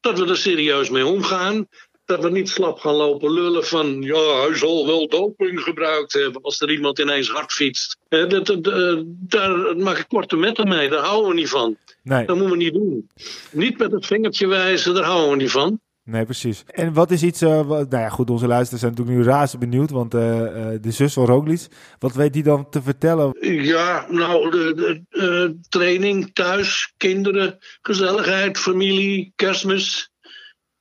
dat 0.00 0.18
we 0.18 0.26
er 0.26 0.36
serieus 0.36 0.90
mee 0.90 1.06
omgaan. 1.06 1.68
Dat 2.04 2.22
we 2.22 2.30
niet 2.30 2.48
slap 2.48 2.78
gaan 2.78 2.94
lopen 2.94 3.32
lullen 3.32 3.64
van. 3.64 4.02
Ja, 4.02 4.40
hij 4.46 4.56
zal 4.56 4.86
wel 4.86 5.08
doping 5.08 5.60
gebruikt 5.60 6.12
hebben. 6.12 6.42
Als 6.42 6.60
er 6.60 6.70
iemand 6.70 6.98
ineens 6.98 7.30
hard 7.30 7.52
fietst. 7.52 7.96
Dat, 8.08 8.30
dat, 8.30 8.66
eh, 8.66 8.96
daar 9.06 9.76
maak 9.76 9.98
ik 9.98 10.08
korte 10.08 10.36
metten 10.36 10.68
mee. 10.68 10.88
Daar 10.88 11.04
houden 11.04 11.28
we 11.28 11.34
niet 11.34 11.48
van. 11.48 11.76
Nee, 12.02 12.26
Dat 12.26 12.36
moeten 12.36 12.56
we 12.56 12.62
niet 12.64 12.74
doen. 12.74 13.10
Niet 13.50 13.78
met 13.78 13.92
het 13.92 14.06
vingertje 14.06 14.46
wijzen, 14.46 14.94
daar 14.94 15.04
houden 15.04 15.30
we 15.30 15.36
niet 15.36 15.50
van. 15.50 15.80
Nee, 16.04 16.24
precies. 16.24 16.64
En 16.66 16.92
wat 16.92 17.10
is 17.10 17.22
iets... 17.22 17.40
eh, 17.40 17.66
wat, 17.66 17.90
nou 17.90 18.02
ja, 18.02 18.08
goed, 18.08 18.30
onze 18.30 18.46
luisteraars 18.46 18.82
zijn 18.82 18.94
natuurlijk 18.94 19.18
nu 19.18 19.32
razend 19.32 19.60
benieuwd. 19.60 19.90
Want 19.90 20.14
eh, 20.14 20.74
eh, 20.74 20.82
de 20.82 20.90
zus 20.90 21.12
van 21.12 21.26
Roglic, 21.26 21.66
wat 21.98 22.14
weet 22.14 22.32
die 22.32 22.42
dan 22.42 22.68
te 22.70 22.82
vertellen? 22.82 23.36
Ja, 23.64 24.06
nou, 24.10 24.50
de, 24.50 25.02
de, 25.08 25.58
training, 25.68 26.30
thuis, 26.32 26.92
kinderen, 26.96 27.58
gezelligheid, 27.82 28.58
familie, 28.58 29.32
kerstmis, 29.36 30.10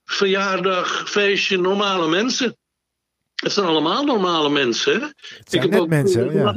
verjaardag, 0.03 1.09
feestje, 1.09 1.57
normale 1.57 2.09
mensen. 2.09 2.55
Het 3.35 3.51
zijn 3.51 3.65
allemaal 3.65 4.03
normale 4.03 4.49
mensen. 4.49 4.93
Hè? 4.93 5.07
Het 5.37 5.49
zijn 5.49 5.69
net 5.69 5.87
mensen, 5.87 6.29
eh, 6.29 6.35
ja. 6.35 6.55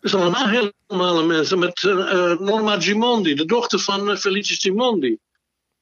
Het 0.00 0.10
zijn 0.10 0.22
allemaal 0.22 0.48
heel 0.48 0.72
normale 0.88 1.26
mensen. 1.26 1.58
Met 1.58 1.82
Norma 2.38 2.80
Gimondi, 2.80 3.34
de 3.34 3.44
dochter 3.44 3.78
van 3.78 4.16
Felice 4.16 4.54
Gimondi. 4.54 5.18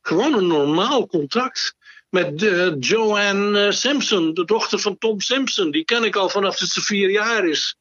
Gewoon 0.02 0.34
een 0.34 0.46
normaal 0.46 1.06
contact. 1.06 1.74
Met 2.10 2.40
Joanne 2.80 3.66
uh, 3.66 3.72
Simpson, 3.72 4.34
de 4.34 4.44
dochter 4.44 4.78
van 4.78 4.98
Tom 4.98 5.20
Simpson. 5.20 5.70
Die 5.70 5.84
ken 5.84 6.04
ik 6.04 6.16
al 6.16 6.28
vanaf 6.28 6.56
dat 6.56 6.68
ze 6.68 6.82
vier 6.82 7.10
jaar 7.10 7.48
is. 7.48 7.76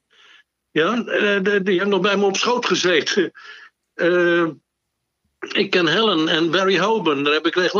Ja, 0.71 0.95
uh, 0.95 1.43
die, 1.43 1.63
die 1.63 1.77
heeft 1.77 1.89
nog 1.89 2.01
bij 2.01 2.17
me 2.17 2.25
op 2.25 2.37
schoot 2.37 2.65
gezeten. 2.65 3.31
ik 5.63 5.69
ken 5.69 5.87
Helen 5.87 6.27
en 6.27 6.51
Barry 6.51 6.79
Hoban, 6.79 7.23
daar 7.23 7.33
heb 7.33 7.45
ik 7.45 7.71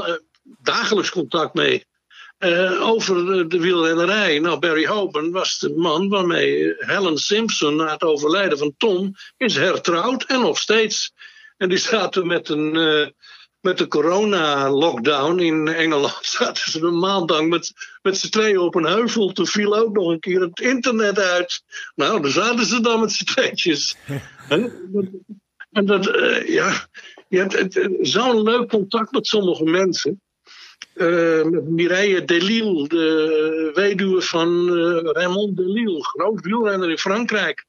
dagelijks 0.43 1.09
contact 1.09 1.53
mee. 1.53 1.87
Over 2.79 3.25
de, 3.25 3.47
de, 3.47 3.59
wielrennerij. 3.59 4.39
Nou, 4.39 4.59
Barry 4.59 4.85
Hoban 4.85 5.31
was 5.31 5.59
de 5.59 5.73
man 5.75 6.09
waarmee 6.09 6.75
Helen 6.77 7.17
Simpson 7.17 7.75
na 7.75 7.91
het 7.91 8.03
overlijden 8.03 8.57
van 8.57 8.73
Tom 8.77 9.15
is 9.37 9.55
hertrouwd 9.55 10.23
en 10.23 10.39
nog 10.39 10.57
steeds. 10.57 11.13
En 11.57 11.69
die 11.69 11.77
zaten 11.77 12.27
met 12.27 12.49
een. 12.49 13.13
Met 13.61 13.77
de 13.77 13.87
corona-lockdown 13.87 15.39
in 15.39 15.67
Engeland 15.67 16.25
zaten 16.37 16.71
ze 16.71 16.81
een 16.81 16.99
maand 16.99 17.29
lang 17.29 17.49
met, 17.49 17.73
met 18.01 18.17
z'n 18.17 18.29
tweeën 18.29 18.57
op 18.57 18.75
een 18.75 18.85
heuvel. 18.85 19.31
Toen 19.31 19.47
viel 19.47 19.77
ook 19.77 19.93
nog 19.93 20.11
een 20.11 20.19
keer 20.19 20.41
het 20.41 20.59
internet 20.59 21.19
uit. 21.19 21.63
Nou, 21.95 22.21
daar 22.21 22.31
zaten 22.31 22.65
ze 22.65 22.81
dan 22.81 22.99
met 22.99 23.11
z'n 23.11 23.23
tweetjes. 23.23 23.95
en 25.71 25.85
dat, 25.85 26.15
uh, 26.15 26.47
ja, 26.47 26.87
je 27.27 27.37
hebt 27.37 27.89
zo'n 28.01 28.43
leuk 28.43 28.69
contact 28.69 29.11
met 29.11 29.27
sommige 29.27 29.63
mensen. 29.63 30.21
Uh, 30.95 31.43
met 31.43 31.69
Mireille 31.69 32.25
Delille, 32.25 32.87
de 32.87 33.71
weduwe 33.73 34.21
van 34.21 34.77
uh, 34.77 34.99
Raymond 35.01 35.57
Delille, 35.57 36.03
groot 36.03 36.41
wielrenner 36.41 36.89
in 36.89 36.97
Frankrijk. 36.97 37.65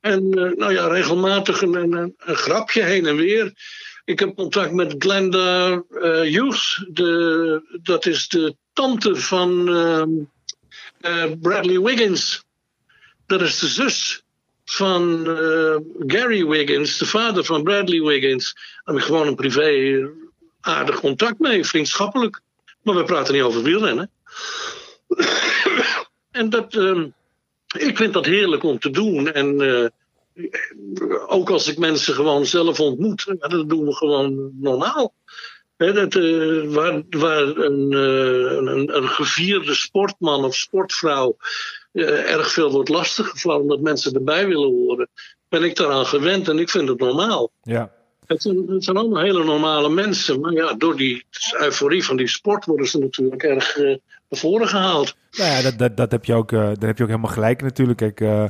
En 0.00 0.28
nou 0.28 0.72
ja, 0.72 0.86
regelmatig 0.86 1.62
een, 1.62 1.74
een, 1.74 2.14
een, 2.16 2.36
grapje 2.36 2.82
heen 2.82 3.06
en 3.06 3.16
weer. 3.16 3.52
Ik 4.06 4.18
heb 4.18 4.36
contact 4.36 4.72
met 4.72 4.94
Glenda 4.98 5.82
Hughes, 6.22 6.86
de, 6.88 7.78
dat 7.82 8.06
is 8.06 8.28
de 8.28 8.56
tante 8.72 9.16
van 9.16 9.64
Bradley 11.40 11.80
Wiggins. 11.80 12.44
Dat 13.26 13.42
is 13.42 13.58
de 13.58 13.66
zus 13.66 14.24
van 14.64 15.24
Gary 16.06 16.46
Wiggins, 16.46 16.98
de 16.98 17.06
vader 17.06 17.44
van 17.44 17.62
Bradley 17.62 18.00
Wiggins. 18.00 18.52
Daar 18.54 18.94
heb 18.94 18.96
ik 18.96 19.02
gewoon 19.02 19.26
een 19.26 19.34
privé 19.34 20.08
aardig 20.66 21.00
contact 21.00 21.38
mee, 21.38 21.64
vriendschappelijk. 21.64 22.40
Maar 22.82 22.94
we 22.94 23.04
praten 23.04 23.34
niet 23.34 23.42
over 23.42 23.62
wielrennen. 23.62 24.10
en 26.30 26.50
dat, 26.50 26.74
uh, 26.74 27.04
ik 27.78 27.96
vind 27.96 28.12
dat 28.12 28.26
heerlijk 28.26 28.62
om 28.62 28.78
te 28.78 28.90
doen. 28.90 29.32
En 29.32 29.60
uh, 29.62 29.86
ook 31.26 31.50
als 31.50 31.68
ik 31.68 31.78
mensen 31.78 32.14
gewoon 32.14 32.46
zelf 32.46 32.80
ontmoet, 32.80 33.34
dat 33.38 33.68
doen 33.68 33.84
we 33.84 33.94
gewoon 33.94 34.50
normaal. 34.60 35.14
He, 35.76 35.92
dat, 35.92 36.14
uh, 36.14 36.74
waar, 36.74 37.02
waar 37.10 37.42
een, 37.42 37.92
een, 37.92 38.96
een, 38.96 39.08
gevierde 39.08 39.74
sportman 39.74 40.44
of 40.44 40.54
sportvrouw 40.54 41.36
eh, 41.92 42.32
erg 42.32 42.52
veel 42.52 42.70
wordt 42.70 42.88
lastiggevallen 42.88 43.62
omdat 43.62 43.80
mensen 43.80 44.14
erbij 44.14 44.46
willen 44.46 44.68
horen, 44.68 45.08
ben 45.48 45.62
ik 45.62 45.76
daaraan 45.76 46.06
gewend 46.06 46.48
en 46.48 46.58
ik 46.58 46.70
vind 46.70 46.88
het 46.88 46.98
normaal. 46.98 47.50
Ja. 47.62 47.92
Het 48.26 48.42
zijn, 48.42 48.66
het 48.68 48.84
zijn 48.84 48.96
allemaal 48.96 49.22
hele 49.22 49.44
normale 49.44 49.88
mensen, 49.88 50.40
maar 50.40 50.52
ja, 50.52 50.74
door 50.74 50.96
die 50.96 51.24
euforie 51.58 52.04
van 52.04 52.16
die 52.16 52.28
sport 52.28 52.64
worden 52.64 52.86
ze 52.86 52.98
natuurlijk 52.98 53.42
erg 53.42 53.76
eh, 53.76 53.84
naar 54.28 54.40
voren 54.40 54.68
gehaald. 54.68 55.16
Nou 55.30 55.50
ja, 55.50 55.62
dat, 55.62 55.78
dat, 55.78 55.96
dat 55.96 56.10
heb 56.10 56.24
je 56.24 56.34
ook, 56.34 56.52
eh, 56.52 56.58
daar 56.58 56.88
heb 56.88 56.96
je 56.96 57.02
ook 57.02 57.08
helemaal 57.08 57.32
gelijk 57.32 57.62
natuurlijk. 57.62 57.98
Kijk, 57.98 58.20
eh, 58.20 58.44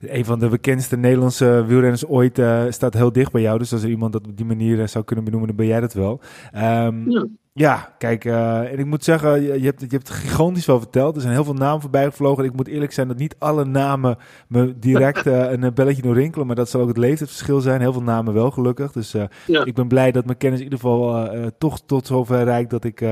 een 0.00 0.24
van 0.24 0.38
de 0.38 0.48
bekendste 0.48 0.96
Nederlandse 0.96 1.64
wielrenners 1.66 2.06
ooit 2.06 2.38
eh, 2.38 2.62
staat 2.68 2.94
heel 2.94 3.12
dicht 3.12 3.32
bij 3.32 3.42
jou. 3.42 3.58
Dus 3.58 3.72
als 3.72 3.82
er 3.82 3.88
iemand 3.88 4.12
dat 4.12 4.26
op 4.26 4.36
die 4.36 4.46
manier 4.46 4.80
eh, 4.80 4.86
zou 4.86 5.04
kunnen 5.04 5.24
benoemen, 5.24 5.48
dan 5.48 5.56
ben 5.58 5.66
jij 5.66 5.80
dat 5.80 5.92
wel. 5.92 6.20
Ehm, 6.52 7.10
Ja. 7.10 7.26
ja, 7.52 7.94
kijk, 7.98 8.24
eh, 8.24 8.72
en 8.72 8.78
ik 8.78 8.86
moet 8.86 9.04
zeggen, 9.04 9.42
je, 9.42 9.64
hebt, 9.64 9.80
je 9.80 9.86
hebt 9.88 10.10
gigantisch 10.10 10.66
wel 10.66 10.78
verteld. 10.78 11.14
Er 11.14 11.20
zijn 11.20 11.32
heel 11.34 11.44
veel 11.44 11.54
namen 11.54 11.80
voorbij 11.80 12.04
gevlogen. 12.04 12.44
Ik 12.44 12.56
moet 12.56 12.68
eerlijk 12.68 12.92
zijn 12.92 13.08
dat 13.08 13.18
niet 13.18 13.36
alle 13.38 13.64
namen 13.64 14.16
me 14.48 14.78
direct 14.78 15.26
een 15.60 15.74
belletje 15.74 16.02
doen 16.02 16.14
rinkelen. 16.14 16.46
Maar 16.46 16.56
dat 16.56 16.70
zal 16.70 16.80
ook 16.80 16.88
het 16.88 16.96
leeftijdsverschil 16.98 17.60
zijn. 17.60 17.80
Heel 17.80 17.92
veel 17.92 18.02
namen 18.02 18.34
wel, 18.34 18.50
gelukkig. 18.50 18.92
Dus 18.92 19.12
Ja. 19.46 19.64
ik 19.64 19.74
ben 19.74 19.88
blij 19.88 20.12
dat 20.12 20.24
mijn 20.24 20.38
kennis 20.38 20.58
in 20.58 20.64
ieder 20.64 20.78
geval 20.78 21.28
toch 21.58 21.80
tot 21.86 22.06
zover 22.06 22.44
reikt 22.44 22.70
dat 22.70 22.84
ik... 22.84 23.04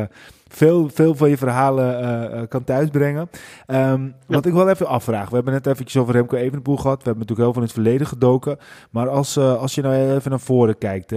veel, 0.48 0.88
veel 0.88 1.14
van 1.14 1.30
je 1.30 1.36
verhalen 1.36 2.00
eh, 2.00 2.40
eh, 2.40 2.48
kan 2.48 2.64
thuisbrengen. 2.64 3.30
Ehm, 3.66 4.10
Wat 4.26 4.46
ik 4.46 4.52
wel 4.52 4.68
even 4.68 4.86
afvraag. 4.86 5.28
We 5.28 5.34
hebben 5.34 5.52
net 5.52 5.66
eventjes 5.66 6.02
over 6.02 6.14
Remco 6.14 6.36
Evenepoel 6.36 6.76
gehad. 6.76 7.02
We 7.02 7.08
hebben 7.10 7.26
natuurlijk 7.26 7.40
heel 7.40 7.52
veel 7.52 7.62
in 7.62 7.68
het 7.68 7.76
verleden 7.76 8.06
gedoken. 8.06 8.58
Maar 8.90 9.08
als, 9.08 9.36
eh, 9.36 9.60
als 9.60 9.74
je 9.74 9.82
nou 9.82 9.94
even 9.94 10.30
naar 10.30 10.40
voren 10.40 10.78
kijkt. 10.78 11.12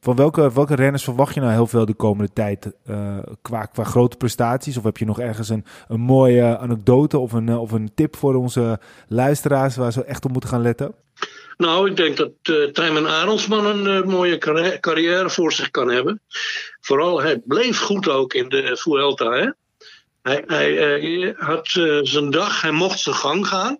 van 0.00 0.16
welke, 0.16 0.52
welke 0.52 0.74
renners 0.74 1.04
verwacht 1.04 1.34
je 1.34 1.40
nou 1.40 1.52
heel 1.52 1.66
veel 1.66 1.86
de 1.86 1.94
komende 1.94 2.32
tijd 2.32 2.72
qua, 3.42 3.64
qua 3.64 3.84
grote 3.84 4.16
prestaties? 4.16 4.76
Of 4.76 4.84
heb 4.84 4.96
je 4.96 5.04
nog 5.04 5.20
ergens 5.20 5.48
een, 5.48 5.64
een 5.88 6.00
mooie 6.00 6.58
anekdote 6.58 7.18
of 7.18 7.32
een, 7.32 7.56
of 7.56 7.72
een 7.72 7.90
tip 7.94 8.16
voor 8.16 8.34
onze 8.34 8.80
luisteraars 9.08 9.76
waar 9.76 9.92
ze 9.92 10.04
echt 10.04 10.24
op 10.24 10.32
moeten 10.32 10.50
gaan 10.50 10.62
letten? 10.62 10.94
Nou, 11.60 11.90
ik 11.90 11.96
denk 11.96 12.16
dat 12.16 12.32
uh, 12.50 12.68
Tijmen 12.68 13.06
Arondsman 13.06 13.66
een 13.66 13.86
uh, 13.86 14.02
mooie 14.02 14.38
carri- 14.38 14.80
carrière 14.80 15.30
voor 15.30 15.52
zich 15.52 15.70
kan 15.70 15.90
hebben. 15.90 16.22
Vooral, 16.80 17.20
hij 17.22 17.38
bleef 17.44 17.78
goed 17.78 18.08
ook 18.08 18.34
in 18.34 18.48
de 18.48 18.76
Vuelta. 18.76 19.32
Hè? 19.32 19.50
Hij, 20.22 20.44
hij 20.46 20.98
uh, 20.98 21.38
had 21.38 21.68
zijn 22.02 22.30
dag, 22.30 22.60
hij 22.60 22.70
mocht 22.70 22.98
zijn 22.98 23.16
gang 23.16 23.46
gaan 23.46 23.78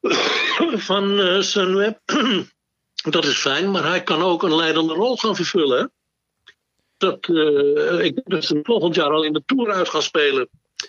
van 0.88 1.20
uh, 1.20 1.40
Sunweb. 1.40 1.98
dat 3.10 3.24
is 3.24 3.36
fijn, 3.36 3.70
maar 3.70 3.84
hij 3.84 4.02
kan 4.02 4.22
ook 4.22 4.42
een 4.42 4.54
leidende 4.54 4.94
rol 4.94 5.16
gaan 5.16 5.36
vervullen. 5.36 5.78
Hè? 5.78 5.86
Dat, 6.96 7.28
ik 8.00 8.14
denk 8.14 8.30
dat 8.30 8.44
ze 8.44 8.60
volgend 8.62 8.94
jaar 8.94 9.10
al 9.10 9.24
in 9.24 9.32
de 9.32 9.42
Tour 9.46 9.72
uit 9.72 9.88
gaan 9.88 10.02
spelen. 10.02 10.48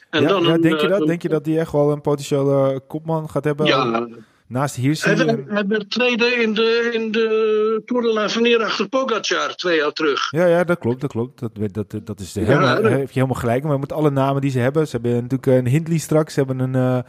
En 0.09 0.21
ja, 0.21 0.27
dan 0.27 0.43
ja, 0.43 0.57
denk 0.57 0.81
je 0.81 0.87
dat? 0.87 1.07
denk 1.07 1.21
je 1.21 1.29
dat 1.29 1.45
hij 1.45 1.59
echt 1.59 1.71
wel 1.71 1.91
een 1.91 2.01
potentiële 2.01 2.81
kopman 2.87 3.29
gaat 3.29 3.43
hebben? 3.43 3.65
Ja. 3.65 4.07
Naast 4.47 4.75
Hirschi? 4.75 5.09
Hij, 5.09 5.43
hij 5.47 5.67
werd 5.67 5.89
tweede 5.89 6.25
in 6.25 6.53
de, 6.53 6.89
in 6.93 7.11
de 7.11 7.81
Tour 7.85 8.01
de 8.01 8.13
l'Avenir 8.13 8.63
achter 8.63 8.89
Pogacar 8.89 9.55
twee 9.55 9.77
jaar 9.77 9.91
terug. 9.91 10.31
Ja, 10.31 10.45
ja 10.45 10.63
dat 10.63 10.79
klopt, 10.79 11.01
dat 11.01 11.11
klopt. 11.11 11.39
Dat, 11.39 11.73
dat, 11.73 12.05
dat 12.05 12.19
is 12.19 12.33
de 12.33 12.39
ja, 12.39 12.45
helemaal, 12.45 12.83
heb 12.83 13.11
je 13.11 13.19
helemaal 13.19 13.39
gelijk. 13.39 13.63
Maar 13.63 13.79
met 13.79 13.91
alle 13.91 14.09
namen 14.09 14.41
die 14.41 14.51
ze 14.51 14.59
hebben. 14.59 14.87
Ze 14.87 14.91
hebben 14.91 15.13
natuurlijk 15.13 15.45
een 15.45 15.67
Hindley 15.67 15.97
straks, 15.97 16.33
ze 16.33 16.43
hebben 16.43 16.59
een, 16.59 16.75
uh, 16.75 16.99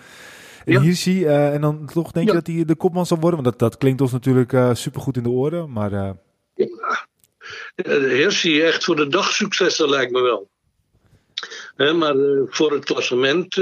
een 0.64 0.72
ja. 0.72 0.80
Hirschi. 0.80 1.24
Uh, 1.24 1.55
en 1.55 1.61
dan 1.61 1.87
toch 1.93 2.12
denk 2.12 2.26
je 2.26 2.32
ja. 2.32 2.39
dat 2.39 2.47
hij 2.47 2.64
de 2.64 2.76
kopman 2.76 3.07
zal 3.07 3.18
worden? 3.20 3.43
Want 3.43 3.59
dat, 3.59 3.70
dat 3.70 3.78
klinkt 3.78 4.01
ons 4.01 4.12
natuurlijk 4.12 4.53
uh, 4.53 4.74
supergoed 4.74 5.16
in 5.16 5.22
de 5.22 5.30
oren. 5.30 5.72
Maar, 5.72 5.93
ja. 5.93 6.16
Hirschi 7.74 8.62
echt 8.62 8.84
voor 8.84 8.97
de 8.97 9.09
dagsuccessen 9.09 9.89
lijkt 9.89 10.12
me 10.12 10.22
wel. 10.22 10.49
Maar 11.77 12.16
uh, 12.16 12.43
voor 12.47 12.72
het 12.72 12.85
klassement 12.85 13.55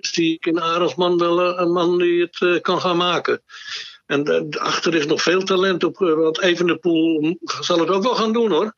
zie 0.00 0.34
ik 0.34 0.46
in 0.46 0.60
Arendsman 0.60 1.18
wel 1.18 1.58
een 1.58 1.72
man 1.72 1.98
die 1.98 2.28
het 2.30 2.60
kan 2.60 2.80
gaan 2.80 2.96
maken. 2.96 3.42
En 4.06 4.48
achter 4.50 4.94
is 4.94 5.06
nog 5.06 5.22
veel 5.22 5.42
talent 5.42 5.84
op, 5.84 5.98
want 5.98 6.40
Evenepoel 6.40 7.38
zal 7.60 7.78
het 7.78 7.88
ook 7.88 8.02
wel 8.02 8.14
gaan 8.14 8.32
doen 8.32 8.50
hoor. 8.50 8.74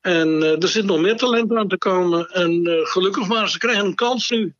En 0.00 0.42
er 0.42 0.68
zit 0.68 0.84
nog 0.84 1.00
meer 1.00 1.16
talent 1.16 1.54
aan 1.54 1.68
te 1.68 1.78
komen. 1.78 2.28
En 2.28 2.80
gelukkig 2.86 3.28
maar, 3.28 3.48
ze 3.48 3.58
krijgen 3.58 3.84
een 3.84 3.94
kans 3.94 4.30
nu. 4.30 4.54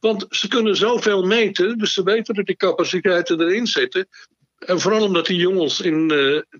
Want 0.00 0.26
ze 0.30 0.48
kunnen 0.48 0.76
zoveel 0.76 1.22
meten, 1.22 1.78
dus 1.78 1.92
ze 1.92 2.02
weten 2.02 2.34
dat 2.34 2.46
die 2.46 2.56
capaciteiten 2.56 3.40
erin 3.40 3.66
zitten. 3.66 4.08
En 4.58 4.80
vooral 4.80 5.02
omdat 5.02 5.26
die 5.26 5.38
jongens 5.38 5.80
in 5.80 6.12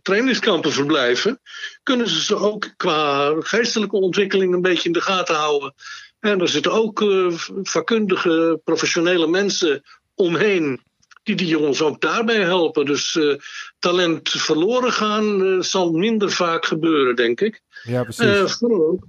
trainingskampen 0.02 0.72
verblijven, 0.72 1.40
kunnen 1.82 2.08
ze 2.08 2.22
ze 2.22 2.36
ook 2.36 2.72
qua 2.76 3.34
geestelijke 3.38 3.96
ontwikkeling 3.96 4.54
een 4.54 4.62
beetje 4.62 4.88
in 4.88 4.92
de 4.92 5.00
gaten 5.00 5.34
houden. 5.34 5.74
En 6.22 6.40
er 6.40 6.48
zitten 6.48 6.72
ook 6.72 7.00
uh, 7.00 7.32
vakkundige, 7.62 8.60
professionele 8.64 9.26
mensen 9.26 9.82
omheen 10.14 10.80
die 11.22 11.34
die 11.34 11.46
jongens 11.46 11.82
ook 11.82 12.00
daarbij 12.00 12.40
helpen. 12.40 12.84
Dus 12.84 13.14
uh, 13.14 13.36
talent 13.78 14.30
verloren 14.30 14.92
gaan 14.92 15.62
zal 15.64 15.92
minder 15.92 16.30
vaak 16.30 16.64
gebeuren, 16.64 17.16
denk 17.16 17.40
ik. 17.40 17.60
Ja, 17.82 18.02
precies. 18.02 18.52
vooral 18.52 19.00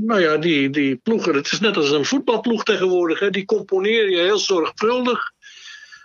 nou 0.00 0.20
ja, 0.20 0.36
die, 0.36 0.70
die 0.70 0.96
ploegen, 0.96 1.34
het 1.34 1.52
is 1.52 1.60
net 1.60 1.76
als 1.76 1.90
een 1.90 2.04
voetbalploeg 2.04 2.64
tegenwoordig. 2.64 3.18
Hè, 3.18 3.30
die 3.30 3.44
componeer 3.44 4.10
je 4.10 4.16
heel 4.16 4.38
zorgvuldig. 4.38 5.32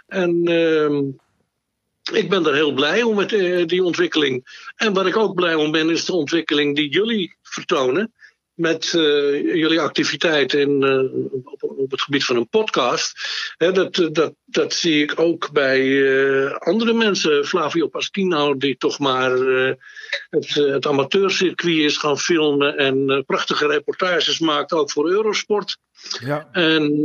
En 0.08 0.42
ehm, 0.46 1.04
ik 2.18 2.30
ben 2.30 2.46
er 2.46 2.54
heel 2.54 2.74
blij 2.74 3.04
om 3.04 3.16
met 3.16 3.30
die 3.70 3.84
ontwikkeling. 3.84 4.64
En 4.76 4.94
waar 4.94 5.08
ik 5.08 5.18
ook 5.18 5.36
blij 5.36 5.56
om 5.56 5.72
ben, 5.72 5.90
is 5.90 6.06
de 6.06 6.14
ontwikkeling 6.14 6.76
die 6.76 6.90
jullie 6.90 7.36
vertonen. 7.42 8.14
Met 8.56 8.94
uh, 8.94 9.56
jullie 9.56 9.80
activiteiten 9.80 10.60
in, 10.60 10.84
uh, 10.84 11.44
op, 11.44 11.64
op, 11.64 11.92
het 11.92 12.02
gebied 12.02 12.26
van 12.26 12.36
een 12.36 12.50
podcast. 12.50 13.14
He, 13.58 13.72
dat, 13.72 14.10
dat, 14.12 14.34
dat 14.46 14.74
zie 14.74 15.04
ik 15.04 15.20
ook 15.20 15.52
bij 15.52 16.58
andere 16.58 16.94
mensen. 16.94 17.46
Flavio 17.46 17.88
Pasquino, 17.88 18.58
die 18.58 18.78
toch 18.78 19.00
maar 19.00 19.32
het, 20.30 20.54
het 20.54 20.88
amateurcircuit 20.88 21.78
is 21.78 21.98
gaan 21.98 22.20
filmen. 22.20 22.78
En 22.78 23.24
prachtige 23.26 23.68
reportages 23.68 24.40
maakt, 24.40 24.74
ook 24.74 24.92
voor 24.92 25.10
Eurosport. 25.10 25.78
Ja. 26.20 26.50
En 26.52 27.04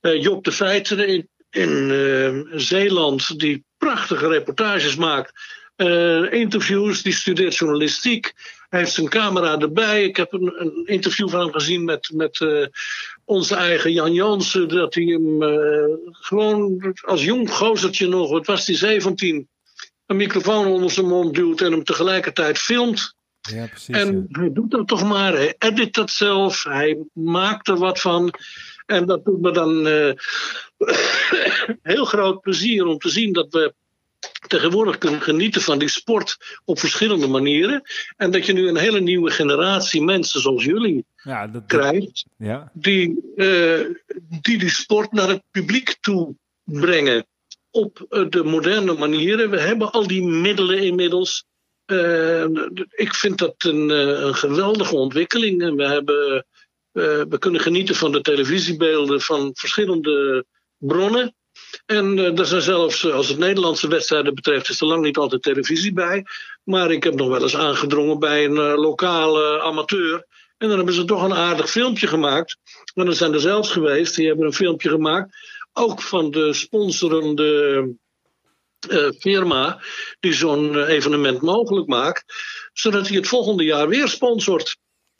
Job 0.00 0.44
de 0.44 0.52
Feiter 0.52 1.08
in, 1.08 1.28
in 1.50 2.48
Zeeland, 2.54 3.38
die 3.38 3.64
prachtige 3.78 4.28
reportages 4.28 4.96
maakt. 4.96 5.32
Interviews, 6.30 7.02
die 7.02 7.12
studeert 7.12 7.56
journalistiek. 7.56 8.32
Hij 8.70 8.80
heeft 8.80 8.92
zijn 8.92 9.08
camera 9.08 9.58
erbij. 9.58 10.04
Ik 10.04 10.16
heb 10.16 10.32
een, 10.32 10.60
een 10.60 10.82
interview 10.84 11.28
van 11.28 11.40
hem 11.40 11.52
gezien 11.52 11.84
met, 11.84 12.10
met 12.14 12.40
uh, 12.40 12.66
onze 13.24 13.54
eigen 13.54 13.92
Jan 13.92 14.12
Jansen. 14.12 14.68
Dat 14.68 14.94
hij 14.94 15.04
hem 15.04 15.42
uh, 15.42 15.96
gewoon 16.10 16.94
als 17.04 17.24
jong 17.24 17.50
gozertje 17.50 18.08
nog, 18.08 18.30
wat 18.30 18.46
was 18.46 18.66
hij, 18.66 18.76
17, 18.76 19.48
een 20.06 20.16
microfoon 20.16 20.66
onder 20.66 20.90
zijn 20.90 21.06
mond 21.06 21.34
duwt 21.34 21.60
en 21.60 21.72
hem 21.72 21.84
tegelijkertijd 21.84 22.58
filmt. 22.58 23.14
Ja, 23.40 23.66
precies, 23.66 23.96
en 23.96 24.26
ja. 24.28 24.40
hij 24.40 24.52
doet 24.52 24.70
dat 24.70 24.88
toch 24.88 25.08
maar. 25.08 25.32
Hij 25.32 25.54
edit 25.58 25.94
dat 25.94 26.10
zelf. 26.10 26.64
Hij 26.64 26.98
maakt 27.12 27.68
er 27.68 27.78
wat 27.78 28.00
van. 28.00 28.32
En 28.86 29.06
dat 29.06 29.24
doet 29.24 29.40
me 29.40 29.52
dan 29.52 29.86
heel 31.94 32.04
groot 32.04 32.40
plezier 32.40 32.86
om 32.86 32.98
te 32.98 33.08
zien 33.08 33.32
dat 33.32 33.46
we 33.50 33.74
tegenwoordig 34.46 34.98
kunnen 34.98 35.20
genieten 35.20 35.62
van 35.62 35.78
die 35.78 35.88
sport 35.88 36.36
op 36.64 36.78
verschillende 36.78 37.26
manieren. 37.26 37.82
En 38.16 38.30
dat 38.30 38.46
je 38.46 38.52
nu 38.52 38.68
een 38.68 38.76
hele 38.76 39.00
nieuwe 39.00 39.30
generatie 39.30 40.02
mensen 40.02 40.40
zoals 40.40 40.64
jullie 40.64 41.04
ja, 41.22 41.46
dat, 41.46 41.62
krijgt, 41.66 42.24
ja. 42.36 42.70
die, 42.74 43.32
uh, 43.36 43.80
die 44.40 44.58
die 44.58 44.70
sport 44.70 45.12
naar 45.12 45.28
het 45.28 45.42
publiek 45.50 45.96
toe 46.00 46.34
brengen. 46.64 47.26
Op 47.70 48.06
uh, 48.10 48.28
de 48.28 48.44
moderne 48.44 48.92
manieren. 48.92 49.50
We 49.50 49.60
hebben 49.60 49.92
al 49.92 50.06
die 50.06 50.22
middelen 50.22 50.78
inmiddels. 50.78 51.44
Uh, 51.86 52.44
ik 52.90 53.14
vind 53.14 53.38
dat 53.38 53.54
een, 53.58 53.88
een 54.26 54.34
geweldige 54.34 54.96
ontwikkeling. 54.96 55.62
En 55.62 55.76
we, 55.76 55.86
hebben, 55.86 56.46
we 57.28 57.36
kunnen 57.38 57.60
genieten 57.60 57.94
van 57.94 58.12
de 58.12 58.20
televisiebeelden 58.20 59.20
van 59.20 59.50
verschillende 59.54 60.44
bronnen. 60.78 61.34
En 61.86 62.16
uh, 62.16 62.38
er 62.38 62.46
zijn 62.46 62.62
zelfs, 62.62 63.10
als 63.10 63.28
het 63.28 63.38
Nederlandse 63.38 63.88
wedstrijden 63.88 64.34
betreft, 64.34 64.68
is 64.68 64.80
er 64.80 64.86
lang 64.86 65.02
niet 65.02 65.16
altijd 65.16 65.42
televisie 65.42 65.92
bij. 65.92 66.24
Maar 66.64 66.90
ik 66.90 67.04
heb 67.04 67.14
nog 67.14 67.28
wel 67.28 67.42
eens 67.42 67.56
aangedrongen 67.56 68.18
bij 68.18 68.44
een 68.44 68.56
uh, 68.56 68.76
lokale 68.76 69.60
amateur. 69.60 70.26
En 70.58 70.68
dan 70.68 70.76
hebben 70.76 70.94
ze 70.94 71.04
toch 71.04 71.22
een 71.22 71.34
aardig 71.34 71.70
filmpje 71.70 72.06
gemaakt. 72.06 72.56
En 72.94 73.06
er 73.06 73.14
zijn 73.14 73.32
er 73.32 73.40
zelfs 73.40 73.70
geweest, 73.70 74.16
die 74.16 74.26
hebben 74.26 74.46
een 74.46 74.52
filmpje 74.52 74.88
gemaakt. 74.88 75.36
Ook 75.72 76.02
van 76.02 76.30
de 76.30 76.52
sponsorende 76.52 77.88
uh, 78.88 79.10
firma 79.18 79.82
die 80.20 80.32
zo'n 80.32 80.84
evenement 80.84 81.40
mogelijk 81.40 81.86
maakt. 81.86 82.24
Zodat 82.72 83.08
hij 83.08 83.16
het 83.16 83.28
volgende 83.28 83.64
jaar 83.64 83.88
weer 83.88 84.08
sponsort. 84.08 84.76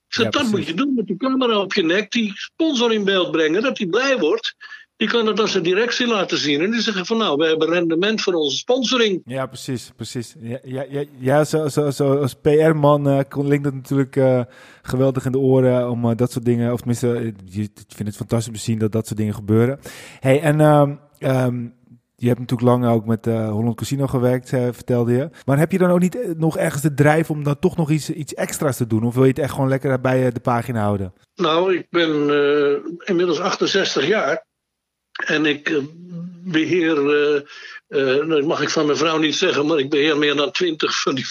Dus 0.08 0.24
Ja, 0.24 0.30
dat 0.30 0.46
moet 0.46 0.66
je 0.66 0.74
doen 0.74 0.94
met 0.94 1.06
die 1.06 1.16
camera 1.16 1.58
op 1.58 1.74
je 1.74 1.82
nek. 1.82 2.10
Die 2.10 2.32
sponsor 2.36 2.92
in 2.92 3.04
beeld 3.04 3.30
brengen, 3.30 3.62
dat 3.62 3.78
hij 3.78 3.86
blij 3.86 4.18
wordt. 4.18 4.54
Die 5.00 5.08
kan 5.08 5.26
het 5.26 5.40
als 5.40 5.54
een 5.54 5.62
directie 5.62 6.06
laten 6.06 6.38
zien. 6.38 6.60
En 6.60 6.70
die 6.70 6.80
zeggen 6.80 7.06
van 7.06 7.16
nou, 7.16 7.36
we 7.36 7.46
hebben 7.46 7.68
rendement 7.68 8.20
voor 8.20 8.34
onze 8.34 8.56
sponsoring. 8.56 9.22
Ja, 9.24 9.46
precies, 9.46 9.92
precies. 9.96 10.34
Ja, 10.40 10.58
ja, 10.62 10.84
ja, 10.88 11.04
ja 11.18 11.44
zo, 11.44 11.68
zo, 11.68 11.90
zo, 11.90 12.16
als 12.16 12.34
PR-man 12.34 13.08
uh, 13.08 13.20
klinkt 13.28 13.64
het 13.64 13.74
natuurlijk 13.74 14.16
uh, 14.16 14.40
geweldig 14.82 15.24
in 15.24 15.32
de 15.32 15.38
oren 15.38 15.90
om 15.90 16.04
uh, 16.04 16.10
dat 16.16 16.32
soort 16.32 16.44
dingen, 16.44 16.72
of 16.72 16.78
tenminste, 16.78 17.34
je 17.44 17.68
vindt 17.74 17.98
het 17.98 18.16
fantastisch 18.16 18.48
om 18.48 18.54
te 18.54 18.60
zien 18.60 18.78
dat 18.78 18.92
dat 18.92 19.06
soort 19.06 19.18
dingen 19.18 19.34
gebeuren. 19.34 19.80
Hey, 20.18 20.40
en 20.40 20.60
um, 20.60 21.00
um, 21.18 21.74
je 22.16 22.26
hebt 22.26 22.40
natuurlijk 22.40 22.68
lang 22.68 22.86
ook 22.86 23.06
met 23.06 23.24
Holland 23.24 23.76
Casino 23.76 24.06
gewerkt, 24.06 24.48
vertelde 24.48 25.12
je. 25.12 25.30
Maar 25.44 25.58
heb 25.58 25.72
je 25.72 25.78
dan 25.78 25.90
ook 25.90 26.00
niet 26.00 26.34
nog 26.36 26.56
ergens 26.56 26.82
de 26.82 26.94
drijf 26.94 27.30
om 27.30 27.44
dan 27.44 27.58
toch 27.58 27.76
nog 27.76 27.90
iets, 27.90 28.10
iets 28.10 28.34
extra's 28.34 28.76
te 28.76 28.86
doen? 28.86 29.04
Of 29.04 29.14
wil 29.14 29.22
je 29.22 29.28
het 29.30 29.38
echt 29.38 29.52
gewoon 29.52 29.68
lekker 29.68 30.00
bij 30.00 30.32
de 30.32 30.40
pagina 30.40 30.82
houden? 30.82 31.12
Nou, 31.34 31.74
ik 31.74 31.86
ben 31.90 32.10
inmiddels 33.04 33.40
68 33.40 34.06
jaar. 34.06 34.48
En 35.26 35.46
ik 35.46 35.80
beheer, 36.44 36.94
nou, 37.88 38.28
dat 38.28 38.44
mag 38.44 38.60
ik 38.60 38.70
van 38.70 38.86
mijn 38.86 38.98
vrouw 38.98 39.18
niet 39.18 39.34
zeggen, 39.34 39.66
maar 39.66 39.78
ik 39.78 39.90
beheer 39.90 40.18
meer 40.18 40.36
dan 40.36 40.50
20 40.50 41.00
van 41.00 41.14
die 41.14 41.26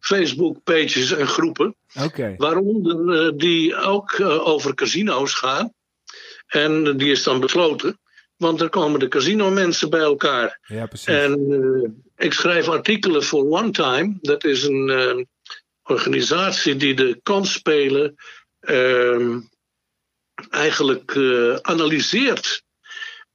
Facebook-pages 0.00 1.12
en 1.12 1.26
groepen. 1.26 1.76
Okay. 2.04 2.34
Waaronder 2.36 3.38
die 3.38 3.76
ook 3.76 4.20
over 4.20 4.74
casino's 4.74 5.34
gaan. 5.34 5.72
En 6.46 6.96
die 6.96 7.10
is 7.10 7.22
dan 7.22 7.40
besloten. 7.40 7.98
Want 8.36 8.60
er 8.60 8.68
komen 8.68 9.00
de 9.00 9.08
casino-mensen 9.08 9.90
bij 9.90 10.00
elkaar. 10.00 10.58
Ja, 10.62 10.86
precies. 10.86 11.06
En 11.06 11.50
uh, 11.50 11.88
ik 12.16 12.32
schrijf 12.32 12.68
artikelen 12.68 13.24
voor 13.24 13.50
One 13.50 13.70
Time. 13.70 14.18
Dat 14.20 14.44
is 14.44 14.62
een 14.62 14.88
uh, 14.88 15.24
organisatie 15.82 16.76
die 16.76 16.94
de 16.94 17.20
kansspelen 17.22 18.14
uh, 18.60 19.36
eigenlijk 20.50 21.14
uh, 21.14 21.56
analyseert. 21.56 22.62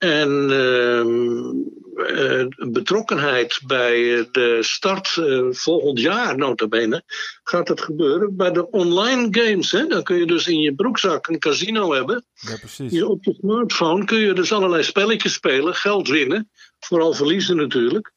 En 0.06 0.50
uh, 0.52 2.46
betrokkenheid 2.72 3.60
bij 3.68 4.28
de 4.32 4.58
start 4.62 5.16
uh, 5.20 5.46
volgend 5.52 6.00
jaar, 6.00 6.38
notabene, 6.38 7.04
gaat 7.44 7.68
het 7.68 7.82
gebeuren 7.82 8.36
bij 8.36 8.52
de 8.52 8.70
online 8.70 9.28
games. 9.32 9.72
Hè? 9.72 9.88
Dan 9.88 10.04
kun 10.04 10.18
je 10.18 10.26
dus 10.26 10.48
in 10.48 10.60
je 10.60 10.76
broekzak 10.76 11.28
een 11.28 11.40
casino 11.40 11.94
hebben. 11.94 12.26
Ja, 12.34 12.58
precies. 12.58 12.92
Je, 12.92 13.08
op 13.08 13.24
je 13.24 13.34
smartphone 13.40 14.06
kun 14.06 14.20
je 14.20 14.34
dus 14.34 14.52
allerlei 14.52 14.84
spelletjes 14.84 15.34
spelen, 15.34 15.76
geld 15.76 16.08
winnen. 16.08 16.50
Vooral 16.80 17.14
verliezen 17.14 17.56
natuurlijk. 17.56 18.12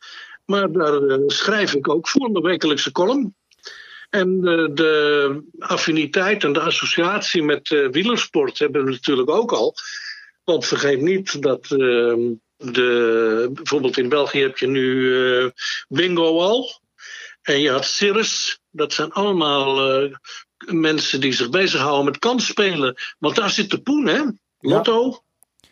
Maar 0.44 0.72
daar 0.72 1.02
uh, 1.02 1.16
schrijf 1.26 1.74
ik 1.74 1.88
ook 1.88 2.08
voor 2.08 2.30
mijn 2.30 2.44
wekelijkse 2.44 2.92
column. 2.92 3.34
En 4.10 4.40
de, 4.40 4.70
de 4.74 5.42
affiniteit 5.58 6.44
en 6.44 6.52
de 6.52 6.60
associatie 6.60 7.42
met 7.42 7.88
wielersport 7.90 8.58
hebben 8.58 8.84
we 8.84 8.90
natuurlijk 8.90 9.30
ook 9.30 9.52
al. 9.52 9.74
Want 10.48 10.66
vergeet 10.66 11.00
niet 11.00 11.42
dat 11.42 11.70
uh, 11.70 12.16
de, 12.56 13.50
bijvoorbeeld 13.52 13.98
in 13.98 14.08
België 14.08 14.40
heb 14.40 14.58
je 14.58 14.66
nu 14.66 14.84
uh, 14.84 15.50
Bingo 15.88 16.40
al. 16.40 16.80
En 17.42 17.60
je 17.60 17.70
had 17.70 17.84
Cirrus. 17.84 18.60
Dat 18.70 18.92
zijn 18.92 19.12
allemaal 19.12 20.02
uh, 20.02 20.14
mensen 20.58 21.20
die 21.20 21.32
zich 21.32 21.50
bezighouden 21.50 22.04
met 22.04 22.18
kansspelen. 22.18 22.94
Want 23.18 23.36
daar 23.36 23.50
zit 23.50 23.70
de 23.70 23.80
poen, 23.80 24.06
hè? 24.06 24.20
Lotto. 24.58 25.22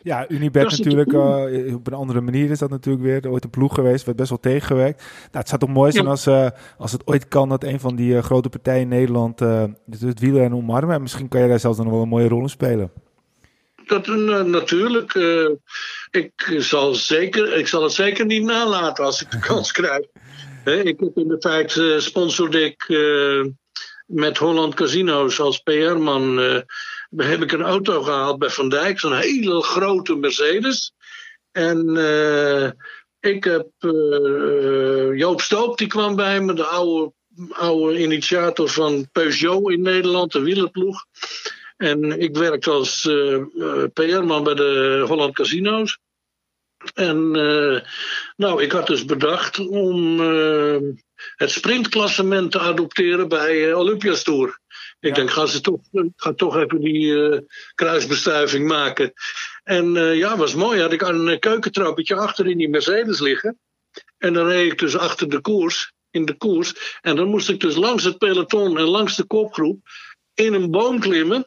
Ja, 0.03 0.21
ja 0.21 0.29
Unibet 0.29 0.71
natuurlijk. 0.71 1.13
Uh, 1.13 1.75
op 1.75 1.87
een 1.87 1.93
andere 1.93 2.21
manier 2.21 2.51
is 2.51 2.59
dat 2.59 2.71
natuurlijk 2.71 3.05
weer. 3.05 3.33
Ooit 3.33 3.45
een 3.45 3.51
ploeg 3.51 3.75
geweest, 3.75 4.05
werd 4.05 4.17
best 4.17 4.29
wel 4.29 4.41
tegengewerkt. 4.41 4.99
Nou, 4.99 5.29
het 5.31 5.49
zou 5.49 5.61
toch 5.61 5.71
mooi 5.71 5.93
zijn 5.93 6.05
ja. 6.05 6.11
als, 6.11 6.27
uh, 6.27 6.49
als 6.79 6.93
het 6.93 7.07
ooit 7.07 7.29
kan 7.29 7.49
dat 7.49 7.65
een 7.65 7.81
van 7.81 7.97
die 7.97 8.13
uh, 8.13 8.23
grote 8.23 8.49
partijen 8.49 8.83
in 8.83 8.89
Nederland 8.89 9.41
het, 9.41 10.21
wielrennen 10.21 10.59
omarmen. 10.59 10.95
En 10.95 11.03
misschien 11.03 11.29
kan 11.29 11.41
je 11.41 11.49
daar 11.49 11.61
zelfs 11.61 11.77
dan 11.77 11.87
nog 11.87 11.95
wel 11.95 12.05
een 12.05 12.09
mooie 12.09 12.29
rol 12.29 12.43
in 12.43 12.49
spelen 12.49 12.91
dat 13.89 14.07
uh, 14.07 14.43
natuurlijk. 14.43 15.15
Uh, 15.15 15.51
ik, 16.11 16.33
zal 16.59 16.95
zeker, 16.95 17.53
ik 17.53 17.69
zal 17.69 17.83
het 17.83 17.93
zeker 17.93 18.27
niet 18.27 18.43
nalaten 18.43 19.05
als 19.05 19.23
ik 19.23 19.31
de 19.31 19.39
kans 19.49 19.73
krijg. 19.73 20.07
He, 20.65 20.83
ik 20.83 21.01
heb 21.01 21.17
in 21.17 21.29
de 21.29 21.39
tijd 21.39 21.75
uh, 21.75 21.99
sponsorde 21.99 22.65
ik 22.65 22.89
met 24.07 24.39
Holland 24.39 24.75
Casino's 24.75 25.41
als 25.41 25.59
PR-man. 25.59 26.37
heb 27.17 27.43
ik 27.43 27.53
een 27.53 27.63
auto 27.63 28.03
gehaald 28.03 28.39
bij 28.39 28.51
Van 28.51 28.69
Dijk, 28.69 29.01
zo'n 29.01 29.17
hele 29.17 29.63
grote 29.63 30.15
Mercedes. 30.17 30.93
En 31.53 31.79
ik 33.21 33.45
heb 33.45 33.69
Joop 35.15 35.41
Stoop, 35.41 35.79
die 35.79 35.87
kwam 35.87 36.17
bij 36.17 36.41
me, 36.41 36.55
de 36.55 36.65
oude, 36.65 37.13
oude 37.49 37.99
initiator 37.99 38.69
van 38.69 39.09
Peugeot 39.13 39.71
in 39.71 39.83
Nederland, 39.83 40.33
de 40.33 40.41
wielerploeg. 40.41 41.05
En 41.77 42.21
ik 42.21 42.37
werkte 42.37 42.71
als 42.71 43.05
uh, 43.05 43.45
PR-man 43.93 44.45
bij 44.45 44.55
de 44.55 45.05
Holland 45.07 45.35
Casino's. 45.35 45.99
En 46.95 47.37
uh, 47.37 47.81
nou, 48.37 48.63
ik 48.63 48.73
had 48.73 48.87
dus 48.87 49.05
bedacht 49.05 49.59
om 49.59 50.21
uh, 50.21 50.79
het 51.15 51.51
sprintklassement 51.51 52.51
te 52.51 52.61
adopteren 52.61 53.29
bij 53.29 53.73
Olympias 53.75 54.23
Tour. 54.23 54.61
Ik 55.01 55.09
ja. 55.09 55.15
denk, 55.15 55.31
ga 55.31 55.47
ze 55.47 55.61
toch, 55.61 55.81
ga 56.17 56.33
toch 56.33 56.57
even 56.57 56.81
die 56.81 57.45
kruisbestuiving 57.75 58.67
maken. 58.67 59.13
En 59.63 59.93
ja, 59.95 60.37
was 60.37 60.55
mooi. 60.55 60.81
Had 60.81 60.93
ik 60.93 61.03
een 61.03 61.39
keukentrappetje 61.39 62.15
achter 62.15 62.47
in 62.47 62.59
die 62.59 62.69
Mercedes 62.69 63.21
liggen. 63.21 63.59
En 64.19 64.33
dan 64.33 64.47
reed 64.47 64.73
ik 64.73 64.79
dus 64.79 64.97
achter 64.97 65.29
de 65.29 65.41
koers, 65.41 65.93
in 66.11 66.25
de 66.25 66.37
koers. 66.37 66.99
En 67.01 67.17
dan 67.17 67.29
moest 67.29 67.49
ik 67.49 67.61
dus 67.61 67.75
langs 67.75 68.05
het 68.05 68.19
peloton 68.19 68.79
en 68.79 68.85
langs 68.85 69.17
de 69.17 69.25
kopgroep 69.25 69.81
in 70.37 70.55
een 70.55 70.71
boom 70.71 71.01
klimmen. 71.01 71.47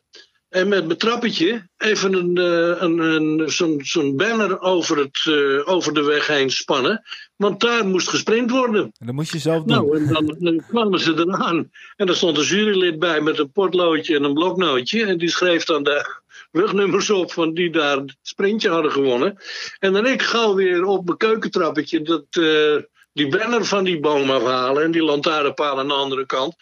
En 0.49 0.67
met 0.67 0.85
mijn 0.85 0.97
trappetje 0.97 1.69
even 1.77 2.13
een, 2.13 2.37
een, 2.83 2.99
een, 2.99 3.49
zo'n 3.51 3.79
zo'n 3.83 4.15
banner 4.15 4.61
over, 4.61 4.97
het, 4.97 5.25
uh, 5.27 5.69
over 5.69 5.93
de 5.93 6.03
weg 6.03 6.27
heen 6.27 6.51
spannen. 6.51 7.03
Want 7.35 7.59
daar 7.59 7.87
moest 7.87 8.09
gesprint 8.09 8.51
worden. 8.51 8.81
En 8.81 9.05
dat 9.05 9.15
moest 9.15 9.31
je 9.31 9.39
zelf 9.39 9.63
doen. 9.63 9.75
Nou, 9.75 9.97
en 9.97 10.13
dan, 10.13 10.35
dan 10.39 10.63
kwamen 10.67 10.99
ze 10.99 11.13
eraan. 11.13 11.71
En 11.95 12.07
er 12.07 12.15
stond 12.15 12.37
een 12.37 12.43
jurylid 12.43 12.99
bij 12.99 13.21
met 13.21 13.39
een 13.39 13.51
potloodje 13.51 14.15
en 14.15 14.23
een 14.23 14.33
bloknootje. 14.33 15.05
En 15.05 15.17
die 15.17 15.29
schreef 15.29 15.63
dan 15.63 15.83
de 15.83 16.19
rugnummers 16.51 17.09
op 17.09 17.31
van 17.31 17.53
die 17.53 17.69
daar 17.69 17.97
het 17.97 18.17
sprintje 18.21 18.69
hadden 18.69 18.91
gewonnen. 18.91 19.37
En 19.79 19.93
dan 19.93 20.05
ik 20.05 20.21
gauw 20.21 20.55
weer 20.55 20.85
op 20.85 21.05
mijn 21.05 21.17
keukentrappetje 21.17 22.01
dat, 22.01 22.25
uh, 22.39 22.75
die 23.13 23.27
banner 23.27 23.65
van 23.65 23.83
die 23.83 23.99
boom 23.99 24.31
afhalen. 24.31 24.83
En 24.83 24.91
die 24.91 25.03
lantaarnpaal 25.03 25.79
aan 25.79 25.87
de 25.87 25.93
andere 25.93 26.25
kant. 26.25 26.55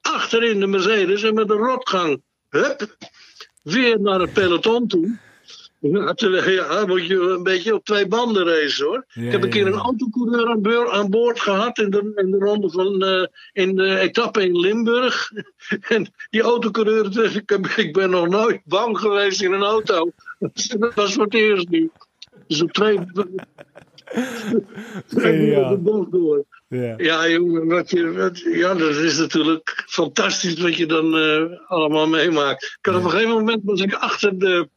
Achterin 0.00 0.60
de 0.60 0.66
Mercedes 0.66 1.22
en 1.22 1.34
met 1.34 1.50
een 1.50 1.56
rotgang. 1.56 2.22
Hup, 2.48 2.96
weer 3.62 4.00
naar 4.00 4.20
het 4.20 4.32
peloton 4.32 4.88
toe. 4.88 5.18
Ja, 5.80 6.14
moet 6.86 7.06
je 7.06 7.20
een 7.20 7.42
beetje 7.42 7.74
op 7.74 7.84
twee 7.84 8.06
banden 8.06 8.46
racen 8.46 8.86
hoor. 8.86 9.04
Ja, 9.08 9.22
ik 9.22 9.32
heb 9.32 9.42
een 9.42 9.50
keer 9.50 9.66
een 9.66 9.72
autocoureur 9.72 10.48
aan, 10.48 10.62
boord, 10.62 10.90
aan 10.90 11.10
boord 11.10 11.40
gehad 11.40 11.78
in 11.78 11.90
de, 11.90 12.12
in 12.14 12.30
de 12.30 12.38
ronde 12.38 12.70
van 12.70 13.04
uh, 13.04 13.26
in 13.52 13.76
de 13.76 13.98
etappe 13.98 14.42
in 14.42 14.60
Limburg. 14.60 15.30
en 15.88 16.12
die 16.30 16.42
autocoureur, 16.42 17.34
ik, 17.36 17.50
ik 17.76 17.92
ben 17.92 18.10
nog 18.10 18.28
nooit 18.28 18.60
bang 18.64 18.98
geweest 18.98 19.42
in 19.42 19.52
een 19.52 19.62
auto. 19.62 20.10
Dat 20.78 20.94
was 20.94 21.14
voor 21.14 21.24
het 21.24 21.34
eerst 21.34 21.68
nu. 21.68 21.90
Dus 22.46 22.62
op 22.62 22.72
twee, 22.72 22.94
ja. 25.50 25.68
de 25.68 25.78
bocht 25.78 26.12
door. 26.12 26.44
Ja, 26.70 26.94
ja 26.96 27.28
jongen, 27.28 27.66
wat 27.66 27.90
je, 27.90 28.12
wat, 28.12 28.38
ja, 28.38 28.74
dat 28.74 28.96
is 28.96 29.18
natuurlijk 29.18 29.84
fantastisch 29.86 30.58
wat 30.58 30.76
je 30.76 30.86
dan 30.86 31.18
uh, 31.18 31.58
allemaal 31.66 32.08
meemaakt. 32.08 32.64
Ik 32.64 32.78
had 32.82 32.94
ja. 32.94 33.00
op 33.00 33.04
een 33.04 33.10
gegeven 33.10 33.34
moment 33.34 33.60
was 33.64 33.80
ik 33.80 33.94
achter, 33.94 34.38
de, 34.38 34.68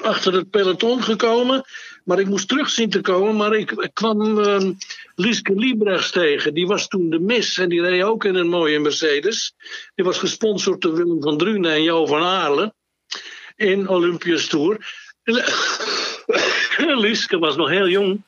achter 0.00 0.32
het 0.32 0.50
peloton 0.50 1.02
gekomen. 1.02 1.64
Maar 2.04 2.18
ik 2.18 2.26
moest 2.26 2.48
terug 2.48 2.70
zien 2.70 2.90
te 2.90 3.00
komen. 3.00 3.36
Maar 3.36 3.54
ik, 3.54 3.70
ik 3.70 3.90
kwam 3.92 4.38
uh, 4.38 4.70
Lieske 5.14 5.54
Liebrechts 5.54 6.10
tegen. 6.10 6.54
Die 6.54 6.66
was 6.66 6.88
toen 6.88 7.10
de 7.10 7.20
Miss. 7.20 7.58
En 7.58 7.68
die 7.68 7.80
reed 7.80 8.02
ook 8.02 8.24
in 8.24 8.34
een 8.34 8.48
mooie 8.48 8.80
Mercedes. 8.80 9.54
Die 9.94 10.04
was 10.04 10.18
gesponsord 10.18 10.80
door 10.80 10.94
Willem 10.94 11.22
van 11.22 11.38
Drunen 11.38 11.72
en 11.72 11.82
Jo 11.82 12.06
van 12.06 12.22
Aarlen. 12.22 12.74
In 13.56 13.88
Olympias 13.88 14.46
Tour. 14.46 14.78
Lieske 17.02 17.38
was 17.38 17.56
nog 17.56 17.68
heel 17.68 17.88
jong. 17.88 18.22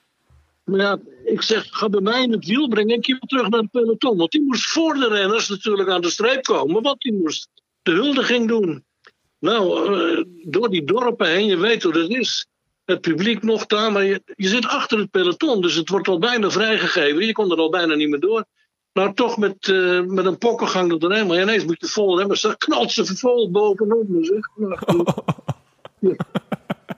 Maar 0.64 0.80
ja, 0.80 0.98
ik 1.24 1.42
zeg, 1.42 1.66
ga 1.70 1.88
bij 1.88 2.00
mij 2.00 2.22
in 2.22 2.32
het 2.32 2.46
wiel 2.46 2.68
brengen. 2.68 2.96
Ik 2.96 3.06
wil 3.06 3.18
terug 3.18 3.48
naar 3.48 3.60
het 3.60 3.70
peloton. 3.70 4.16
Want 4.16 4.30
die 4.30 4.42
moest 4.42 4.70
voor 4.70 4.94
de 4.94 5.08
renners 5.08 5.48
natuurlijk 5.48 5.88
aan 5.88 6.00
de 6.00 6.10
streep 6.10 6.42
komen. 6.42 6.82
Want 6.82 7.00
die 7.00 7.12
moest 7.12 7.48
de 7.82 7.92
huldiging 7.92 8.48
doen. 8.48 8.84
Nou, 9.38 9.90
uh, 9.90 10.24
door 10.42 10.70
die 10.70 10.84
dorpen 10.84 11.28
heen, 11.28 11.46
je 11.46 11.56
weet 11.56 11.82
hoe 11.82 11.92
dat 11.92 12.08
is. 12.08 12.46
Het 12.84 13.00
publiek 13.00 13.42
nog 13.42 13.66
daar, 13.66 13.92
maar 13.92 14.04
je, 14.04 14.22
je 14.34 14.48
zit 14.48 14.66
achter 14.66 14.98
het 14.98 15.10
peloton. 15.10 15.60
Dus 15.60 15.74
het 15.74 15.88
wordt 15.88 16.08
al 16.08 16.18
bijna 16.18 16.50
vrijgegeven. 16.50 17.26
Je 17.26 17.32
kon 17.32 17.50
er 17.50 17.58
al 17.58 17.70
bijna 17.70 17.94
niet 17.94 18.08
meer 18.08 18.20
door. 18.20 18.44
Nou, 18.92 19.14
toch 19.14 19.36
met, 19.36 19.66
uh, 19.66 20.00
met 20.02 20.24
een 20.24 20.38
pokkengang 20.38 20.92
er 20.92 20.98
doorheen. 20.98 21.26
Maar 21.26 21.40
ineens 21.40 21.64
moet 21.64 21.80
je 21.80 21.86
vol 21.86 22.18
hebben. 22.18 22.38
Ze 22.38 22.54
knalt 22.58 22.92
ze 22.92 23.16
vol 23.16 23.50
bovenop 23.50 24.08
me. 24.08 24.24
Zeg. 24.24 24.48
Nou, 24.56 25.04
ja. 26.08 26.16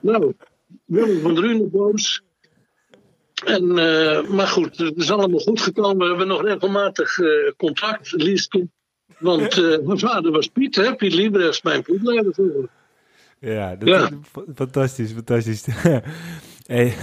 nou, 0.00 0.34
Willem 0.84 1.20
van 1.20 1.34
Drunen 1.34 1.70
boos. 1.70 2.22
En, 3.44 3.62
uh, 3.78 4.28
maar 4.28 4.46
goed, 4.46 4.78
het 4.78 4.96
is 4.96 5.10
allemaal 5.10 5.38
goed 5.40 5.60
gekomen. 5.60 5.98
We 5.98 6.06
hebben 6.06 6.26
nog 6.28 6.42
regelmatig 6.42 7.18
uh, 7.18 7.50
contact, 7.56 8.12
Lieske. 8.12 8.68
Want 9.18 9.56
uh, 9.58 9.78
mijn 9.86 9.98
vader 9.98 10.32
was 10.32 10.46
Piet, 10.46 10.76
hè? 10.76 10.94
Piet 10.94 11.14
Liebrechts, 11.14 11.62
mijn 11.62 11.82
ploegleider 11.82 12.34
vroeger. 12.34 12.68
Ja, 13.38 13.76
dat 13.76 13.88
Ja. 13.88 14.00
Is 14.02 14.42
fantastisch, 14.54 15.12
fantastisch. 15.12 15.66
hey, 16.66 16.94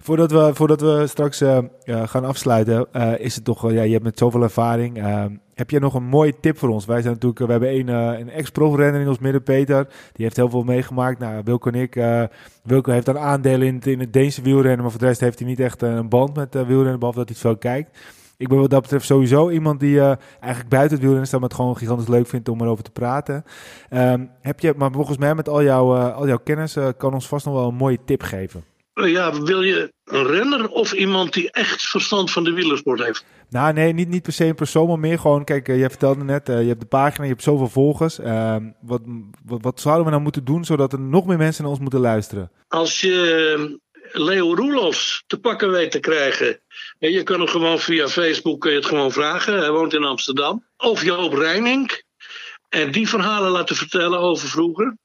voordat, 0.00 0.30
we, 0.30 0.50
voordat 0.54 0.80
we 0.80 1.04
straks 1.06 1.40
eh, 1.40 1.58
eh, 1.84 2.08
gaan 2.08 2.24
afsluiten, 2.24 2.86
eh, 2.92 3.18
is 3.18 3.34
het 3.34 3.44
toch, 3.44 3.60
wel- 3.60 3.70
ja, 3.72 3.82
je 3.82 3.92
hebt 3.92 4.04
met 4.04 4.18
zoveel 4.18 4.42
ervaring. 4.42 4.96
eh, 4.98 5.24
heb 5.56 5.70
jij 5.70 5.80
nog 5.80 5.94
een 5.94 6.04
mooie 6.04 6.40
tip 6.40 6.58
voor 6.58 6.68
ons? 6.68 6.84
Wij 6.84 7.00
zijn 7.00 7.12
natuurlijk, 7.12 7.40
eh, 7.40 7.46
we 7.46 7.52
hebben 7.52 7.74
een, 7.74 7.88
eh, 7.88 8.18
een 8.18 8.30
ex-profrenner 8.30 9.00
in 9.00 9.08
ons 9.08 9.18
midden, 9.18 9.42
Peter. 9.42 9.84
Die 10.12 10.24
heeft 10.24 10.36
heel 10.36 10.50
veel 10.50 10.62
meegemaakt. 10.62 11.18
Nou, 11.18 11.42
Wilco 11.44 11.70
en 11.70 11.80
ik, 11.80 11.96
eh, 11.96 12.22
Wilco 12.62 12.92
heeft 12.92 13.06
dan 13.06 13.18
aandelen 13.18 13.66
in 13.66 13.74
het, 13.74 13.86
in 13.86 14.00
het 14.00 14.12
Deense 14.12 14.42
wielrennen, 14.42 14.80
maar 14.80 14.90
voor 14.90 15.00
de 15.00 15.06
rest 15.06 15.20
heeft 15.20 15.38
hij 15.38 15.48
niet 15.48 15.60
echt 15.60 15.82
een 15.82 16.08
band 16.08 16.36
met 16.36 16.54
eh, 16.54 16.66
wielrennen, 16.66 16.98
behalve 16.98 17.18
dat 17.18 17.28
hij 17.28 17.38
het 17.38 17.46
veel 17.46 17.56
kijkt. 17.56 17.98
Ik 18.36 18.48
ben 18.48 18.58
wat 18.58 18.70
dat 18.70 18.82
betreft 18.82 19.06
sowieso 19.06 19.50
iemand 19.50 19.80
die 19.80 20.00
eigenlijk 20.00 20.68
buiten 20.68 20.90
het 20.90 20.98
wielrennen 20.98 21.26
staat, 21.26 21.40
maar 21.40 21.48
het 21.48 21.58
gewoon 21.58 21.76
gigantisch 21.76 22.08
leuk 22.08 22.26
vindt 22.26 22.48
om 22.48 22.60
erover 22.60 22.84
te 22.84 22.90
praten. 22.90 23.44
Ehm, 23.88 24.24
heb 24.40 24.60
je, 24.60 24.74
maar 24.76 24.90
volgens 24.92 25.18
mij 25.18 25.34
met 25.34 25.48
al 25.48 25.62
jouw, 25.62 25.94
al 25.94 26.26
jouw 26.26 26.38
kennis 26.44 26.76
kan 26.96 27.14
ons 27.14 27.28
vast 27.28 27.44
nog 27.44 27.54
wel 27.54 27.68
een 27.68 27.74
mooie 27.74 27.98
tip 28.04 28.22
geven. 28.22 28.64
Eh, 28.96 29.10
Ja, 29.10 29.42
wil 29.42 29.62
je 29.62 29.92
een 30.04 30.26
renner 30.26 30.68
of 30.68 30.92
iemand 30.92 31.32
die 31.32 31.50
echt 31.50 31.82
verstand 31.82 32.30
van 32.30 32.44
de 32.44 32.52
wielersport 32.52 33.02
heeft? 33.04 33.24
Nou, 33.50 33.72
nee, 33.72 33.92
niet, 33.92 34.08
niet 34.08 34.22
per 34.22 34.32
se 34.32 34.44
een 34.44 34.54
persoon, 34.54 34.88
maar 34.88 34.98
meer 34.98 35.18
gewoon, 35.18 35.44
kijk, 35.44 35.68
eh, 35.68 35.78
jij 35.78 35.88
vertelde 35.88 36.24
net, 36.24 36.48
eh, 36.48 36.60
je 36.60 36.68
hebt 36.68 36.80
de 36.80 36.86
pagina, 36.86 37.24
je 37.24 37.30
hebt 37.30 37.42
zoveel 37.42 37.68
volgers. 37.68 38.18
Ehm, 38.18 38.70
wat, 38.80 39.02
wat, 39.44 39.62
wat 39.62 39.80
zouden 39.80 40.04
we 40.04 40.10
nou 40.10 40.22
moeten 40.22 40.44
doen 40.44 40.64
zodat 40.64 40.92
er 40.92 41.00
nog 41.00 41.26
meer 41.26 41.36
mensen 41.36 41.62
naar 41.62 41.72
ons 41.72 41.80
moeten 41.80 42.00
luisteren? 42.00 42.50
Als 42.68 43.00
je 43.00 43.54
eh, 43.56 44.22
Leo 44.22 44.54
Roelofs 44.54 45.24
te 45.26 45.38
pakken 45.38 45.70
weet 45.70 45.90
te 45.90 46.00
krijgen. 46.00 46.60
En 46.98 47.12
je 47.12 47.22
kan 47.22 47.38
hem 47.38 47.48
gewoon 47.48 47.78
via 47.78 48.08
Facebook 48.08 48.60
kun 48.60 48.70
je 48.70 48.76
het 48.76 48.86
gewoon 48.86 49.12
vragen. 49.12 49.58
Hij 49.58 49.70
woont 49.70 49.94
in 49.94 50.04
Amsterdam. 50.04 50.64
Of 50.76 51.04
Joop 51.04 51.32
Reining. 51.32 52.02
En 52.68 52.92
die 52.92 53.08
verhalen 53.08 53.50
laten 53.50 53.76
vertellen 53.76 54.18
over 54.18 54.48
vroeger. 54.48 54.96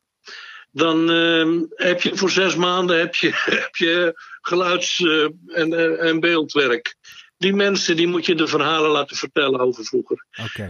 Dan 0.71 1.11
eh, 1.11 1.85
heb 1.87 2.01
je 2.01 2.15
voor 2.15 2.29
zes 2.29 2.55
maanden 2.55 2.99
heb 2.99 3.15
je, 3.15 3.31
heb 3.59 3.75
je 3.75 4.13
geluids- 4.41 5.03
eh, 5.03 5.23
en, 5.47 5.73
eh, 5.73 6.09
en 6.09 6.19
beeldwerk. 6.19 6.95
Die 7.37 7.53
mensen 7.53 7.95
die 7.95 8.07
moet 8.07 8.25
je 8.25 8.35
de 8.35 8.47
verhalen 8.47 8.89
laten 8.89 9.17
vertellen 9.17 9.59
over 9.59 9.85
vroeger. 9.85 10.25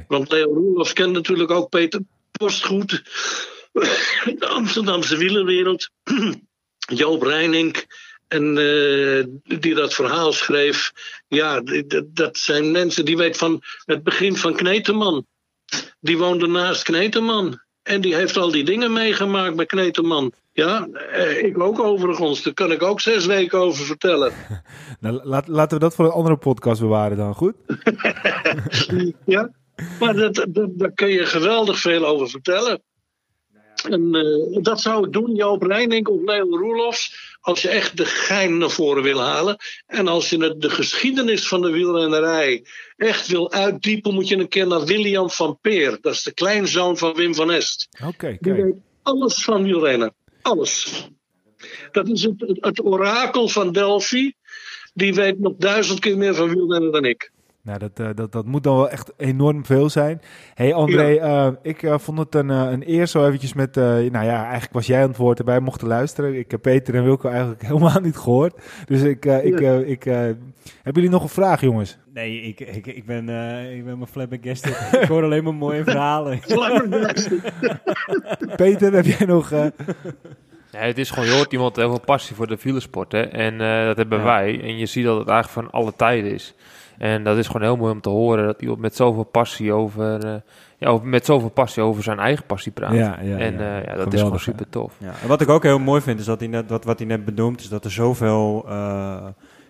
Want 0.07 0.31
Leo 0.31 0.53
Roelofs 0.53 0.93
kent 0.93 1.13
natuurlijk 1.13 1.51
ook 1.51 1.69
Peter 1.69 2.01
Post 2.31 2.65
goed. 2.65 3.03
De 4.39 4.47
Amsterdamse 4.47 5.17
wielerwereld. 5.17 5.89
Joop 6.99 7.21
Reining. 7.21 7.85
En 8.27 8.57
eh, 8.57 9.59
die 9.59 9.75
dat 9.75 9.93
verhaal 9.93 10.33
schreef. 10.33 10.91
Ja, 11.27 11.61
dat 12.07 12.37
zijn 12.37 12.71
mensen 12.71 13.05
die 13.05 13.17
weten 13.17 13.39
van 13.39 13.61
het 13.85 14.03
begin 14.03 14.35
van 14.35 14.55
Kneteman. 14.55 15.25
Die 15.99 16.17
woonde 16.17 16.47
naast 16.47 16.83
Kneteman. 16.83 17.61
En 17.83 18.01
die 18.01 18.15
heeft 18.15 18.37
al 18.37 18.51
die 18.51 18.63
dingen 18.63 18.93
meegemaakt 18.93 19.55
met 19.55 19.67
Kneteman. 19.67 20.33
Ja, 20.53 20.87
eh, 20.87 21.43
ik 21.43 21.59
ook 21.59 21.79
overigens. 21.79 22.43
Daar 22.43 22.53
kan 22.53 22.71
ik 22.71 22.83
ook 22.83 23.01
zes 23.01 23.25
weken 23.25 23.59
over 23.59 23.85
vertellen. 23.85 24.33
nou, 24.99 25.19
laat, 25.23 25.47
laten 25.47 25.77
we 25.77 25.83
dat 25.83 25.95
voor 25.95 26.05
een 26.05 26.11
andere 26.11 26.37
podcast 26.37 26.81
bewaren 26.81 27.17
dan, 27.17 27.35
goed? 27.35 27.55
Ja, 29.25 29.51
maar 29.99 30.13
dat, 30.13 30.45
dat, 30.49 30.69
daar 30.77 30.91
kun 30.91 31.07
je 31.07 31.25
geweldig 31.25 31.79
veel 31.79 32.05
over 32.05 32.29
vertellen. 32.29 32.81
En 33.89 34.15
eh, 34.15 34.63
dat 34.63 34.81
zou 34.81 35.05
ik 35.05 35.13
doen, 35.13 35.35
Joop 35.35 35.61
Reining 35.61 36.07
of 36.07 36.21
Leo 36.25 36.57
Roelofs. 36.57 37.30
Als 37.41 37.61
je 37.61 37.69
echt 37.69 37.97
de 37.97 38.05
gein 38.05 38.57
naar 38.57 38.69
voren 38.69 39.03
wil 39.03 39.19
halen. 39.19 39.57
En 39.87 40.07
als 40.07 40.29
je 40.29 40.37
het- 40.43 40.61
de 40.61 40.69
geschiedenis 40.69 41.47
van 41.47 41.61
de 41.61 41.69
wielrennerij 41.71 42.65
echt 42.97 43.27
wil 43.27 43.51
uitdiepen, 43.51 44.13
moet 44.13 44.27
je 44.27 44.35
een 44.37 44.47
keer 44.47 44.67
naar 44.67 44.85
William 44.85 45.29
van 45.29 45.57
Peer. 45.61 45.97
Dat 46.01 46.13
is 46.13 46.23
de 46.23 46.33
kleinzoon 46.33 46.97
van 46.97 47.13
Wim 47.15 47.35
van 47.35 47.51
Est. 47.51 47.87
Oké, 48.05 48.37
Die 48.39 48.53
weet 48.53 48.75
alles 49.03 49.43
van 49.43 49.63
wielrennen. 49.63 50.13
Alles. 50.41 51.07
Dat 51.91 52.07
is 52.09 52.23
het, 52.23 52.33
het 52.59 52.83
orakel 52.83 53.47
van 53.47 53.71
Delphi. 53.71 54.33
Die 54.93 55.13
weet 55.13 55.39
nog 55.39 55.53
duizend 55.57 55.99
keer 55.99 56.17
meer 56.17 56.35
van 56.35 56.49
wielrennen 56.49 56.91
dan 56.91 57.05
ik. 57.05 57.31
Nou, 57.63 57.79
dat, 57.79 57.99
eh, 57.99 58.07
dat, 58.15 58.31
dat 58.31 58.45
moet 58.45 58.63
dan 58.63 58.75
wel 58.75 58.89
echt 58.89 59.11
enorm 59.17 59.65
veel 59.65 59.89
zijn. 59.89 60.21
hey 60.53 60.73
André, 60.73 61.15
eh, 61.15 61.47
ik 61.61 61.83
eh, 61.83 61.97
vond 61.97 62.17
het 62.17 62.35
een, 62.35 62.49
een 62.49 62.83
eer 62.89 63.05
zo 63.07 63.25
eventjes 63.27 63.53
met... 63.53 63.77
eh, 63.77 63.83
nou 63.83 64.25
ja, 64.25 64.41
eigenlijk 64.43 64.73
was 64.73 64.87
jij 64.87 65.01
aan 65.01 65.07
het 65.07 65.17
woord 65.17 65.39
en 65.39 65.45
wij 65.45 65.59
mochten 65.59 65.87
luisteren. 65.87 66.35
Ik 66.37 66.51
heb 66.51 66.61
Peter 66.61 66.95
en 66.95 67.03
Wilco 67.03 67.29
eigenlijk 67.29 67.61
helemaal 67.67 67.99
niet 68.01 68.17
gehoord. 68.17 68.61
Dus 68.85 69.01
ik... 69.01 69.25
eh, 69.25 69.45
ik, 69.45 69.59
ik 69.87 70.05
eh, 70.05 70.13
hebben 70.15 70.93
jullie 70.93 71.09
nog 71.09 71.23
een 71.23 71.29
vraag, 71.29 71.61
jongens? 71.61 71.97
Nee, 72.13 72.41
ik, 72.41 72.59
ik, 72.59 72.87
ik 72.87 73.05
ben, 73.05 73.29
eh 73.29 73.75
ik 73.75 73.85
ben 73.85 73.97
mijn 73.97 74.09
flabbergasted. 74.11 74.77
ik 75.01 75.07
hoor 75.07 75.23
alleen 75.23 75.43
maar 75.43 75.53
mooie 75.55 75.83
verhalen. 75.83 76.39
Peter, 78.55 78.93
heb 78.93 79.05
jij 79.05 79.27
nog... 79.27 79.49
Nee, 79.51 80.81
het 80.81 80.97
is 80.97 81.09
gewoon, 81.09 81.29
je 81.29 81.35
hoort 81.35 81.51
iemand 81.53 81.75
heel 81.75 81.89
veel 81.89 81.99
passie 81.99 82.35
voor 82.35 82.47
de 82.47 82.57
wielersport. 82.61 83.11
Hè? 83.11 83.21
En 83.21 83.61
eh, 83.61 83.85
dat 83.85 83.97
hebben 83.97 84.17
Ja. 84.17 84.23
wij. 84.23 84.61
En 84.61 84.77
je 84.77 84.85
ziet 84.85 85.05
dat 85.05 85.19
het 85.19 85.27
eigenlijk 85.27 85.67
van 85.67 85.79
alle 85.79 85.93
tijden 85.95 86.31
is. 86.31 86.53
En 87.01 87.23
dat 87.23 87.37
is 87.37 87.47
gewoon 87.47 87.61
heel 87.61 87.75
mooi 87.77 87.91
om 87.93 88.01
te 88.01 88.09
horen 88.09 88.45
dat 88.45 88.61
iemand 88.61 88.79
met 88.79 88.95
zoveel 88.95 89.23
passie 89.23 89.73
over, 89.73 90.25
eh, 90.25 90.33
ja, 90.77 90.87
over- 90.87 91.07
met 91.07 91.25
zoveel 91.25 91.49
passie 91.49 91.83
over 91.83 92.03
zijn 92.03 92.19
eigen 92.19 92.45
passie 92.45 92.71
praat. 92.71 92.93
Ja, 92.93 93.17
ja, 93.21 93.37
en 93.37 93.53
ja. 93.53 93.79
eh, 93.79 93.85
ja, 93.85 93.95
dat 93.95 94.13
is 94.13 94.21
gewoon 94.21 94.39
super 94.39 94.69
tof. 94.69 94.93
Ja, 94.97 95.13
en 95.21 95.27
wat 95.27 95.41
ik 95.41 95.49
ook 95.49 95.63
heel 95.63 95.79
mooi 95.79 96.01
vind, 96.01 96.19
is 96.19 96.25
dat 96.25 96.39
hij 96.39 96.47
net, 96.49 96.69
wat, 96.69 96.83
wat 96.83 96.97
hij 96.99 97.07
net 97.07 97.25
benoemt, 97.25 97.59
is 97.59 97.69
dat 97.69 97.85
er 97.85 97.91
zoveel 97.91 98.65
eh, 98.67 99.25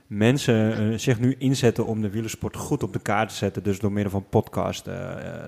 mensen 0.08 1.00
zich 1.00 1.20
nu 1.20 1.36
inzetten 1.38 1.86
om 1.86 2.02
de 2.02 2.10
wielersport 2.10 2.56
goed 2.56 2.84
op 2.84 2.94
de 2.94 3.00
kaart 3.00 3.30
te 3.30 3.36
zetten. 3.36 3.64
Dus 3.64 3.80
door 3.80 3.92
middel 3.92 4.12
van 4.12 4.26
podcast, 4.30 4.88
eh, 4.88 4.96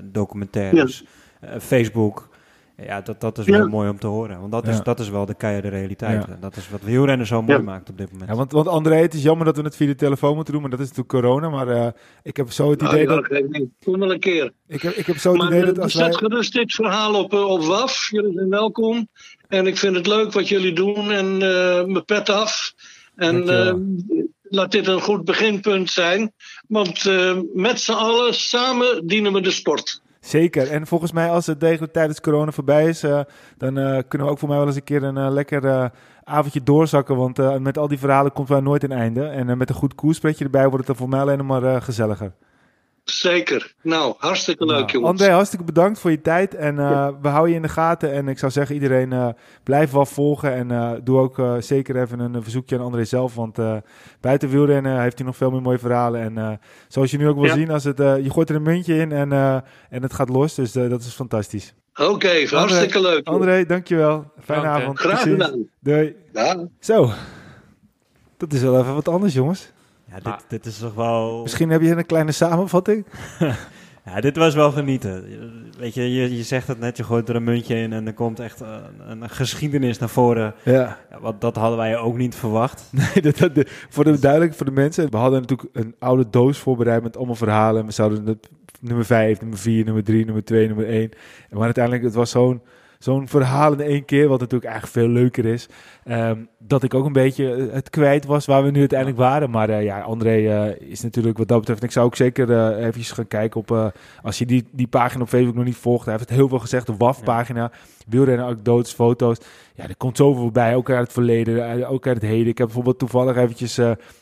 documentaires, 0.04 1.06
eh, 1.40 1.50
Facebook. 1.60 2.30
Ja, 2.78 3.02
dat, 3.02 3.22
dat 3.22 3.38
is 3.38 3.46
Ja. 3.46 3.58
wel 3.58 3.68
mooi 3.68 3.90
om 3.90 4.00
te 4.00 4.08
horen. 4.08 4.40
Want 4.40 4.52
dat, 4.52 4.68
is, 4.68 4.76
Ja. 4.78 4.82
dat 4.82 5.00
is 5.00 5.10
wel 5.10 5.26
de 5.26 5.34
keiharde 5.36 5.68
realiteit. 5.68 6.24
Ja. 6.26 6.34
En 6.34 6.38
dat 6.40 6.56
is 6.56 6.70
wat 6.70 6.82
wielrennen 6.82 7.28
zo 7.28 7.42
mooi 7.42 7.58
Ja. 7.58 7.64
maakt 7.64 7.90
op 7.90 7.98
dit 7.98 8.12
moment. 8.12 8.30
Ja, 8.30 8.36
want, 8.36 8.52
want 8.52 8.68
André, 8.68 8.96
het 8.96 9.14
is 9.14 9.24
jammer 9.24 9.46
dat 9.46 9.58
we 9.58 9.64
het 9.64 9.76
via 9.76 9.88
de 9.88 9.96
telefoon 9.96 10.36
moeten 10.36 10.54
doen, 10.54 10.62
maar 10.62 10.72
dat 10.72 10.80
is 10.80 10.88
natuurlijk 10.88 11.16
corona. 11.26 11.50
Maar 11.50 11.68
eh, 11.68 11.88
ik 12.24 12.38
heb 12.38 12.52
zo 12.52 12.70
het 12.70 12.82
Nou, 12.82 12.94
idee 12.94 13.08
ja, 13.08 13.16
dat... 13.22 13.42
Kom 13.86 14.00
wel 14.00 14.12
een 14.12 14.20
keer. 14.20 14.52
Ik 14.68 14.82
heb, 14.82 14.94
ik 14.94 15.06
heb 15.06 15.18
zo 15.18 15.30
het 15.32 15.38
Maar 15.38 15.48
idee 15.48 15.60
eh, 15.62 15.66
dat 15.68 15.80
als 15.80 15.92
zet 15.92 16.02
wij... 16.02 16.14
gerust 16.14 16.54
dit 16.54 16.74
verhaal 16.74 17.24
op, 17.24 17.34
eh, 17.34 17.46
op 17.46 17.64
WAF. 17.64 18.08
Jullie 18.12 18.34
zijn 18.34 18.50
welkom. 18.50 19.08
En 19.48 19.68
ik 19.68 19.78
vind 19.78 19.96
het 19.96 20.08
leuk 20.08 20.32
wat 20.34 20.48
jullie 20.48 20.74
doen. 20.74 21.12
En 21.12 21.26
eh, 21.42 21.86
mijn 21.86 22.06
pet 22.06 22.30
af. 22.30 22.74
En 23.16 23.50
eh, 23.50 23.74
laat 24.42 24.72
dit 24.72 24.88
een 24.88 25.02
goed 25.02 25.26
beginpunt 25.26 25.90
zijn. 25.92 26.34
Want 26.68 27.06
eh, 27.06 27.38
met 27.54 27.80
z'n 27.80 27.92
allen, 27.92 28.34
samen 28.34 29.08
dienen 29.08 29.34
we 29.34 29.42
de 29.42 29.52
sport. 29.52 30.02
Zeker. 30.24 30.72
En 30.72 30.88
volgens 30.88 31.12
mij, 31.12 31.30
als 31.30 31.46
het 31.46 31.60
tegen 31.60 31.92
tijdens 31.92 32.22
corona 32.22 32.52
voorbij 32.52 32.88
is, 32.88 33.04
eh, 33.04 33.20
dan 33.58 33.78
eh, 33.78 34.02
kunnen 34.08 34.28
we 34.28 34.34
ook 34.34 34.40
voor 34.40 34.48
mij 34.48 34.58
wel 34.58 34.68
eens 34.68 34.76
een 34.76 34.84
keer 34.84 35.04
een 35.04 35.18
eh, 35.18 35.32
lekker 35.32 35.92
avondje 36.24 36.64
doorzakken. 36.64 37.16
Want 37.16 37.60
met 37.60 37.78
al 37.78 37.88
die 37.88 38.00
verhalen 38.00 38.32
komt 38.32 38.48
wij 38.48 38.60
nooit 38.60 38.84
een 38.84 38.92
einde. 38.92 39.26
En 39.26 39.58
met 39.58 39.70
een 39.70 39.76
goed 39.76 39.96
koerspretje 39.96 40.44
erbij 40.44 40.68
wordt 40.70 40.78
het 40.78 40.88
er 40.88 40.96
voor 40.96 41.10
mij 41.10 41.20
alleen 41.20 41.46
maar 41.46 41.82
gezelliger. 41.82 42.32
Zeker. 43.04 43.74
Nou, 43.82 44.16
hartstikke 44.18 44.66
leuk, 44.66 44.78
Nou, 44.80 44.92
jongens. 44.92 45.12
André, 45.12 45.34
hartstikke 45.34 45.66
bedankt 45.66 46.00
voor 46.00 46.12
je 46.12 46.22
tijd. 46.22 46.56
En 46.56 46.80
eh, 46.80 47.10
we 47.22 47.28
houden 47.28 47.50
je 47.50 47.56
in 47.56 47.62
de 47.62 47.68
gaten. 47.70 48.12
En 48.12 48.28
ik 48.28 48.40
zou 48.40 48.52
zeggen, 48.52 48.76
iedereen 48.76 49.14
eh 49.14 49.28
blijf 49.64 49.92
wel 49.92 50.06
volgen. 50.06 50.54
En 50.54 50.72
eh, 50.72 50.92
doe 51.04 51.20
ook 51.20 51.42
zeker 51.60 52.02
even 52.02 52.20
een, 52.20 52.44
verzoekje 52.44 52.78
aan 52.78 52.84
André 52.84 53.04
zelf. 53.04 53.36
Want 53.36 53.58
buiten 54.22 54.50
wielrennen 54.50 55.02
heeft 55.02 55.18
hij 55.18 55.28
nog 55.28 55.36
veel 55.38 55.52
meer 55.52 55.62
mooie 55.62 55.80
verhalen. 55.80 56.22
En 56.22 56.60
zoals 56.88 57.12
je 57.12 57.18
nu 57.18 57.28
ook 57.28 57.36
wil 57.36 57.46
Ja. 57.46 57.54
zien, 57.54 57.72
als 57.72 57.84
het, 57.84 57.98
je 57.98 58.30
gooit 58.30 58.50
er 58.50 58.56
een 58.56 58.62
muntje 58.62 58.96
in 58.96 59.12
en, 59.12 59.32
en 59.90 60.02
het 60.02 60.14
gaat 60.14 60.30
los. 60.30 60.56
Dus 60.56 60.72
dat 60.72 61.02
is 61.02 61.14
fantastisch. 61.14 61.74
Oké, 61.96 62.46
hartstikke 62.50 63.02
leuk. 63.02 63.28
André, 63.28 63.66
dankjewel. 63.66 64.32
Fijne 64.44 64.68
avond. 64.68 65.00
Graag 65.00 65.22
gedaan. 65.22 65.68
Doei. 65.80 66.16
Ja. 66.34 66.68
Zo. 66.80 67.10
Dat 68.38 68.54
is 68.54 68.62
wel 68.62 68.80
even 68.80 68.94
wat 68.94 69.08
anders, 69.08 69.34
jongens. 69.34 69.72
Ja, 70.14 70.20
dit, 70.20 70.26
Ah. 70.28 70.40
dit 70.48 70.66
is 70.66 70.78
toch 70.78 70.94
wel... 70.94 71.42
Misschien 71.42 71.70
heb 71.70 71.82
je 71.82 71.90
een 71.96 72.06
kleine 72.06 72.32
samenvatting. 72.32 73.06
Ja, 74.06 74.22
dit 74.22 74.38
was 74.38 74.56
wel 74.56 74.72
genieten. 74.72 75.26
Weet 75.78 75.94
je, 75.94 76.14
je, 76.14 76.38
je 76.38 76.44
zegt 76.44 76.68
het 76.68 76.80
net, 76.80 76.98
je 76.98 77.04
gooit 77.04 77.30
er 77.30 77.36
een 77.36 77.44
muntje 77.44 77.76
in 77.76 77.94
en 77.94 78.08
er 78.08 78.14
komt 78.14 78.40
echt 78.40 78.60
een, 78.60 79.22
een 79.22 79.30
geschiedenis 79.30 79.98
naar 80.00 80.10
voren. 80.10 80.54
Ja. 80.64 80.98
Ja, 81.12 81.20
wat, 81.22 81.42
dat 81.42 81.56
hadden 81.56 81.78
wij 81.78 81.98
ook 81.98 82.18
niet 82.18 82.36
verwacht. 82.36 82.84
Nee, 82.92 83.22
dat, 83.22 83.38
dat- 83.38 83.56
de- 83.56 83.68
voor 83.90 84.04
de 84.04 84.20
duidelijk 84.20 84.54
voor 84.54 84.66
de 84.66 84.72
mensen. 84.72 85.12
We 85.12 85.18
hadden 85.18 85.42
natuurlijk 85.42 85.70
een 85.76 85.96
oude 86.00 86.30
doos 86.30 86.58
voorbereid 86.58 87.04
met 87.04 87.18
allemaal 87.18 87.36
verhalen. 87.36 87.80
En 87.82 87.86
we 87.88 87.92
zouden 87.94 88.26
het 88.26 88.50
nummer 88.80 89.06
5, 89.06 89.40
nummer 89.42 89.58
4, 89.60 89.86
nummer 89.86 90.04
3, 90.04 90.26
nummer 90.26 90.44
2, 90.44 90.68
nummer 90.68 90.88
1. 90.88 91.10
Maar 91.52 91.64
uiteindelijk, 91.64 92.04
het 92.04 92.14
was 92.14 92.30
zo'n 92.30 92.62
zo'n 93.04 93.28
verhaal 93.28 93.74
in 93.74 93.80
één 93.80 94.06
keer, 94.06 94.28
wat 94.28 94.40
natuurlijk 94.40 94.72
eigenlijk 94.72 94.94
veel 94.94 95.14
leuker 95.14 95.46
is. 95.46 95.68
ehm, 96.04 96.38
dat 96.58 96.84
ik 96.84 96.94
ook 96.94 97.06
een 97.06 97.14
beetje 97.14 97.54
eh, 97.54 97.74
het 97.74 97.90
kwijt 97.90 98.26
was 98.26 98.46
waar 98.46 98.64
we 98.64 98.72
nu 98.72 98.80
uiteindelijk 98.80 99.20
waren. 99.20 99.50
Maar 99.50 99.70
eh, 99.70 99.84
ja, 99.84 100.02
André 100.02 100.36
eh, 100.36 100.90
is 100.90 101.02
natuurlijk 101.02 101.38
wat 101.38 101.48
dat 101.48 101.60
betreft. 101.60 101.84
Ik 101.84 101.92
zou 101.92 102.06
ook 102.06 102.16
zeker 102.16 102.52
eh 102.52 102.78
eventjes 102.80 103.12
gaan 103.12 103.28
kijken 103.28 103.60
op. 103.60 103.94
als 104.22 104.38
je 104.38 104.46
die, 104.46 104.68
die 104.72 104.88
pagina 104.88 105.24
op 105.24 105.30
Facebook 105.30 105.56
nog 105.56 105.66
niet 105.66 105.76
volgt. 105.76 106.06
Hij 106.06 106.14
heeft 106.14 106.30
het 106.30 106.38
heel 106.38 106.48
veel 106.48 106.60
gezegd. 106.60 106.88
De 106.88 106.98
WAF-pagina. 106.98 107.72
Wielrennen, 108.08 108.46
anekdotes, 108.46 108.94
foto's. 108.94 109.38
Ja, 109.76 109.88
er 109.88 109.98
komt 109.98 110.18
zoveel 110.18 110.52
bij. 110.52 110.76
Ook 110.76 110.90
uit 110.90 111.00
het 111.00 111.14
verleden, 111.14 111.88
ook 111.88 112.08
uit 112.08 112.22
het 112.22 112.26
heden. 112.26 112.48
Ik 112.48 112.58
heb 112.58 112.68
bijvoorbeeld 112.68 113.00
toevallig 113.00 113.36
eventjes. 113.36 113.80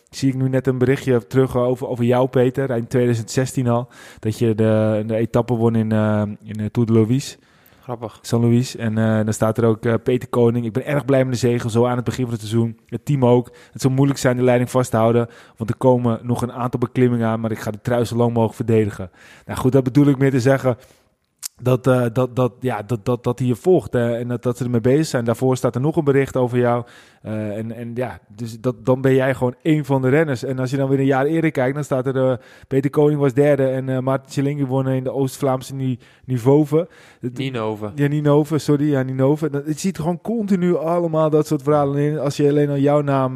zie 0.09 0.29
ik 0.29 0.35
nu 0.35 0.49
net 0.49 0.67
een 0.67 0.77
berichtje 0.77 1.27
terug 1.27 1.57
over, 1.57 1.87
over 1.87 2.05
jou, 2.05 2.27
Peter. 2.27 2.69
In 2.69 2.87
2016 2.87 3.67
al. 3.67 3.87
Dat 4.19 4.39
je 4.39 4.55
de, 4.55 5.03
de 5.07 5.15
etappe 5.15 5.53
won 5.53 5.75
in, 5.75 5.91
in 6.43 6.71
Tour 6.71 6.87
de 6.87 6.93
Louise. 6.93 7.37
Grappig. 7.81 8.19
San 8.21 8.41
Luis. 8.41 8.75
En 8.75 8.97
eh, 8.97 9.23
dan 9.23 9.33
staat 9.33 9.57
er 9.57 9.65
ook 9.65 9.85
eh, 9.85 9.93
Peter 10.03 10.29
Koning. 10.29 10.65
Ik 10.65 10.73
ben 10.73 10.85
erg 10.85 11.05
blij 11.05 11.23
met 11.23 11.33
de 11.33 11.39
zegel, 11.39 11.69
zo 11.69 11.85
aan 11.85 11.95
het 11.95 12.05
begin 12.05 12.23
van 12.23 12.33
het 12.33 12.41
seizoen. 12.41 12.79
Het 12.85 13.05
team 13.05 13.25
ook. 13.25 13.51
Het 13.71 13.81
zal 13.81 13.91
moeilijk 13.91 14.19
zijn 14.19 14.37
de 14.37 14.43
leiding 14.43 14.69
vast 14.69 14.91
te 14.91 14.97
houden, 14.97 15.27
want 15.57 15.69
er 15.69 15.75
komen 15.77 16.19
nog 16.23 16.41
een 16.41 16.51
aantal 16.51 16.79
beklimmingen 16.79 17.27
aan, 17.27 17.39
maar 17.39 17.51
ik 17.51 17.59
ga 17.59 17.71
de 17.71 17.81
trui 17.81 18.05
zo 18.05 18.15
lang 18.15 18.29
mogelijk 18.33 18.55
verdedigen. 18.55 19.11
Nou 19.45 19.59
goed, 19.59 19.71
dat 19.71 19.83
bedoel 19.83 20.07
ik 20.07 20.17
meer 20.17 20.31
te 20.31 20.39
zeggen 20.39 20.77
dat, 21.63 21.87
eh, 21.87 22.05
dat, 22.13 22.35
dat, 22.35 22.53
ja, 22.59 22.81
dat, 22.81 23.05
dat, 23.05 23.23
dat 23.23 23.39
hij 23.39 23.47
je 23.47 23.55
volgt 23.55 23.95
eh, 23.95 24.19
en 24.19 24.27
dat, 24.27 24.43
dat 24.43 24.57
ze 24.57 24.63
ermee 24.63 24.81
bezig 24.81 25.05
zijn. 25.05 25.25
Daarvoor 25.25 25.57
staat 25.57 25.75
er 25.75 25.81
nog 25.81 25.95
een 25.95 26.03
bericht 26.03 26.37
over 26.37 26.57
jou. 26.57 26.83
Eh, 27.21 27.57
en, 27.57 27.71
en 27.71 27.91
ja, 27.95 28.19
dus 28.35 28.59
dat, 28.59 28.85
dan 28.85 29.01
ben 29.01 29.13
jij 29.13 29.33
gewoon 29.35 29.55
één 29.61 29.85
van 29.85 30.01
de 30.01 30.09
renners. 30.09 30.43
En 30.43 30.59
als 30.59 30.71
je 30.71 30.77
dan 30.77 30.89
weer 30.89 30.99
een 30.99 31.05
jaar 31.05 31.25
eerder 31.25 31.51
kijkt, 31.51 31.75
dan 31.75 31.83
staat 31.83 32.05
er 32.05 32.29
eh, 32.31 32.37
Peter 32.67 32.89
Koning 32.89 33.19
was 33.19 33.33
derde 33.33 33.67
en 33.67 33.89
eh 33.89 33.99
Maarten 33.99 34.29
Tjelingi 34.31 34.65
won 34.65 34.87
in 34.87 35.03
de 35.03 35.11
Oost-Vlaamse 35.11 35.75
ni 35.75 35.99
niveau. 36.25 36.85
Ninove. 37.33 37.91
Ja, 37.95 38.07
Ninove, 38.07 38.57
sorry, 38.57 38.89
ja, 38.91 39.01
Ninove. 39.03 39.49
Dat- 39.49 39.65
Het 39.65 39.79
ziet 39.79 39.97
gewoon 39.97 40.21
continu 40.21 40.77
allemaal 40.77 41.29
dat 41.29 41.47
soort 41.47 41.61
verhalen 41.63 41.97
in. 42.01 42.19
Als 42.19 42.37
je 42.37 42.49
alleen 42.49 42.69
al 42.69 42.77
jouw 42.77 43.01
naam 43.01 43.33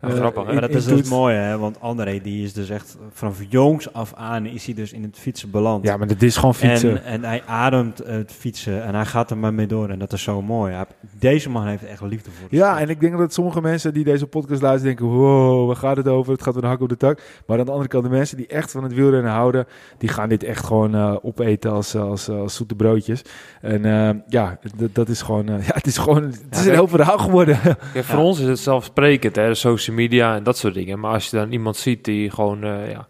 grappig, 0.00 0.42
hè? 0.42 0.48
in- 0.48 0.52
Maar 0.52 0.60
dat 0.60 0.70
is 0.70 0.84
intoetst. 0.86 0.88
dus 1.04 1.08
mooi, 1.18 1.34
hè? 1.34 1.58
Want 1.58 1.80
André, 1.80 2.20
die 2.20 2.42
is 2.44 2.52
dus 2.52 2.70
echt 2.70 2.96
vanaf 3.10 3.38
jongs 3.48 3.92
af 3.92 4.14
aan 4.14 4.46
is 4.46 4.64
hij 4.66 4.74
dus 4.74 4.92
in 4.92 5.02
het 5.02 5.18
fietsen 5.18 5.50
beland. 5.50 5.84
Ja, 5.84 5.96
maar 5.96 6.06
dat 6.06 6.22
is 6.22 6.36
gewoon 6.36 6.54
fietsen. 6.54 7.04
En, 7.04 7.22
en 7.22 7.24
hij 7.24 7.42
ademt 7.58 7.98
het 8.06 8.32
fietsen 8.32 8.82
en 8.84 8.94
hij 8.94 9.04
gaat 9.04 9.30
er 9.30 9.38
maar 9.38 9.54
mee 9.54 9.66
door. 9.66 9.88
En 9.88 9.98
dat 9.98 10.12
is 10.12 10.22
zo 10.22 10.42
mooi. 10.42 10.72
Hij- 10.74 10.84
deze 11.18 11.50
man 11.50 11.66
heeft 11.66 11.84
echt 11.84 12.00
liefde 12.02 12.30
voor 12.30 12.48
Ja, 12.50 12.80
en 12.80 12.88
ik 12.88 13.00
denk 13.00 13.18
dat 13.18 13.32
sommige 13.32 13.60
mensen 13.60 13.94
die 13.94 14.04
deze 14.04 14.26
podcast 14.26 14.62
luisteren 14.62 14.96
denken... 14.96 15.16
wow, 15.16 15.66
waar 15.66 15.76
gaat 15.76 15.96
het 15.96 16.08
over? 16.08 16.32
Het 16.32 16.42
gaat 16.42 16.54
weer 16.54 16.62
een 16.62 16.68
hak 16.68 16.80
op 16.80 16.88
de 16.88 16.96
tak. 16.96 17.22
Maar 17.46 17.58
aan 17.58 17.64
de 17.64 17.70
andere 17.70 17.88
kant, 17.88 18.04
de 18.04 18.10
mensen 18.10 18.36
die 18.36 18.46
echt 18.46 18.70
van 18.70 18.82
het 18.82 18.94
wielrennen 18.94 19.32
houden... 19.32 19.66
die 19.98 20.08
gaan 20.08 20.28
dit 20.28 20.42
echt 20.42 20.64
gewoon 20.64 20.94
eh, 20.94 21.16
opeten 21.22 21.70
als, 21.72 21.94
eh, 21.94 22.02
als, 22.02 22.28
als 22.28 22.54
zoete 22.54 22.74
broodjes. 22.74 23.22
En 23.60 23.84
eh, 23.84 24.14
ja, 24.28 24.58
dat- 24.92 25.08
is 25.08 25.22
gewoon... 25.22 25.48
eh, 25.48 25.66
ja, 25.68 25.74
het 25.74 25.86
is 25.86 25.98
gewoon... 25.98 26.22
Het 26.22 26.46
is 26.50 26.58
Ja, 26.62 26.66
een 26.68 26.72
heel 26.74 26.88
verhaal 26.88 27.18
geworden. 27.18 27.58
Kijk, 27.92 28.04
voor 28.04 28.18
ons 28.20 28.40
is 28.40 28.46
het 28.48 28.58
zelfsprekend, 28.58 29.36
hè, 29.36 29.48
de 29.48 29.54
social 29.54 29.96
media 29.96 30.34
en 30.36 30.42
dat 30.42 30.56
soort 30.58 30.74
dingen. 30.74 31.00
Maar 31.00 31.12
als 31.12 31.30
je 31.30 31.36
dan 31.36 31.52
iemand 31.52 31.76
ziet 31.76 32.04
die 32.04 32.30
gewoon, 32.30 32.64
eh, 32.64 32.90
ja, 32.90 33.06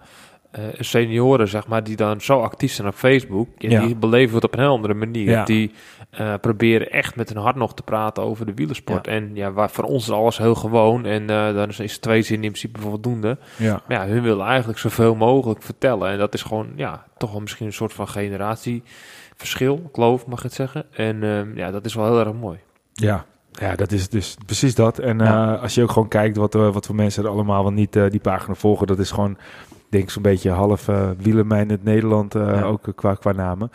eh, 0.50 0.62
senioren, 0.78 1.48
zeg 1.48 1.66
maar, 1.66 1.84
die 1.84 1.96
dan 1.96 2.20
zo 2.20 2.40
actief 2.40 2.72
zijn 2.72 2.88
op 2.88 2.94
Facebook, 2.94 3.48
en 3.58 3.70
Ja. 3.70 3.84
die 3.86 3.96
beleven 3.96 4.34
het 4.34 4.44
op 4.44 4.52
een 4.52 4.58
heel 4.60 4.68
andere 4.72 4.94
manier. 4.94 5.30
Ja. 5.30 5.44
Die 5.44 5.72
eh, 6.10 6.34
proberen 6.40 6.90
echt 6.90 7.16
met 7.16 7.28
hun 7.28 7.42
hart 7.42 7.56
nog 7.56 7.74
te 7.74 7.82
praten 7.82 8.22
over 8.22 8.46
de 8.46 8.54
wielersport. 8.54 9.06
En 9.06 9.30
ja, 9.34 9.52
waar, 9.52 9.70
voor 9.70 9.84
ons 9.84 10.02
is 10.02 10.10
alles 10.10 10.38
heel 10.38 10.54
gewoon 10.54 11.04
en 11.04 11.30
eh, 11.30 11.54
dan 11.54 11.68
is, 11.68 11.80
is 11.80 11.98
twee 11.98 12.22
zinnen 12.22 12.44
in 12.46 12.50
principe 12.52 12.80
voldoende. 12.80 13.38
ja. 13.56 13.82
Maar 13.88 14.06
ja, 14.06 14.12
hun 14.12 14.22
willen 14.22 14.46
eigenlijk 14.46 14.78
zoveel 14.78 15.14
mogelijk 15.14 15.62
vertellen. 15.62 16.10
En 16.10 16.18
dat 16.18 16.34
is 16.34 16.42
gewoon, 16.42 16.68
ja, 16.76 17.04
toch 17.16 17.30
wel 17.30 17.40
misschien 17.40 17.66
een 17.66 17.72
soort 17.72 17.92
van 17.92 18.08
generatieverschil, 18.08 19.88
kloof 19.92 20.26
mag 20.26 20.38
ik 20.38 20.44
het 20.44 20.54
zeggen. 20.54 20.84
En 20.92 21.22
ehm, 21.22 21.56
ja, 21.56 21.70
dat 21.70 21.84
is 21.84 21.94
wel 21.94 22.04
heel 22.06 22.18
erg 22.20 22.32
mooi. 22.32 22.58
Ja. 22.92 23.24
Ja, 23.52 23.74
dat 23.76 23.92
is 23.92 24.08
dus 24.08 24.36
precies 24.46 24.74
dat. 24.74 24.98
En 24.98 25.18
Ja. 25.18 25.54
als 25.54 25.74
je 25.74 25.82
ook 25.82 25.90
gewoon 25.90 26.08
kijkt 26.08 26.36
wat, 26.36 26.54
eh, 26.54 26.72
wat 26.72 26.86
voor 26.86 26.94
mensen 26.94 27.24
er 27.24 27.30
allemaal 27.30 27.62
wel 27.62 27.72
niet 27.72 27.92
die 27.92 28.20
pagina 28.20 28.54
volgen, 28.54 28.86
dat 28.86 28.98
is 28.98 29.10
gewoon, 29.10 29.36
denk 29.90 30.10
zo'n 30.10 30.22
beetje 30.22 30.50
half 30.50 30.88
uh, 30.88 31.10
in 31.24 31.70
het 31.70 31.84
Nederland, 31.84 32.34
eh, 32.34 32.46
Ja. 32.46 32.62
ook 32.62 32.86
eh, 32.88 32.94
qua, 32.94 33.14
qua 33.14 33.32
namen. 33.32 33.70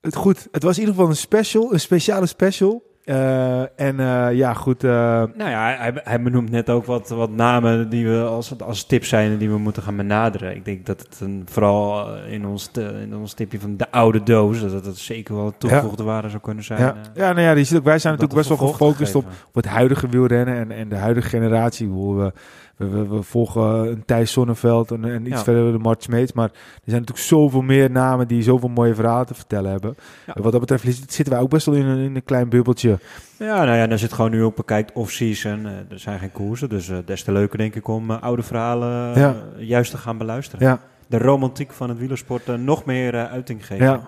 Het, 0.00 0.16
goed, 0.16 0.48
het 0.52 0.62
was 0.62 0.74
in 0.74 0.80
ieder 0.80 0.94
geval 0.94 1.10
een 1.10 1.16
special, 1.16 1.72
een 1.72 1.80
speciale 1.80 2.26
special. 2.26 2.86
Eh, 3.04 3.60
en 3.80 4.00
eh, 4.00 4.28
ja, 4.32 4.54
goed. 4.54 4.84
eh, 4.84 4.90
Nou 5.34 5.50
ja, 5.50 5.76
hij, 5.78 6.00
hij 6.04 6.22
benoemt 6.22 6.50
net 6.50 6.70
ook 6.70 6.84
wat, 6.84 7.08
wat 7.08 7.30
namen 7.30 7.88
die 7.88 8.08
we 8.08 8.22
als, 8.22 8.60
als 8.60 8.84
tips 8.84 9.08
zijn 9.08 9.30
en 9.32 9.38
die 9.38 9.50
we 9.50 9.58
moeten 9.58 9.82
gaan 9.82 9.96
benaderen. 9.96 10.56
Ik 10.56 10.64
denk 10.64 10.86
dat 10.86 11.00
het 11.00 11.20
een, 11.20 11.42
vooral 11.50 12.14
eh, 12.16 12.32
in 12.32 12.46
ons, 12.46 12.70
in 13.02 13.16
ons 13.16 13.32
tipje 13.32 13.60
van 13.60 13.76
de 13.76 13.90
oude 13.90 14.22
doos, 14.22 14.60
dat 14.60 14.84
het 14.84 14.98
zeker 14.98 15.34
wel 15.34 15.52
toegevoegde 15.58 16.02
waarde 16.02 16.28
zou 16.28 16.42
kunnen 16.42 16.64
zijn. 16.64 16.80
ja, 16.80 16.90
eh, 16.94 17.00
ja, 17.14 17.32
nou 17.32 17.40
ja, 17.40 17.50
je 17.52 17.64
ziet 17.64 17.78
ook, 17.78 17.84
wij 17.84 17.98
zijn 17.98 18.12
natuurlijk 18.18 18.48
best 18.48 18.58
wel 18.60 18.68
gefocust 18.68 19.14
op, 19.14 19.24
op 19.48 19.54
het 19.54 19.66
huidige 19.66 20.08
wielrennen 20.08 20.56
en, 20.56 20.70
en 20.70 20.88
de 20.88 20.96
huidige 20.96 21.28
generatie. 21.28 21.86
Bedoel, 21.86 22.16
We, 22.16 22.32
we, 22.78 22.88
we, 22.88 23.08
we 23.08 23.22
volgen 23.22 23.62
een 23.90 24.04
Thijs 24.04 24.32
Sonneveld 24.32 24.90
en, 24.90 25.04
en 25.04 25.20
iets 25.26 25.36
Ja. 25.36 25.42
verder 25.42 25.72
de 25.72 25.78
Mart 25.78 26.02
Smeets. 26.02 26.32
Maar 26.32 26.48
er 26.48 26.54
zijn 26.84 27.00
natuurlijk 27.00 27.26
zoveel 27.26 27.62
meer 27.62 27.90
namen 27.90 28.28
die 28.28 28.42
zoveel 28.42 28.68
mooie 28.68 28.94
verhalen 28.94 29.26
te 29.26 29.34
vertellen 29.34 29.70
hebben. 29.70 29.96
Ja. 30.26 30.32
Wat 30.42 30.52
dat 30.52 30.60
betreft 30.60 30.84
zitten 31.12 31.30
wij 31.34 31.38
ook 31.42 31.50
best 31.50 31.66
wel 31.66 31.74
in 31.74 31.84
een, 31.86 31.98
in 31.98 32.16
een 32.16 32.24
klein 32.24 32.48
bubbeltje. 32.48 32.98
Ja, 33.38 33.64
nou 33.64 33.76
ja, 33.76 33.82
je 33.82 33.88
het 34.04 34.12
gewoon 34.12 34.30
nu 34.30 34.42
ook 34.44 34.56
bekijkt 34.56 34.92
off-season, 34.92 35.66
eh, 35.66 35.72
er 35.90 35.98
zijn 35.98 36.18
geen 36.18 36.32
koersen, 36.32 36.68
dus 36.68 36.88
eh, 36.88 36.96
des 37.04 37.22
te 37.22 37.32
leuker 37.32 37.58
denk 37.58 37.74
ik 37.74 37.88
om 37.88 38.10
eh, 38.10 38.22
oude 38.22 38.42
verhalen 38.42 39.14
eh, 39.14 39.20
Ja. 39.20 39.34
juist 39.58 39.90
te 39.90 39.96
gaan 39.98 40.18
beluisteren. 40.18 40.66
Ja, 40.66 40.80
De 41.06 41.18
romantiek 41.18 41.72
van 41.72 41.88
het 41.88 41.98
wielersport 41.98 42.48
eh, 42.48 42.54
nog 42.54 42.84
meer 42.84 43.14
eh, 43.14 43.24
uiting 43.32 43.66
geven. 43.66 43.84
ja. 43.86 44.00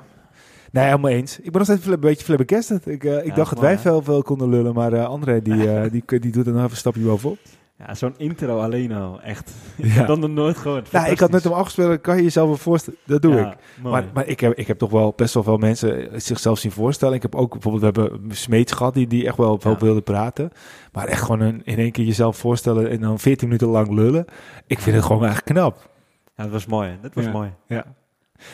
Nee, 0.72 0.84
helemaal 0.84 1.10
eens. 1.10 1.36
Ik 1.38 1.44
ben 1.52 1.52
nog 1.52 1.64
steeds 1.64 1.86
een 1.86 2.00
beetje 2.00 2.24
flabbergasted. 2.24 2.86
Ik, 2.86 3.04
eh, 3.04 3.24
ik 3.26 3.34
dacht 3.34 3.50
dat 3.50 3.60
wij 3.60 3.78
veel, 3.78 4.02
veel 4.02 4.22
konden 4.22 4.48
lullen, 4.48 4.74
maar 4.74 4.92
eh 4.92 5.04
André 5.06 5.42
die, 5.42 5.70
eh, 5.72 5.90
die, 5.90 6.20
die 6.20 6.32
doet 6.32 6.46
er 6.46 6.52
nog 6.52 6.60
even 6.60 6.70
een 6.70 6.76
stapje 6.76 7.02
bovenop. 7.02 7.38
Ja, 7.86 7.94
zo'n 7.94 8.14
intro 8.16 8.58
alleen 8.60 8.92
al, 8.92 9.20
echt. 9.20 9.50
Ik 9.76 9.84
Ja. 9.84 9.90
heb 9.90 10.06
dat 10.06 10.18
nog 10.18 10.30
nooit 10.30 10.56
gehoord. 10.56 10.92
Nou, 10.92 11.10
ik 11.10 11.18
had 11.20 11.30
met 11.30 11.44
hem 11.44 11.52
afgesproken, 11.52 12.00
kan 12.00 12.16
je 12.16 12.22
jezelf 12.22 12.48
wel 12.48 12.56
voorstellen? 12.56 12.98
Dat 13.06 13.22
doe 13.22 13.40
ik. 13.40 13.56
Maar, 13.82 14.04
maar 14.14 14.26
ik, 14.26 14.40
heb, 14.40 14.52
ik 14.54 14.66
heb 14.66 14.78
toch 14.78 14.90
wel 14.90 15.12
best 15.16 15.34
wel 15.34 15.42
veel 15.42 15.56
mensen 15.56 16.20
zichzelf 16.22 16.58
zien 16.58 16.70
voorstellen. 16.70 17.14
Ik 17.14 17.22
heb 17.22 17.34
ook 17.34 17.52
bijvoorbeeld, 17.52 17.96
we 17.96 18.00
hebben 18.02 18.36
Smeets 18.36 18.72
gehad 18.72 18.94
die, 18.94 19.06
die 19.06 19.26
echt 19.26 19.36
wel, 19.36 19.60
Ja. 19.62 19.78
wilde 19.78 20.00
praten. 20.02 20.50
Maar 20.92 21.06
echt 21.06 21.22
gewoon 21.22 21.40
een, 21.40 21.60
in 21.64 21.78
één 21.78 21.92
keer 21.92 22.04
jezelf 22.04 22.36
voorstellen 22.36 22.90
en 22.90 23.00
dan 23.00 23.18
14 23.18 23.46
minuten 23.48 23.68
lang 23.68 23.88
lullen. 23.90 24.24
Ik 24.66 24.78
vind 24.78 24.96
het 24.96 25.04
gewoon 25.04 25.24
echt 25.26 25.42
knap. 25.42 25.88
Ja, 26.36 26.42
dat 26.42 26.52
was 26.52 26.66
mooi. 26.66 26.98
Dat 27.02 27.14
was 27.14 27.24
Ja. 27.24 27.30
mooi. 27.30 27.50
Ja. 27.66 27.84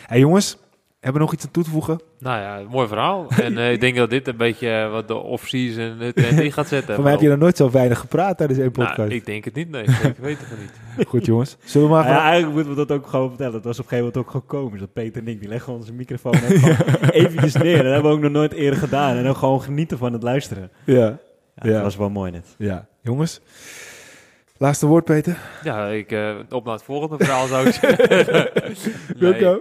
Hey 0.07 0.19
jongens, 0.19 0.59
hebben 1.07 1.25
we 1.25 1.29
nog 1.29 1.33
iets 1.33 1.45
aan 1.45 1.51
toe 1.51 1.65
te 1.65 1.71
voegen? 1.71 2.01
Nou 2.19 2.41
ja, 2.41 2.69
mooi 2.71 2.89
verhaal. 2.89 3.27
En 3.43 3.59
eh, 3.59 3.73
ik 3.73 3.81
denk 3.81 3.97
dat 3.97 4.11
dit 4.11 4.29
een 4.29 4.37
beetje 4.37 4.71
eh, 4.71 4.91
wat 4.91 5.09
de 5.09 5.15
off-season 5.15 5.99
het 5.99 6.17
eh, 6.17 6.39
in 6.39 6.53
gaat 6.53 6.69
zetten. 6.69 6.95
Voor 6.95 7.03
mij 7.03 7.13
heb 7.13 7.21
je 7.21 7.29
nog 7.29 7.39
nooit 7.39 7.57
zo 7.57 7.71
weinig 7.71 7.99
gepraat 7.99 8.37
tijdens 8.37 8.59
één 8.59 8.71
podcast. 8.71 8.97
Nou, 8.97 9.11
ik 9.11 9.27
denk 9.27 9.45
het 9.45 9.55
niet, 9.55 9.71
nee. 9.71 9.83
Ik 9.83 10.17
weet 10.21 10.39
het 10.39 10.59
niet. 10.59 11.07
Goed 11.09 11.27
jongens, 11.27 11.57
zullen 11.65 11.89
we 11.89 11.95
maar 11.95 12.05
Nou 12.05 12.17
ja, 12.17 12.23
eigenlijk 12.23 12.55
moeten 12.55 12.73
we 12.75 12.87
dat 12.87 12.97
ook 12.97 13.07
gewoon 13.07 13.29
vertellen. 13.29 13.55
Het 13.55 13.65
was 13.65 13.79
op 13.79 13.85
een 13.85 13.91
gegeven 13.91 14.13
moment 14.15 14.25
ook 14.25 14.31
gewoon 14.31 14.63
komisch. 14.63 14.81
Dat 14.81 14.93
Peter 14.93 15.23
en 15.23 15.29
ik, 15.29 15.41
die 15.41 15.49
leggen 15.49 15.73
onze 15.73 15.93
microfoon 15.93 16.35
even 16.35 16.77
eventjes 17.23 17.55
neer. 17.55 17.83
Dat 17.83 17.93
hebben 17.93 18.11
we 18.11 18.17
ook 18.17 18.23
nog 18.23 18.33
nooit 18.33 18.53
eerder 18.53 18.79
gedaan. 18.79 19.17
En 19.17 19.25
dan 19.25 19.37
gewoon 19.37 19.63
genieten 19.63 19.99
van 19.99 20.13
het 20.13 20.23
luisteren. 20.23 20.71
Ja, 20.85 20.95
Ja, 20.95 21.19
Ja. 21.55 21.73
Dat 21.73 21.83
was 21.83 21.97
wel 21.97 22.11
mooi 22.11 22.31
net. 22.31 22.55
ja. 22.59 22.87
Jongens, 23.03 23.41
laatste 24.57 24.87
woord 24.87 25.05
Peter. 25.05 25.39
Ja, 25.63 25.87
ik, 25.87 26.13
eh, 26.13 26.35
op 26.51 26.65
naar 26.65 26.75
het 26.75 26.83
volgende 26.83 27.25
verhaal 27.25 27.47
zou 27.47 27.67
ik 27.67 27.73
zeggen. 27.73 28.51
Nee? 29.19 29.61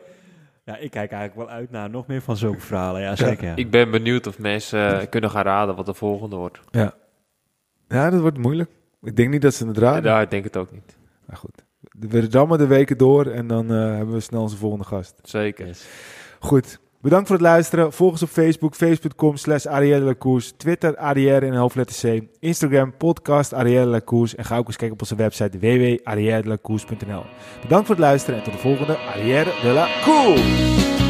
Ja, 0.66 0.78
ik 0.78 0.92
kijk 0.92 1.12
eigenlijk 1.12 1.48
wel 1.48 1.58
uit 1.58 1.72
naar 1.72 1.90
nog 1.90 2.08
meer 2.08 2.22
van 2.22 2.38
zulke 2.38 2.60
verhalen. 2.60 3.02
Ja, 3.02 3.16
zeker. 3.16 3.46
Ja. 3.46 3.56
ik 3.56 3.70
ben 3.70 3.92
benieuwd 3.92 4.28
of 4.28 4.40
mensen 4.40 5.00
eh, 5.00 5.08
kunnen 5.10 5.30
gaan 5.30 5.44
raden 5.44 5.76
wat 5.76 5.86
de 5.86 5.94
volgende 5.94 6.36
wordt. 6.36 6.60
Ja. 6.72 6.94
ja, 7.88 8.10
dat 8.10 8.22
wordt 8.22 8.38
moeilijk. 8.38 8.70
Ik 9.02 9.16
denk 9.16 9.30
niet 9.30 9.42
dat 9.42 9.54
ze 9.54 9.68
het 9.68 9.78
raden. 9.78 10.12
Ja, 10.12 10.22
ik 10.22 10.30
denk 10.30 10.44
het 10.44 10.58
ook 10.58 10.72
niet. 10.72 10.98
Maar 11.26 11.38
goed, 11.38 11.66
we 12.00 12.30
rammen 12.30 12.58
de 12.58 12.68
weken 12.68 12.98
door 12.98 13.26
en 13.26 13.48
dan 13.48 13.72
eh, 13.72 13.78
hebben 13.78 14.14
we 14.14 14.20
snel 14.20 14.42
onze 14.42 14.58
volgende 14.58 14.86
gast. 14.86 15.20
Zeker. 15.24 15.78
Goed, 16.40 16.80
bedankt 17.06 17.28
voor 17.28 17.36
het 17.36 17.46
luisteren. 17.46 17.94
Volg 17.94 18.12
ons 18.12 18.22
op 18.22 18.30
Facebook, 18.30 18.76
facebook.com 18.76 19.38
slash 19.38 19.66
Arielle. 19.66 20.16
Twitter, 20.58 20.98
Arrière 20.98 21.46
in 21.46 21.54
hoofdletter 21.54 22.20
C. 22.20 22.24
Instagram, 22.40 22.98
podcast 22.98 23.54
Arielle 23.54 23.92
Lacours. 23.92 24.36
En 24.36 24.46
ga 24.46 24.58
ook 24.58 24.68
eens 24.68 24.76
kijken 24.76 24.96
op 24.96 25.02
onze 25.02 25.16
website 25.16 25.60
www.arrièredelacours.nl 25.60 27.24
Bedankt 27.62 27.88
voor 27.88 27.96
het 27.96 28.06
luisteren 28.06 28.40
en 28.40 28.44
tot 28.44 28.54
de 28.54 28.60
volgende 28.60 28.98
Arrière 28.98 29.52
de 29.62 29.70
la 29.70 29.88
Cours. 30.04 31.05